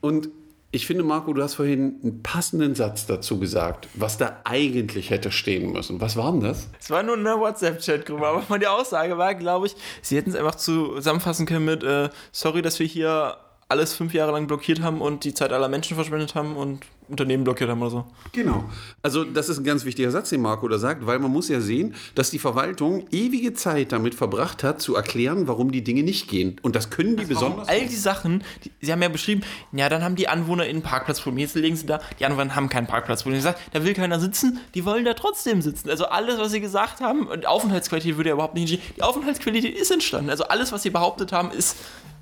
Und 0.00 0.30
ich 0.72 0.86
finde, 0.86 1.04
Marco, 1.04 1.32
du 1.32 1.42
hast 1.42 1.54
vorhin 1.54 2.00
einen 2.02 2.22
passenden 2.22 2.74
Satz 2.74 3.06
dazu 3.06 3.38
gesagt, 3.38 3.88
was 3.94 4.18
da 4.18 4.40
eigentlich 4.44 5.10
hätte 5.10 5.30
stehen 5.30 5.72
müssen. 5.72 6.00
Was 6.00 6.16
war 6.16 6.32
denn 6.32 6.40
das? 6.40 6.68
Es 6.80 6.90
war 6.90 7.02
nur 7.02 7.16
eine 7.16 7.38
WhatsApp-Chat-Gruppe, 7.38 8.26
aber 8.26 8.42
meine 8.48 8.70
Aussage 8.70 9.16
war, 9.16 9.34
glaube 9.34 9.66
ich, 9.68 9.76
sie 10.02 10.16
hätten 10.16 10.30
es 10.30 10.36
einfach 10.36 10.56
zusammenfassen 10.56 11.46
können 11.46 11.66
mit, 11.66 11.84
äh, 11.84 12.08
sorry, 12.32 12.62
dass 12.62 12.78
wir 12.78 12.86
hier 12.86 13.36
alles 13.68 13.94
fünf 13.94 14.14
Jahre 14.14 14.32
lang 14.32 14.46
blockiert 14.46 14.80
haben 14.80 15.00
und 15.00 15.24
die 15.24 15.34
Zeit 15.34 15.52
aller 15.52 15.68
Menschen 15.68 15.96
verschwendet 15.96 16.34
haben 16.34 16.56
und 16.56 16.80
Unternehmen 17.08 17.44
blockiert 17.44 17.70
haben 17.70 17.80
oder 17.80 17.90
so. 17.90 18.04
Genau. 18.32 18.64
Also 19.02 19.24
das 19.24 19.48
ist 19.48 19.58
ein 19.58 19.64
ganz 19.64 19.84
wichtiger 19.84 20.10
Satz, 20.10 20.30
den 20.30 20.42
Marco 20.42 20.66
da 20.68 20.78
sagt, 20.78 21.06
weil 21.06 21.18
man 21.18 21.30
muss 21.30 21.48
ja 21.48 21.60
sehen, 21.60 21.94
dass 22.14 22.30
die 22.30 22.38
Verwaltung 22.38 23.06
ewige 23.10 23.54
Zeit 23.54 23.92
damit 23.92 24.14
verbracht 24.14 24.62
hat, 24.64 24.80
zu 24.80 24.94
erklären, 24.96 25.46
warum 25.46 25.70
die 25.70 25.82
Dinge 25.82 26.02
nicht 26.02 26.28
gehen. 26.28 26.56
Und 26.62 26.76
das 26.76 26.90
können 26.90 27.16
die 27.16 27.24
besonders... 27.24 27.68
All 27.68 27.86
die 27.86 27.94
Sachen, 27.94 28.42
die, 28.64 28.72
Sie 28.80 28.92
haben 28.92 29.02
ja 29.02 29.08
beschrieben, 29.08 29.42
ja, 29.72 29.88
dann 29.88 30.02
haben 30.02 30.16
die 30.16 30.28
Anwohner 30.28 30.66
in 30.66 30.82
Parkplatzproblem. 30.82 31.38
Jetzt 31.38 31.54
legen 31.54 31.76
Sie 31.76 31.86
da, 31.86 32.00
die 32.18 32.26
Anwohner 32.26 32.54
haben 32.54 32.68
kein 32.68 32.86
Parkplatzproblem. 32.86 33.40
Sie 33.40 33.44
sagt, 33.44 33.60
da 33.72 33.84
will 33.84 33.94
keiner 33.94 34.20
sitzen, 34.20 34.60
die 34.74 34.84
wollen 34.84 35.04
da 35.04 35.14
trotzdem 35.14 35.62
sitzen. 35.62 35.90
Also 35.90 36.06
alles, 36.06 36.38
was 36.38 36.52
Sie 36.52 36.60
gesagt 36.60 37.00
haben, 37.00 37.26
und 37.26 37.46
Aufenthaltsqualität 37.46 38.16
würde 38.16 38.30
ja 38.30 38.34
überhaupt 38.34 38.54
nicht 38.54 38.72
entstehen. 38.72 38.94
Die 38.96 39.02
Aufenthaltsqualität 39.02 39.76
ist 39.76 39.90
entstanden. 39.90 40.30
Also 40.30 40.44
alles, 40.44 40.72
was 40.72 40.82
Sie 40.82 40.90
behauptet 40.90 41.32
haben, 41.32 41.50
ist 41.50 41.76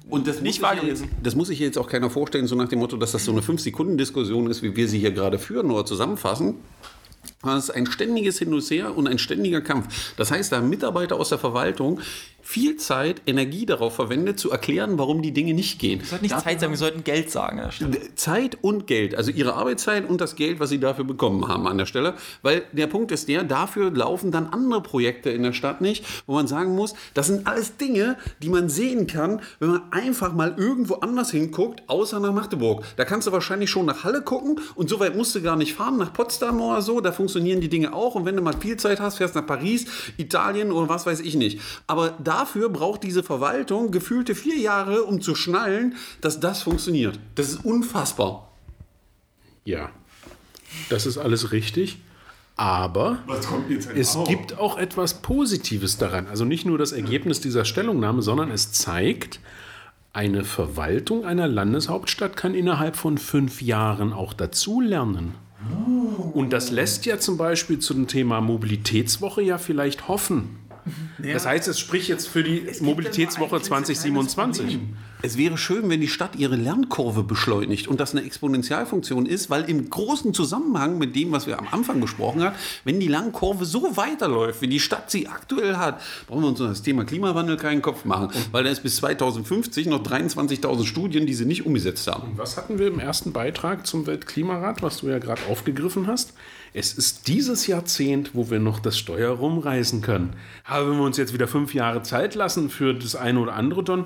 Und 0.08 0.26
das 0.26 0.40
Nicht 0.40 0.60
muss 0.60 0.68
wahr 0.68 0.76
ich 0.76 0.82
jetzt, 0.82 1.02
gewesen. 1.02 1.16
Das 1.22 1.34
muss 1.34 1.48
sich 1.48 1.58
jetzt 1.58 1.78
auch 1.78 1.88
keiner 1.88 2.10
vorstellen, 2.10 2.46
so 2.46 2.54
nach 2.54 2.68
dem 2.68 2.78
Motto, 2.78 2.96
dass 2.96 3.12
das 3.12 3.24
so 3.24 3.32
eine 3.32 3.40
5-Sekunden-Diskussion 3.40 4.50
ist, 4.50 4.62
wie 4.62 4.76
wir 4.76 4.88
sie 4.88 4.98
hier 4.98 5.12
gerade 5.12 5.38
führen 5.38 5.70
oder 5.70 5.84
zusammenfassen. 5.84 6.56
Das 7.44 7.64
ist 7.64 7.70
ein 7.70 7.86
ständiges 7.86 8.38
Hin 8.38 8.52
und 8.52 8.62
Her 8.70 8.96
und 8.96 9.06
ein 9.06 9.18
ständiger 9.18 9.60
Kampf. 9.60 10.14
Das 10.16 10.30
heißt, 10.30 10.52
da 10.52 10.56
haben 10.56 10.68
Mitarbeiter 10.68 11.16
aus 11.16 11.28
der 11.28 11.38
Verwaltung 11.38 12.00
viel 12.44 12.76
Zeit, 12.76 13.22
Energie 13.26 13.64
darauf 13.64 13.94
verwendet, 13.94 14.38
zu 14.38 14.50
erklären, 14.50 14.98
warum 14.98 15.22
die 15.22 15.32
Dinge 15.32 15.54
nicht 15.54 15.78
gehen. 15.78 16.00
Wir 16.00 16.06
sollten 16.06 16.24
nicht 16.24 16.40
Zeit 16.40 16.60
sagen, 16.60 16.72
wir 16.72 16.78
sollten 16.78 17.02
Geld 17.02 17.30
sagen. 17.30 17.62
Zeit 18.16 18.58
und 18.60 18.86
Geld, 18.86 19.14
also 19.14 19.30
ihre 19.30 19.54
Arbeitszeit 19.54 20.08
und 20.08 20.20
das 20.20 20.36
Geld, 20.36 20.60
was 20.60 20.68
sie 20.68 20.78
dafür 20.78 21.04
bekommen 21.04 21.48
haben 21.48 21.66
an 21.66 21.78
der 21.78 21.86
Stelle. 21.86 22.14
Weil 22.42 22.64
der 22.72 22.86
Punkt 22.86 23.10
ist 23.12 23.28
der, 23.28 23.44
dafür 23.44 23.90
laufen 23.90 24.30
dann 24.30 24.46
andere 24.46 24.82
Projekte 24.82 25.30
in 25.30 25.42
der 25.42 25.54
Stadt 25.54 25.80
nicht, 25.80 26.04
wo 26.26 26.34
man 26.34 26.46
sagen 26.46 26.74
muss, 26.74 26.94
das 27.14 27.28
sind 27.28 27.46
alles 27.46 27.78
Dinge, 27.78 28.18
die 28.42 28.50
man 28.50 28.68
sehen 28.68 29.06
kann, 29.06 29.40
wenn 29.58 29.70
man 29.70 29.82
einfach 29.90 30.34
mal 30.34 30.54
irgendwo 30.58 30.96
anders 30.96 31.30
hinguckt, 31.30 31.82
außer 31.86 32.20
nach 32.20 32.32
Magdeburg. 32.32 32.84
Da 32.96 33.06
kannst 33.06 33.26
du 33.26 33.32
wahrscheinlich 33.32 33.70
schon 33.70 33.86
nach 33.86 34.04
Halle 34.04 34.20
gucken 34.20 34.60
und 34.74 34.90
so 34.90 35.00
weit 35.00 35.16
musst 35.16 35.34
du 35.34 35.40
gar 35.40 35.56
nicht 35.56 35.72
fahren, 35.72 35.96
nach 35.96 36.12
Potsdam 36.12 36.60
oder 36.60 36.82
so, 36.82 37.00
da 37.00 37.10
funktionieren 37.34 37.60
die 37.60 37.68
Dinge 37.68 37.92
auch. 37.92 38.14
Und 38.14 38.24
wenn 38.24 38.36
du 38.36 38.42
mal 38.42 38.56
viel 38.56 38.76
Zeit 38.76 39.00
hast, 39.00 39.16
fährst 39.16 39.34
nach 39.34 39.46
Paris, 39.46 39.86
Italien 40.16 40.70
oder 40.70 40.88
was 40.88 41.04
weiß 41.04 41.20
ich 41.20 41.34
nicht. 41.34 41.60
Aber 41.88 42.10
dafür 42.22 42.68
braucht 42.68 43.02
diese 43.02 43.24
Verwaltung 43.24 43.90
gefühlte 43.90 44.36
vier 44.36 44.56
Jahre, 44.56 45.02
um 45.02 45.20
zu 45.20 45.34
schnallen, 45.34 45.96
dass 46.20 46.38
das 46.38 46.62
funktioniert. 46.62 47.18
Das 47.34 47.48
ist 47.48 47.64
unfassbar. 47.64 48.52
Ja, 49.64 49.90
das 50.90 51.06
ist 51.06 51.18
alles 51.18 51.50
richtig. 51.50 51.98
Aber 52.56 53.18
es 53.96 54.16
gibt 54.28 54.56
auch 54.56 54.78
etwas 54.78 55.14
Positives 55.14 55.98
daran. 55.98 56.28
Also 56.28 56.44
nicht 56.44 56.64
nur 56.66 56.78
das 56.78 56.92
Ergebnis 56.92 57.40
dieser 57.40 57.64
Stellungnahme, 57.64 58.22
sondern 58.22 58.52
es 58.52 58.70
zeigt, 58.70 59.40
eine 60.12 60.44
Verwaltung 60.44 61.24
einer 61.24 61.48
Landeshauptstadt 61.48 62.36
kann 62.36 62.54
innerhalb 62.54 62.94
von 62.94 63.18
fünf 63.18 63.60
Jahren 63.60 64.12
auch 64.12 64.34
dazulernen. 64.34 65.34
Und 66.32 66.52
das 66.52 66.70
lässt 66.70 67.06
ja 67.06 67.18
zum 67.18 67.36
Beispiel 67.36 67.78
zum 67.78 68.06
Thema 68.06 68.40
Mobilitätswoche 68.40 69.42
ja 69.42 69.58
vielleicht 69.58 70.08
hoffen. 70.08 70.58
Das 71.22 71.46
heißt, 71.46 71.68
es 71.68 71.78
spricht 71.78 72.08
jetzt 72.08 72.28
für 72.28 72.42
die 72.42 72.66
Mobilitätswoche 72.80 73.60
2027. 73.60 74.78
Es 75.24 75.38
wäre 75.38 75.56
schön, 75.56 75.88
wenn 75.88 76.02
die 76.02 76.08
Stadt 76.08 76.36
ihre 76.36 76.54
Lernkurve 76.54 77.22
beschleunigt 77.22 77.88
und 77.88 77.98
das 77.98 78.12
eine 78.12 78.26
Exponentialfunktion 78.26 79.24
ist, 79.24 79.48
weil 79.48 79.64
im 79.70 79.88
großen 79.88 80.34
Zusammenhang 80.34 80.98
mit 80.98 81.16
dem, 81.16 81.32
was 81.32 81.46
wir 81.46 81.58
am 81.58 81.66
Anfang 81.70 81.98
besprochen 81.98 82.42
haben, 82.42 82.54
wenn 82.84 83.00
die 83.00 83.08
Lernkurve 83.08 83.64
so 83.64 83.96
weiterläuft, 83.96 84.60
wie 84.60 84.68
die 84.68 84.80
Stadt 84.80 85.10
sie 85.10 85.26
aktuell 85.26 85.78
hat, 85.78 86.02
brauchen 86.26 86.42
wir 86.42 86.48
uns 86.48 86.60
um 86.60 86.68
das 86.68 86.82
Thema 86.82 87.06
Klimawandel 87.06 87.56
keinen 87.56 87.80
Kopf 87.80 88.04
machen, 88.04 88.28
weil 88.52 88.64
da 88.64 88.70
ist 88.70 88.82
bis 88.82 88.96
2050 88.96 89.86
noch 89.86 90.02
23.000 90.02 90.84
Studien, 90.84 91.24
die 91.24 91.32
sie 91.32 91.46
nicht 91.46 91.64
umgesetzt 91.64 92.06
haben. 92.06 92.34
Was 92.36 92.58
hatten 92.58 92.78
wir 92.78 92.88
im 92.88 92.98
ersten 92.98 93.32
Beitrag 93.32 93.86
zum 93.86 94.06
Weltklimarat, 94.06 94.82
was 94.82 94.98
du 94.98 95.08
ja 95.08 95.20
gerade 95.20 95.40
aufgegriffen 95.48 96.06
hast? 96.06 96.34
Es 96.74 96.92
ist 96.92 97.28
dieses 97.28 97.66
Jahrzehnt, 97.66 98.34
wo 98.34 98.50
wir 98.50 98.58
noch 98.58 98.78
das 98.78 98.98
Steuer 98.98 99.30
rumreißen 99.30 100.02
können. 100.02 100.34
Aber 100.64 100.90
wenn 100.90 100.98
wir 100.98 101.04
uns 101.04 101.16
jetzt 101.16 101.32
wieder 101.32 101.48
fünf 101.48 101.72
Jahre 101.72 102.02
Zeit 102.02 102.34
lassen 102.34 102.68
für 102.68 102.92
das 102.92 103.16
eine 103.16 103.40
oder 103.40 103.54
andere, 103.54 103.82
dann 103.82 104.04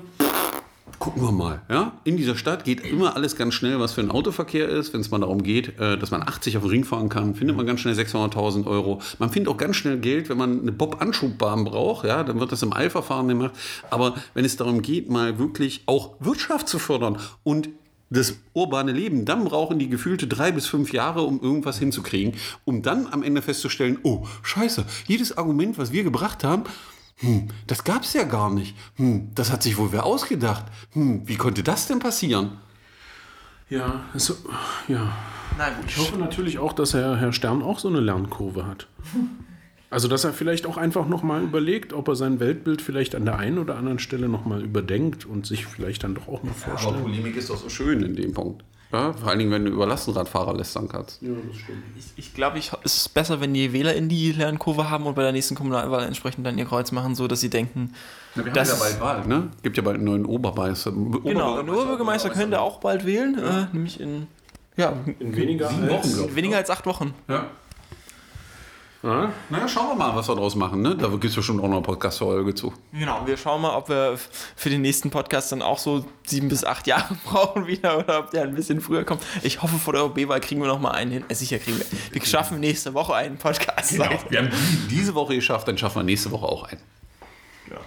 Gucken 0.99 1.23
wir 1.23 1.31
mal. 1.31 1.61
Ja? 1.69 1.93
In 2.03 2.17
dieser 2.17 2.35
Stadt 2.35 2.65
geht 2.65 2.81
immer 2.81 3.15
alles 3.15 3.37
ganz 3.37 3.53
schnell, 3.53 3.79
was 3.79 3.93
für 3.93 4.01
ein 4.01 4.11
Autoverkehr 4.11 4.67
ist. 4.67 4.93
Wenn 4.93 4.99
es 4.99 5.09
mal 5.09 5.19
darum 5.19 5.43
geht, 5.43 5.79
äh, 5.79 5.97
dass 5.97 6.11
man 6.11 6.21
80 6.21 6.57
auf 6.57 6.63
den 6.63 6.69
Ring 6.69 6.83
fahren 6.83 7.07
kann, 7.07 7.35
findet 7.35 7.55
man 7.55 7.65
ganz 7.65 7.79
schnell 7.79 7.93
600.000 7.95 8.67
Euro. 8.67 9.01
Man 9.17 9.29
findet 9.29 9.51
auch 9.51 9.57
ganz 9.57 9.77
schnell 9.77 9.97
Geld, 9.99 10.27
wenn 10.27 10.37
man 10.37 10.61
eine 10.61 10.73
Bob-Anschubbahn 10.73 11.63
braucht. 11.63 12.05
Ja? 12.05 12.23
Dann 12.23 12.41
wird 12.41 12.51
das 12.51 12.63
im 12.63 12.73
Eilverfahren 12.73 13.29
gemacht. 13.29 13.51
Aber 13.89 14.15
wenn 14.33 14.43
es 14.43 14.57
darum 14.57 14.81
geht, 14.81 15.09
mal 15.09 15.39
wirklich 15.39 15.83
auch 15.85 16.15
Wirtschaft 16.19 16.67
zu 16.67 16.79
fördern 16.79 17.17
und 17.43 17.69
das 18.09 18.35
urbane 18.53 18.91
Leben, 18.91 19.23
dann 19.23 19.45
brauchen 19.45 19.79
die 19.79 19.87
gefühlte 19.87 20.27
drei 20.27 20.51
bis 20.51 20.65
fünf 20.65 20.91
Jahre, 20.91 21.21
um 21.21 21.39
irgendwas 21.41 21.79
hinzukriegen, 21.79 22.33
um 22.65 22.81
dann 22.81 23.07
am 23.07 23.23
Ende 23.23 23.41
festzustellen, 23.41 23.99
oh, 24.03 24.25
scheiße, 24.41 24.83
jedes 25.07 25.37
Argument, 25.37 25.77
was 25.77 25.91
wir 25.91 26.03
gebracht 26.03 26.43
haben, 26.43 26.63
hm, 27.19 27.49
das 27.67 27.83
gab 27.83 28.03
es 28.03 28.13
ja 28.13 28.23
gar 28.23 28.49
nicht. 28.49 28.75
Hm, 28.95 29.31
das 29.35 29.51
hat 29.51 29.63
sich 29.63 29.77
wohl 29.77 29.91
wer 29.91 30.05
ausgedacht. 30.05 30.65
Hm, 30.93 31.27
wie 31.27 31.35
konnte 31.35 31.63
das 31.63 31.87
denn 31.87 31.99
passieren? 31.99 32.57
ja, 33.69 34.05
also, 34.13 34.35
ja. 34.87 35.15
Na 35.57 35.69
gut. 35.69 35.85
Ich 35.87 35.97
hoffe 35.97 36.17
natürlich 36.17 36.57
auch, 36.59 36.73
dass 36.73 36.93
Herr, 36.93 37.17
Herr 37.17 37.33
Stern 37.33 37.61
auch 37.61 37.79
so 37.79 37.87
eine 37.87 37.99
Lernkurve 37.99 38.65
hat. 38.65 38.87
Also, 39.91 40.07
dass 40.07 40.23
er 40.23 40.33
vielleicht 40.33 40.67
auch 40.67 40.77
einfach 40.77 41.07
nochmal 41.07 41.41
überlegt, 41.41 41.93
ob 41.93 42.09
er 42.09 42.15
sein 42.15 42.39
Weltbild 42.39 42.79
vielleicht 42.79 43.15
an 43.15 43.25
der 43.25 43.39
einen 43.39 43.57
oder 43.57 43.75
anderen 43.75 43.97
Stelle 43.97 44.29
nochmal 44.29 44.63
überdenkt 44.63 45.25
und 45.25 45.47
sich 45.47 45.65
vielleicht 45.65 46.03
dann 46.03 46.13
doch 46.13 46.27
auch 46.27 46.43
mal 46.43 46.53
vorstellt. 46.53 47.01
Polemik 47.01 47.35
ist 47.35 47.49
doch 47.49 47.57
so 47.57 47.69
schön 47.69 48.03
in 48.03 48.15
dem 48.15 48.33
Punkt. 48.33 48.63
Ja, 48.91 49.13
vor 49.13 49.29
allen 49.29 49.37
Dingen, 49.39 49.51
wenn 49.51 49.65
du 49.65 49.71
über 49.71 49.85
Lastenradfahrer 49.85 50.55
lästern 50.55 50.87
kannst. 50.89 51.21
Ja, 51.21 51.29
das 51.47 51.57
stimmt. 51.57 51.83
Ich, 51.95 52.05
ich 52.15 52.33
glaube, 52.33 52.57
ich, 52.57 52.71
es 52.83 52.97
ist 52.97 53.13
besser, 53.13 53.39
wenn 53.39 53.53
die 53.53 53.71
Wähler 53.71 53.93
in 53.93 54.09
die 54.09 54.31
Lernkurve 54.31 54.89
haben 54.89 55.05
und 55.05 55.13
bei 55.13 55.21
der 55.21 55.31
nächsten 55.31 55.53
Kommunalwahl 55.53 56.05
entsprechend 56.05 56.45
dann 56.47 56.57
ihr 56.57 56.65
Kreuz 56.65 56.91
machen, 56.91 57.13
so 57.13 57.27
dass 57.27 57.39
sie 57.39 57.51
denken, 57.51 57.93
Ja, 58.35 58.45
wir 58.45 58.51
Das- 58.51 58.71
haben 58.71 58.79
ja 58.79 58.83
bald 58.99 59.01
Wahl, 59.01 59.27
ne? 59.27 59.51
Gibt 59.61 59.77
ja 59.77 59.83
bald 59.83 59.97
einen 59.97 60.05
neuen 60.05 60.25
Oberbürgermeister. 60.25 60.91
genau, 60.91 61.61
der 61.61 61.73
Oberbürgermeister 61.73 62.29
könnte 62.31 62.59
auch 62.61 62.79
bald 62.79 63.05
wählen, 63.05 63.37
äh, 63.37 63.67
nämlich 63.73 63.99
in 63.99 64.25
ja, 64.75 64.93
In 65.19 65.35
weniger 65.35 65.69
als- 65.69 66.35
weniger 66.35 66.57
als 66.57 66.69
acht 66.71 66.85
Wochen. 66.85 67.13
Ja. 67.27 67.45
Ja, 69.01 69.31
Naja, 69.49 69.67
schauen 69.69 69.87
wir 69.87 69.95
mal, 69.95 70.13
was 70.13 70.27
wir 70.27 70.35
draus 70.35 70.55
machen, 70.55 70.81
ne? 70.81 70.93
Da 70.93 71.07
gibt 71.07 71.23
es 71.23 71.35
bestimmt 71.35 71.59
auch 71.61 71.67
noch 71.69 71.77
eine 71.77 71.81
Podcast-Folge 71.81 72.53
zu. 72.53 72.73
Genau, 72.91 73.21
wir 73.25 73.37
schauen 73.37 73.61
mal, 73.61 73.73
ob 73.77 73.87
wir 73.87 74.17
für 74.57 74.69
den 74.69 74.81
nächsten 74.81 75.09
Podcast 75.09 75.53
dann 75.53 75.61
auch 75.61 75.77
so 75.79 76.03
sieben 76.25 76.49
bis 76.49 76.65
acht 76.65 76.85
Jahre 76.85 77.15
brauchen 77.23 77.65
wieder 77.65 77.97
oder 77.97 78.19
ob 78.19 78.31
der 78.31 78.43
ein 78.43 78.55
bisschen 78.55 78.81
früher 78.81 79.05
kommt. 79.05 79.23
Ich 79.41 79.61
hoffe, 79.61 79.77
vor 79.77 79.93
der 79.93 80.03
OB-Wahl 80.03 80.41
kriegen 80.41 80.59
wir 80.59 80.67
noch 80.67 80.81
mal 80.81 80.91
einen 80.91 81.11
hin. 81.11 81.23
Äh, 81.29 81.35
sicher 81.35 81.59
kriegen 81.59 81.77
wir. 81.77 81.85
Wir 82.11 82.25
schaffen 82.25 82.59
nächste 82.59 82.93
Woche 82.93 83.15
einen 83.15 83.37
Podcast. 83.37 83.97
Wir 83.97 84.39
haben 84.39 84.49
diese 84.89 85.15
Woche 85.15 85.35
geschafft, 85.35 85.69
dann 85.69 85.77
schaffen 85.77 85.99
wir 85.99 86.03
nächste 86.03 86.31
Woche 86.31 86.45
auch 86.45 86.63
einen. 86.63 86.81
Ja, 87.69 87.77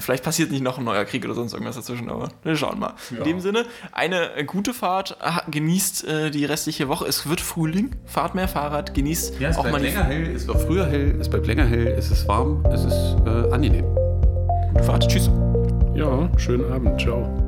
vielleicht 0.00 0.24
passiert 0.24 0.50
nicht 0.50 0.62
noch 0.62 0.78
ein 0.78 0.84
neuer 0.84 1.04
Krieg 1.04 1.24
oder 1.24 1.34
sonst 1.34 1.52
irgendwas 1.52 1.76
dazwischen, 1.76 2.08
aber 2.08 2.28
wir 2.42 2.56
schauen 2.56 2.78
mal. 2.78 2.94
In 3.10 3.24
dem 3.24 3.40
Sinne, 3.40 3.66
eine 3.92 4.34
äh, 4.34 4.44
gute 4.44 4.72
Fahrt, 4.72 5.16
ah, 5.20 5.42
genießt 5.50 6.04
äh, 6.04 6.30
die 6.30 6.44
restliche 6.44 6.88
Woche. 6.88 7.06
Es 7.06 7.28
wird 7.28 7.40
Frühling, 7.40 7.90
fahrt 8.06 8.34
mehr 8.34 8.48
Fahrrad, 8.48 8.94
genießt 8.94 9.40
Ja, 9.40 9.50
es 9.50 9.56
auch 9.58 9.70
mal 9.70 9.80
länger 9.80 10.04
hell, 10.04 10.34
es 10.34 10.46
wird 10.46 10.60
früher 10.62 10.86
hell, 10.86 11.16
es 11.20 11.28
bleibt 11.28 11.46
länger 11.46 11.66
hell, 11.66 11.88
es 11.98 12.10
ist 12.10 12.26
warm, 12.26 12.64
es 12.72 12.84
ist 12.84 13.16
äh, 13.26 13.52
angenehm. 13.52 13.84
Fahrt. 14.84 15.08
Tschüss. 15.08 15.30
ja, 15.94 16.28
schönen 16.38 16.72
Abend. 16.72 17.00
Ciao. 17.00 17.43